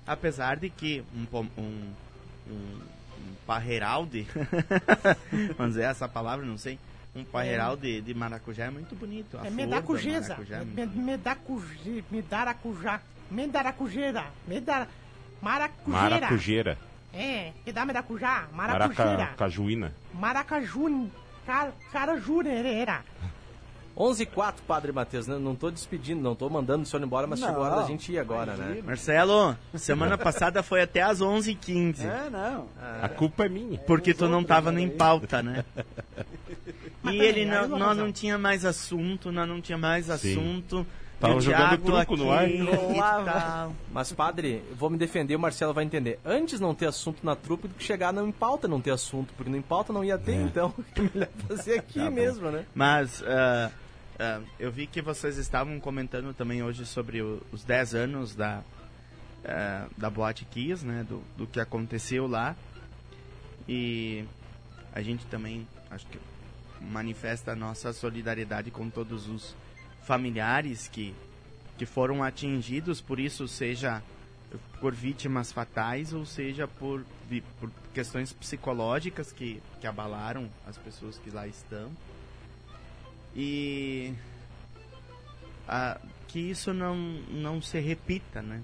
Apesar 0.05 0.57
de 0.57 0.69
que 0.69 1.03
um, 1.15 1.25
um, 1.39 1.47
um, 1.57 1.93
um 2.49 3.33
parreiralde, 3.45 4.27
vamos 5.57 5.73
dizer 5.73 5.83
essa 5.85 6.07
palavra, 6.07 6.45
não 6.45 6.57
sei, 6.57 6.77
um 7.15 7.23
parreiralde 7.23 8.01
de 8.01 8.13
maracujá 8.13 8.65
é 8.65 8.69
muito 8.69 8.95
bonito. 8.95 9.37
A 9.37 9.47
É 9.47 9.49
medacujeza. 9.49 10.37
é 10.49 10.53
É 10.81 10.85
me- 10.85 10.85
Medaracujá. 12.11 13.01
Medaracujeira. 13.29 14.25
Medara... 14.47 14.87
Maracujeira. 15.41 16.09
Maracujeira. 16.09 16.77
É, 17.13 17.51
que 17.63 17.71
dá 17.71 17.85
maracujá? 17.85 18.47
Maracujeira. 18.53 19.17
Maracajuína. 19.17 19.93
Maracaju. 20.13 21.09
Car... 21.45 21.71
Carajureira. 21.91 23.03
11 23.97 24.23
e 24.23 24.25
4, 24.25 24.63
Padre 24.63 24.91
Matheus, 24.91 25.27
né? 25.27 25.37
Não 25.37 25.53
tô 25.53 25.69
despedindo, 25.69 26.21
não 26.21 26.33
tô 26.33 26.49
mandando 26.49 26.83
o 26.83 26.85
senhor 26.85 27.03
embora, 27.03 27.27
mas 27.27 27.39
Não, 27.41 27.47
chegou 27.47 27.63
a 27.63 27.67
hora 27.67 27.81
da 27.81 27.87
gente 27.87 28.11
ir 28.11 28.19
agora, 28.19 28.55
né? 28.55 28.81
Marcelo, 28.83 29.55
semana 29.75 30.17
passada 30.17 30.63
foi 30.63 30.81
até 30.81 31.01
às 31.01 31.19
11h15. 31.19 32.05
É, 32.05 32.29
não. 32.29 32.67
A 33.01 33.09
culpa 33.09 33.45
é 33.45 33.49
minha. 33.49 33.77
Porque 33.79 34.13
tu 34.13 34.29
não 34.29 34.43
tava 34.43 34.71
nem 34.71 34.89
pauta, 34.89 35.43
né? 35.43 35.65
E 37.03 37.17
ele 37.19 37.45
não, 37.45 37.67
nós 37.67 37.97
não 37.97 38.11
tinha 38.11 38.37
mais 38.37 38.63
assunto, 38.63 39.31
nós 39.31 39.49
não 39.49 39.59
tinha 39.59 39.77
mais 39.77 40.07
assunto. 40.07 40.85
Tavam 41.21 41.35
E 41.35 41.39
o 41.39 41.41
jogando 41.41 41.77
truco 41.77 42.17
no 42.17 42.31
ar. 42.31 43.69
Mas, 43.91 44.11
padre, 44.11 44.63
vou 44.75 44.89
me 44.89 44.97
defender, 44.97 45.35
o 45.35 45.39
Marcelo 45.39 45.73
vai 45.73 45.83
entender. 45.83 46.19
Antes 46.25 46.59
não 46.59 46.73
ter 46.75 46.87
assunto 46.87 47.23
na 47.23 47.35
trupe 47.35 47.67
do 47.67 47.75
que 47.75 47.83
chegar 47.83 48.11
não 48.11 48.27
em 48.27 48.31
pauta 48.31 48.67
não 48.67 48.81
ter 48.81 48.91
assunto, 48.91 49.31
porque 49.37 49.49
não 49.49 49.57
em 49.59 49.61
pauta 49.61 49.93
não 49.93 50.03
ia 50.03 50.17
ter, 50.17 50.35
então 50.35 50.73
é 50.97 51.01
melhor 51.01 51.29
fazer 51.47 51.79
aqui 51.79 51.99
mesmo, 52.09 52.49
né? 52.49 52.65
Mas 52.73 53.23
ah, 53.25 53.71
ah, 54.19 54.39
eu 54.59 54.71
vi 54.71 54.87
que 54.87 55.01
vocês 55.01 55.37
estavam 55.37 55.79
comentando 55.79 56.33
também 56.33 56.63
hoje 56.63 56.85
sobre 56.85 57.21
o- 57.21 57.41
os 57.51 57.63
10 57.63 57.93
anos 57.95 58.33
da, 58.35 58.61
ah, 59.45 59.85
da 59.95 60.09
Boate 60.09 60.43
Kiss, 60.45 60.83
né? 60.85 61.05
Do, 61.07 61.21
do 61.37 61.45
que 61.45 61.59
aconteceu 61.59 62.25
lá. 62.27 62.55
E 63.69 64.25
a 64.93 65.01
gente 65.01 65.25
também, 65.27 65.67
acho 65.91 66.05
que 66.07 66.17
manifesta 66.81 67.51
a 67.51 67.55
nossa 67.55 67.93
solidariedade 67.93 68.71
com 68.71 68.89
todos 68.89 69.29
os 69.29 69.55
familiares 70.03 70.87
que, 70.87 71.13
que 71.77 71.85
foram 71.85 72.23
atingidos 72.23 73.01
por 73.01 73.19
isso, 73.19 73.47
seja 73.47 74.01
por 74.79 74.93
vítimas 74.93 75.51
fatais 75.51 76.11
ou 76.13 76.25
seja 76.25 76.67
por, 76.67 77.05
por 77.59 77.71
questões 77.93 78.33
psicológicas 78.33 79.31
que, 79.31 79.61
que 79.79 79.87
abalaram 79.87 80.49
as 80.67 80.77
pessoas 80.77 81.17
que 81.17 81.29
lá 81.29 81.47
estão. 81.47 81.91
E 83.35 84.13
ah, 85.67 85.97
que 86.27 86.39
isso 86.39 86.73
não, 86.73 86.95
não 87.29 87.61
se 87.61 87.79
repita, 87.79 88.41
né? 88.41 88.61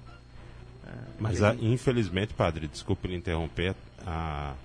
Mas 1.19 1.41
a- 1.43 1.55
infelizmente, 1.55 2.33
padre, 2.33 2.67
desculpe 2.67 3.13
interromper, 3.13 3.75
a, 4.05 4.55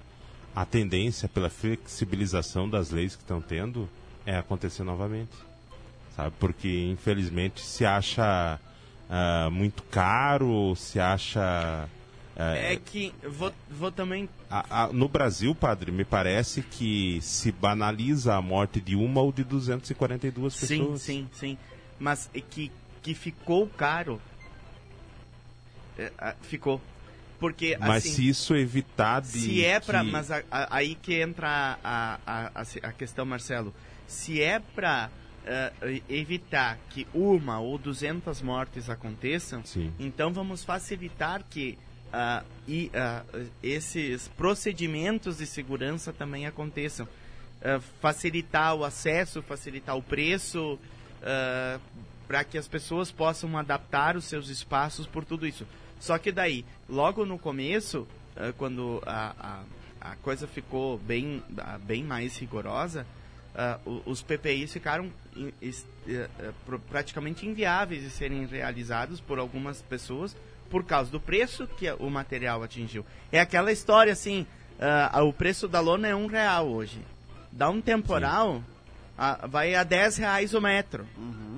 a 0.55 0.65
tendência 0.65 1.29
pela 1.29 1.51
flexibilização 1.51 2.69
das 2.69 2.91
leis 2.91 3.15
que 3.17 3.23
estão 3.23 3.41
tendo 3.41 3.89
é 4.25 4.37
acontecer 4.37 4.83
novamente. 4.85 5.31
Sabe? 6.17 6.35
Porque 6.39 6.69
infelizmente 6.91 7.61
se 7.63 7.85
acha 7.87 8.59
ah, 9.09 9.49
muito 9.51 9.83
caro, 9.85 10.75
se 10.77 11.01
acha. 11.01 11.89
ah, 12.37 12.55
É 12.57 12.77
que 12.77 13.15
vou, 13.29 13.53
vou 13.71 13.91
também 13.93 14.29
a- 14.51 14.85
a- 14.85 14.93
no 14.93 15.09
Brasil, 15.09 15.55
padre, 15.55 15.91
me 15.91 16.05
parece 16.05 16.61
que 16.63 17.19
se 17.23 17.51
banaliza 17.53 18.35
a 18.35 18.43
morte 18.43 18.81
de 18.81 18.95
uma 18.95 19.21
ou 19.23 19.33
de 19.33 19.43
242 19.45 20.55
Sim, 20.55 20.67
pessoas. 20.67 21.01
sim, 21.03 21.29
sim. 21.33 21.59
Mas 21.99 22.29
é 22.35 22.41
que, 22.41 22.71
que 23.03 23.15
ficou 23.15 23.67
caro. 23.69 24.21
É, 25.99 26.35
ficou. 26.43 26.81
Porque, 27.39 27.77
Mas 27.81 28.05
assim, 28.05 28.13
se 28.15 28.29
isso 28.29 28.55
evitar 28.55 29.21
de. 29.21 29.29
se 29.29 29.65
é 29.65 29.81
pra. 29.81 30.05
que- 30.05 30.11
Mas 30.11 30.31
a- 30.31 30.43
a- 30.51 30.77
aí 30.77 30.95
que 30.95 31.15
entra 31.21 31.79
a, 31.83 32.19
a, 32.27 32.51
a, 32.55 32.89
a 32.89 32.93
questão, 32.93 33.25
Marcelo. 33.27 33.75
Se 34.07 34.41
é 34.41 34.61
pra 34.75 35.11
ah, 35.47 35.73
evitar 36.09 36.79
que 36.91 37.07
uma 37.15 37.59
ou 37.61 37.79
200 37.79 38.41
mortes 38.43 38.89
aconteçam, 38.91 39.65
Sim. 39.65 39.93
então 39.99 40.33
vamos 40.33 40.63
facilitar 40.65 41.43
que 41.51 41.79
ah, 42.13 42.43
e, 42.69 42.91
ah, 42.95 43.23
esses 43.63 44.29
procedimentos 44.29 45.39
de 45.39 45.47
segurança 45.47 46.13
também 46.13 46.47
aconteçam. 46.47 47.09
Ah, 47.65 47.81
facilitar 48.01 48.75
o 48.75 48.85
acesso, 48.85 49.41
facilitar 49.43 49.97
o 49.97 50.03
preço, 50.03 50.79
para 52.27 52.45
que 52.45 52.59
as 52.59 52.67
pessoas 52.67 53.11
possam 53.11 53.57
adaptar 53.57 54.17
os 54.17 54.25
seus 54.25 54.49
espaços 54.49 55.07
por 55.07 55.25
tudo 55.25 55.47
isso. 55.47 55.67
Só 56.01 56.19
que 56.19 56.33
daí, 56.33 56.65
logo 56.89 57.25
no 57.25 57.39
começo, 57.39 58.07
quando 58.57 59.01
a, 59.07 59.63
a, 60.01 60.11
a 60.13 60.17
coisa 60.17 60.47
ficou 60.49 60.99
bem, 60.99 61.43
bem 61.85 62.03
mais 62.03 62.37
rigorosa, 62.39 63.07
o- 63.85 64.03
os 64.07 64.23
PPIs 64.23 64.73
ficaram 64.73 65.11
eh, 65.37 65.73
eh, 66.09 66.29
praticamente 66.91 67.47
inviáveis 67.47 68.03
de 68.03 68.11
serem 68.11 68.45
realizados 68.47 69.21
por 69.21 69.39
algumas 69.39 69.81
pessoas 69.83 70.37
por 70.71 70.85
causa 70.85 71.11
do 71.11 71.21
preço 71.21 71.67
que 71.67 71.87
a- 71.89 71.95
o 71.97 72.09
material 72.11 72.63
atingiu. 72.63 73.05
É 73.31 73.39
aquela 73.41 73.71
história 73.71 74.13
assim, 74.13 74.47
ah, 74.81 75.23
o 75.23 75.33
preço 75.33 75.69
da 75.69 75.81
lona 75.81 76.09
é 76.09 76.15
um 76.15 76.27
real 76.27 76.67
hoje. 76.69 76.99
Dá 77.51 77.69
um 77.69 77.81
temporal, 77.81 78.63
ah, 79.19 79.47
vai 79.47 79.75
a 79.75 79.85
10 79.85 80.17
reais 80.17 80.55
o 80.55 80.61
metro. 80.61 81.07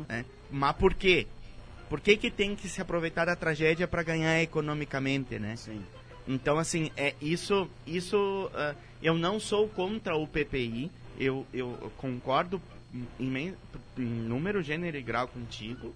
né? 0.09 0.25
Mas 0.51 0.75
por 0.77 0.95
quê? 0.95 1.27
Por 1.89 2.01
que, 2.01 2.17
que 2.17 2.31
tem 2.31 2.57
que 2.57 2.69
se 2.69 2.81
aproveitar 2.81 3.25
da 3.27 3.37
tragédia 3.37 3.87
para 3.87 4.03
ganhar 4.03 4.43
economicamente, 4.43 5.39
né? 5.39 5.55
Sim. 5.57 5.85
Então, 6.27 6.59
assim, 6.59 6.91
é 6.97 7.15
isso. 7.21 7.69
isso 7.87 8.51
ah, 8.55 8.75
eu 9.03 9.15
não 9.17 9.39
sou 9.39 9.69
contra 9.69 10.17
o 10.17 10.27
PPI. 10.27 10.91
Eu, 11.21 11.47
eu 11.55 11.93
concordo 11.97 12.61
em, 13.19 13.55
número, 13.99 14.63
gênero 14.63 14.97
e 14.97 15.03
grau 15.03 15.27
contigo 15.29 15.95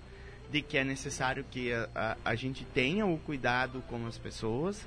de 0.50 0.62
que 0.62 0.78
é 0.78 0.84
necessário 0.84 1.44
que 1.50 1.72
a, 1.72 1.88
a, 1.94 2.16
a 2.24 2.34
gente 2.34 2.64
tenha 2.64 3.04
o 3.06 3.18
cuidado 3.18 3.82
com 3.88 4.06
as 4.06 4.16
pessoas, 4.16 4.86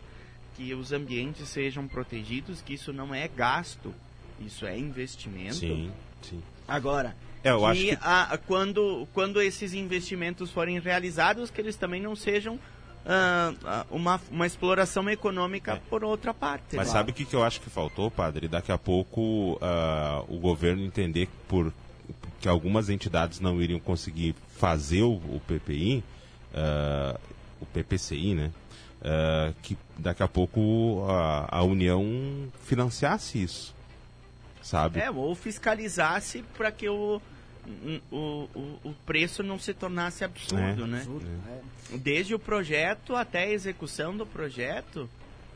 que 0.56 0.74
os 0.74 0.91
ambientes 0.91 1.47
sejam 1.47 1.88
protegidos, 1.88 2.62
que 2.62 2.74
isso 2.74 2.91
não 2.91 3.13
é 3.13 3.28
gasto, 3.28 3.93
isso 4.39 4.65
é 4.65 4.78
investimento. 4.78 5.56
Sim, 5.56 5.91
sim. 6.21 6.41
Agora, 6.67 7.15
É, 7.43 7.52
eu 7.52 7.60
que, 7.60 7.65
acho 7.65 7.82
que 7.82 7.97
a- 8.02 8.39
quando, 8.47 9.08
quando 9.13 9.41
esses 9.41 9.74
investimentos 9.74 10.50
forem 10.52 10.80
realizados, 10.80 11.50
que 11.52 11.62
eles 11.62 11.76
também 11.76 12.02
não 12.02 12.15
sejam 12.15 12.60
ah, 13.06 13.54
ah, 13.63 13.86
uma, 13.89 14.21
uma 14.32 14.45
exploração 14.45 15.08
econômica 15.10 15.74
É. 15.74 15.82
por 15.89 16.04
outra 16.04 16.34
parte. 16.34 16.76
Mas 16.76 16.88
né? 16.88 16.93
sabe 16.93 17.12
o 17.12 17.13
que, 17.13 17.26
que 17.26 17.36
eu 17.36 17.43
acho 17.43 17.60
que 17.62 17.69
faltou, 17.69 18.10
padre? 18.12 18.47
Daqui 18.47 18.71
a 18.71 18.78
pouco 18.78 19.58
ah, 19.62 20.24
o 20.28 20.38
governo 20.38 20.84
entender 20.84 21.26
que 21.28 21.32
por 21.47 21.74
que 22.42 22.50
algumas 22.50 22.90
entidades 22.90 23.40
não 23.40 23.62
iriam 23.62 23.80
conseguir 23.80 24.36
fazer 24.58 25.04
o, 25.04 25.14
o 25.14 25.42
PPI, 25.48 26.04
ah, 26.54 27.20
o 27.62 27.66
PPCI, 27.68 28.34
né? 28.34 28.52
Ah, 29.04 29.54
que 29.62 29.78
daqui 29.98 30.24
a 30.24 30.28
pouco 30.28 31.06
a, 31.08 31.58
a 31.60 31.64
União 31.64 32.04
financiasse 32.66 33.42
isso, 33.42 33.76
sabe? 34.62 35.00
É, 35.00 35.10
ou 35.12 35.36
fiscalizasse 35.36 36.44
para 36.58 36.72
que 36.72 36.90
o, 36.90 37.22
o, 38.12 38.16
o, 38.56 38.80
o 38.84 38.94
preço 39.06 39.44
não 39.44 39.60
se 39.60 39.74
tornasse 39.74 40.24
absurdo, 40.24 40.84
É. 40.84 40.88
né? 40.88 41.06
Desde 41.94 42.34
o 42.34 42.40
projeto 42.40 43.16
até 43.16 43.44
a 43.44 43.52
execução 43.52 44.18
do 44.18 44.26
projeto, 44.26 45.08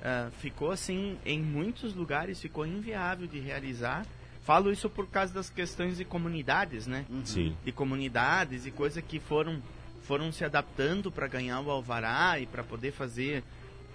ah, 0.04 0.30
ficou 0.40 0.70
assim, 0.72 1.18
em 1.26 1.40
muitos 1.42 1.96
lugares 1.96 2.40
ficou 2.40 2.66
inviável 2.66 3.26
de 3.26 3.40
realizar. 3.40 4.06
Falo 4.46 4.72
isso 4.72 4.88
por 4.88 5.08
causa 5.08 5.34
das 5.34 5.50
questões 5.50 5.98
de 5.98 6.06
comunidades, 6.06 6.86
né? 6.86 7.04
Sim. 7.26 7.58
de 7.66 7.72
comunidades 7.72 8.68
e 8.68 8.72
coisas 8.72 9.04
que 9.04 9.20
foram 9.20 9.62
foram 10.04 10.32
se 10.32 10.46
adaptando 10.46 11.12
para 11.12 11.28
ganhar 11.28 11.60
o 11.62 11.72
alvará 11.72 12.40
e 12.40 12.46
para 12.46 12.64
poder 12.64 12.92
fazer 12.92 13.44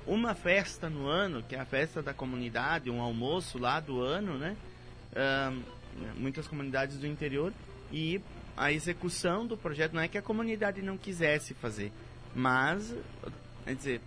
uma 0.04 0.34
festa 0.34 0.90
no 0.90 1.06
ano, 1.06 1.40
que 1.40 1.54
é 1.54 1.60
a 1.60 1.64
festa 1.64 2.02
da 2.02 2.12
comunidade, 2.12 2.90
um 2.90 3.00
almoço 3.00 3.58
lá 3.58 3.78
do 3.78 4.00
ano, 4.00 4.36
né? 4.36 4.56
Ahn, 5.14 5.62
muitas 6.16 6.48
comunidades 6.48 6.98
do 6.98 7.06
interior 7.06 7.52
e 7.92 8.20
a 8.56 8.72
execução 8.72 9.46
do 9.46 9.56
projeto 9.56 9.92
não 9.92 10.02
é 10.02 10.08
que 10.08 10.18
a 10.18 10.22
comunidade 10.22 10.82
não 10.82 10.98
quisesse 10.98 11.54
fazer, 11.54 11.92
mas 12.34 12.92
quer 13.64 13.74
dizer, 13.76 14.00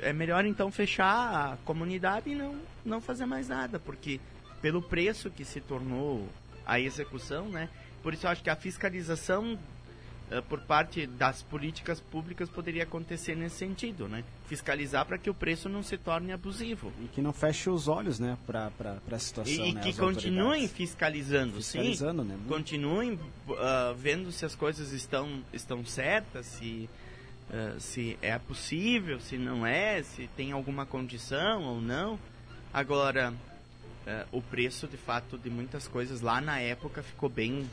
é 0.00 0.12
melhor 0.12 0.44
então 0.44 0.68
fechar 0.72 1.52
a 1.52 1.56
comunidade 1.64 2.28
e 2.28 2.34
não 2.34 2.58
não 2.84 3.00
fazer 3.00 3.26
mais 3.26 3.46
nada, 3.46 3.78
porque 3.78 4.18
pelo 4.60 4.82
preço 4.82 5.30
que 5.30 5.44
se 5.44 5.60
tornou 5.60 6.28
a 6.66 6.78
execução, 6.78 7.48
né? 7.48 7.68
Por 8.02 8.14
isso 8.14 8.26
eu 8.26 8.30
acho 8.30 8.42
que 8.42 8.50
a 8.50 8.56
fiscalização 8.56 9.58
eh, 10.30 10.40
por 10.42 10.60
parte 10.60 11.06
das 11.06 11.42
políticas 11.42 12.00
públicas 12.00 12.48
poderia 12.48 12.84
acontecer 12.84 13.34
nesse 13.34 13.56
sentido, 13.56 14.08
né? 14.08 14.22
Fiscalizar 14.46 15.04
para 15.04 15.18
que 15.18 15.28
o 15.28 15.34
preço 15.34 15.68
não 15.68 15.82
se 15.82 15.98
torne 15.98 16.32
abusivo. 16.32 16.92
e 17.02 17.08
que 17.08 17.20
não 17.20 17.32
feche 17.32 17.68
os 17.68 17.88
olhos, 17.88 18.20
né, 18.20 18.38
pra 18.46 18.70
essa 19.08 19.18
situação, 19.18 19.66
E, 19.66 19.72
né, 19.72 19.80
que 19.80 19.92
continuem 19.92 20.68
fiscalizando, 20.68 21.56
Fiscalizando, 21.56 22.22
sim. 22.22 22.28
né? 22.28 22.38
Continuem 22.46 23.18
ah, 23.58 23.92
vendo 23.98 24.30
se 24.30 24.44
as 24.44 24.54
coisas 24.54 24.92
estão, 24.92 25.42
estão 25.52 25.84
certas, 25.84 26.46
se, 26.46 26.88
ah, 27.52 27.74
se 27.78 28.16
é 28.22 28.38
possível, 28.38 29.18
se 29.20 29.36
não 29.36 29.66
é, 29.66 30.02
se 30.02 30.28
tem 30.36 30.52
alguma 30.52 30.86
condição 30.86 31.64
ou 31.64 31.80
não. 31.80 32.18
Agora, 32.72 33.34
ah, 34.06 34.24
o 34.32 34.40
preço, 34.42 34.86
de 34.86 34.96
fato, 34.96 35.36
de 35.38 35.50
muitas 35.50 35.86
coisas 35.88 36.20
lá 36.20 36.40
na 36.40 36.58
época 36.60 37.02
ficou 37.02 37.28
bem, 37.28 37.68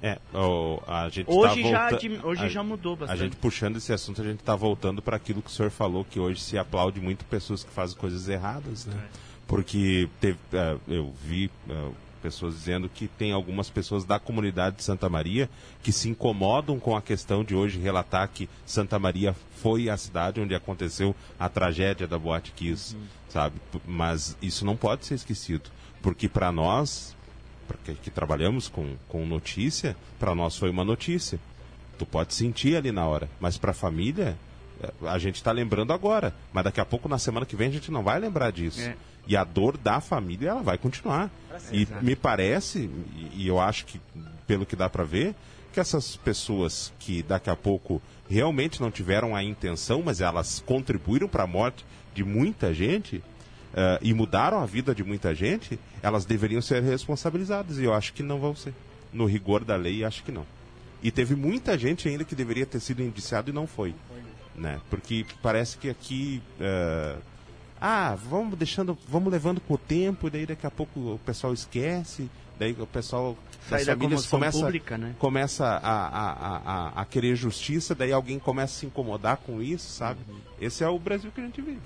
É, 0.00 0.16
o- 0.32 0.80
a 0.86 1.08
gente 1.08 1.28
Hoje, 1.28 1.60
tá 1.62 1.68
já, 1.70 1.80
volta- 1.90 1.96
dim- 1.96 2.20
hoje 2.22 2.44
a- 2.44 2.48
já 2.48 2.62
mudou 2.62 2.92
A 2.92 2.96
bastante. 2.98 3.18
gente 3.18 3.36
puxando 3.36 3.76
esse 3.78 3.92
assunto, 3.92 4.22
a 4.22 4.24
gente 4.24 4.38
está 4.38 4.54
voltando 4.54 5.02
para 5.02 5.16
aquilo 5.16 5.42
que 5.42 5.48
o 5.50 5.52
senhor 5.52 5.72
falou, 5.72 6.04
que 6.04 6.20
hoje 6.20 6.40
se 6.40 6.56
aplaude 6.56 7.00
muito 7.00 7.24
pessoas 7.24 7.64
que 7.64 7.70
fazem 7.72 7.96
coisas 7.98 8.28
erradas, 8.28 8.86
né? 8.86 9.08
Porque 9.46 10.08
teve, 10.20 10.38
eh, 10.52 10.76
eu 10.86 11.12
vi 11.24 11.50
eh, 11.68 11.90
pessoas 12.18 12.54
dizendo 12.54 12.88
que 12.88 13.08
tem 13.08 13.32
algumas 13.32 13.70
pessoas 13.70 14.04
da 14.04 14.18
comunidade 14.18 14.76
de 14.76 14.82
Santa 14.82 15.08
Maria 15.08 15.48
que 15.82 15.90
se 15.92 16.08
incomodam 16.08 16.78
com 16.78 16.94
a 16.96 17.00
questão 17.02 17.42
de 17.42 17.54
hoje 17.54 17.78
relatar 17.78 18.28
que 18.28 18.48
Santa 18.66 18.98
Maria 18.98 19.34
foi 19.62 19.88
a 19.88 19.96
cidade 19.96 20.40
onde 20.40 20.54
aconteceu 20.54 21.14
a 21.38 21.48
tragédia 21.48 22.06
da 22.06 22.18
Boate 22.18 22.52
Kiss, 22.52 22.96
sabe? 23.28 23.56
P- 23.72 23.80
Mas 23.86 24.36
isso 24.42 24.64
não 24.66 24.76
pode 24.76 25.06
ser 25.06 25.14
esquecido, 25.14 25.70
porque 26.02 26.28
para 26.28 26.52
nós, 26.52 27.16
porque 27.66 27.94
que 27.94 28.10
trabalhamos 28.10 28.68
com, 28.68 28.96
com 29.08 29.26
notícia, 29.26 29.96
para 30.18 30.34
nós 30.34 30.56
foi 30.56 30.70
uma 30.70 30.84
notícia. 30.84 31.38
Tu 31.98 32.06
pode 32.06 32.34
sentir 32.34 32.76
ali 32.76 32.92
na 32.92 33.06
hora, 33.06 33.28
mas 33.40 33.58
para 33.58 33.72
a 33.72 33.74
família, 33.74 34.38
eh, 34.80 34.92
a 35.08 35.18
gente 35.18 35.34
está 35.36 35.50
lembrando 35.50 35.92
agora, 35.92 36.32
mas 36.52 36.62
daqui 36.64 36.80
a 36.80 36.84
pouco, 36.84 37.08
na 37.08 37.18
semana 37.18 37.44
que 37.44 37.56
vem, 37.56 37.68
a 37.68 37.72
gente 37.72 37.90
não 37.90 38.02
vai 38.04 38.20
lembrar 38.20 38.52
disso. 38.52 38.80
É. 38.80 38.96
E 39.28 39.36
a 39.36 39.44
dor 39.44 39.76
da 39.76 40.00
família, 40.00 40.48
ela 40.48 40.62
vai 40.62 40.78
continuar. 40.78 41.30
E 41.70 41.86
me 42.00 42.16
parece, 42.16 42.88
e, 43.34 43.46
eu 43.46 43.60
acho 43.60 43.84
que, 43.84 44.00
pelo 44.46 44.64
que 44.64 44.74
dá 44.74 44.88
para 44.88 45.04
ver, 45.04 45.34
que 45.70 45.78
essas 45.78 46.16
pessoas 46.16 46.90
que 46.98 47.22
daqui 47.22 47.50
a 47.50 47.54
pouco 47.54 48.00
realmente 48.28 48.80
não 48.80 48.90
tiveram 48.90 49.36
a 49.36 49.44
intenção, 49.44 50.02
mas 50.02 50.22
elas 50.22 50.62
contribuíram 50.64 51.28
para 51.28 51.44
a 51.44 51.46
morte 51.46 51.84
de 52.14 52.24
muita 52.24 52.72
gente, 52.72 53.22
eh, 53.74 53.98
e 54.00 54.14
mudaram 54.14 54.60
a 54.60 54.66
vida 54.66 54.94
de 54.94 55.04
muita 55.04 55.34
gente, 55.34 55.78
elas 56.02 56.24
deveriam 56.24 56.62
ser 56.62 56.82
responsabilizadas. 56.82 57.78
E 57.78 57.84
eu 57.84 57.92
acho 57.92 58.14
que 58.14 58.22
não 58.22 58.40
vão 58.40 58.56
ser. 58.56 58.72
No 59.12 59.26
rigor 59.26 59.62
da 59.62 59.76
lei, 59.76 60.04
acho 60.04 60.24
que 60.24 60.32
não. 60.32 60.46
E 61.02 61.10
teve 61.10 61.36
muita 61.36 61.76
gente 61.78 62.08
ainda 62.08 62.24
que 62.24 62.34
deveria 62.34 62.66
ter 62.66 62.80
sido 62.80 63.02
indiciado 63.02 63.50
e 63.50 63.52
não 63.52 63.66
foi. 63.66 63.94
Né? 64.56 64.80
Porque 64.88 65.26
parece 65.42 65.76
que 65.76 65.90
aqui. 65.90 66.42
eh, 66.58 67.16
ah, 67.80 68.14
vamos 68.16 68.58
deixando, 68.58 68.96
vamos 69.08 69.32
levando 69.32 69.60
com 69.60 69.74
o 69.74 69.78
tempo, 69.78 70.26
e 70.26 70.30
daí 70.30 70.46
daqui 70.46 70.66
a 70.66 70.70
pouco 70.70 70.98
o 70.98 71.20
pessoal 71.24 71.52
esquece, 71.52 72.30
daí 72.58 72.72
o 72.72 72.86
pessoal 72.86 73.36
Sai 73.68 73.78
das 73.78 73.86
da 73.86 73.92
famílias 73.94 74.26
começa, 74.26 74.58
pública, 74.58 74.98
né? 74.98 75.14
começa 75.18 75.64
a, 75.66 76.06
a, 76.08 76.56
a, 76.96 77.02
a, 77.02 77.04
querer 77.04 77.36
justiça, 77.36 77.94
daí 77.94 78.12
alguém 78.12 78.38
começa 78.38 78.74
a 78.74 78.78
se 78.80 78.86
incomodar 78.86 79.36
com 79.38 79.60
isso, 79.62 79.90
sabe? 79.90 80.20
Esse 80.60 80.82
é 80.82 80.88
o 80.88 80.98
Brasil 80.98 81.30
que 81.30 81.40
a 81.40 81.44
gente 81.44 81.60
vive. 81.60 81.80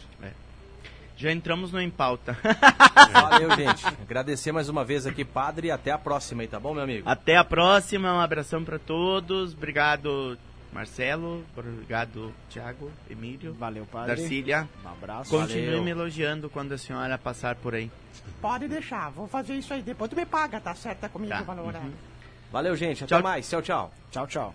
Já 1.16 1.30
entramos 1.30 1.70
no 1.70 1.80
Em 1.80 1.90
Pauta. 1.90 2.36
Valeu, 3.12 3.54
gente. 3.54 3.86
Agradecer 3.86 4.50
mais 4.50 4.68
uma 4.68 4.84
vez 4.84 5.06
aqui, 5.06 5.24
padre, 5.24 5.68
e 5.68 5.70
até 5.70 5.92
a 5.92 5.98
próxima 5.98 6.42
aí, 6.42 6.48
tá 6.48 6.58
bom, 6.58 6.74
meu 6.74 6.82
amigo? 6.82 7.08
Até 7.08 7.36
a 7.36 7.44
próxima, 7.44 8.12
um 8.12 8.20
abração 8.20 8.64
para 8.64 8.78
todos. 8.78 9.52
Obrigado, 9.52 10.36
Marcelo. 10.72 11.44
Obrigado, 11.56 12.32
Thiago, 12.48 12.90
Emílio, 13.10 13.52
Valeu, 13.54 13.84
padre. 13.86 14.16
Darcília. 14.16 14.68
Um 14.84 14.88
abraço. 14.88 15.30
Continue 15.30 15.66
Valeu. 15.66 15.84
me 15.84 15.90
elogiando 15.90 16.48
quando 16.48 16.72
a 16.72 16.78
senhora 16.78 17.18
passar 17.18 17.56
por 17.56 17.74
aí. 17.74 17.90
Pode 18.40 18.66
deixar, 18.68 19.10
vou 19.10 19.26
fazer 19.28 19.54
isso 19.54 19.72
aí. 19.74 19.82
Depois 19.82 20.08
tu 20.10 20.16
me 20.16 20.24
paga, 20.26 20.60
tá 20.60 20.74
certo? 20.74 21.04
É 21.04 21.08
comigo, 21.08 21.32
Tá. 21.32 21.42
valor. 21.42 21.74
é. 21.74 21.80
Valeu, 22.50 22.76
gente. 22.76 23.04
Até 23.04 23.14
Tchau. 23.14 23.22
mais. 23.22 23.48
Tchau, 23.48 23.62
tchau. 23.62 23.92
Tchau, 24.10 24.26
tchau. 24.26 24.54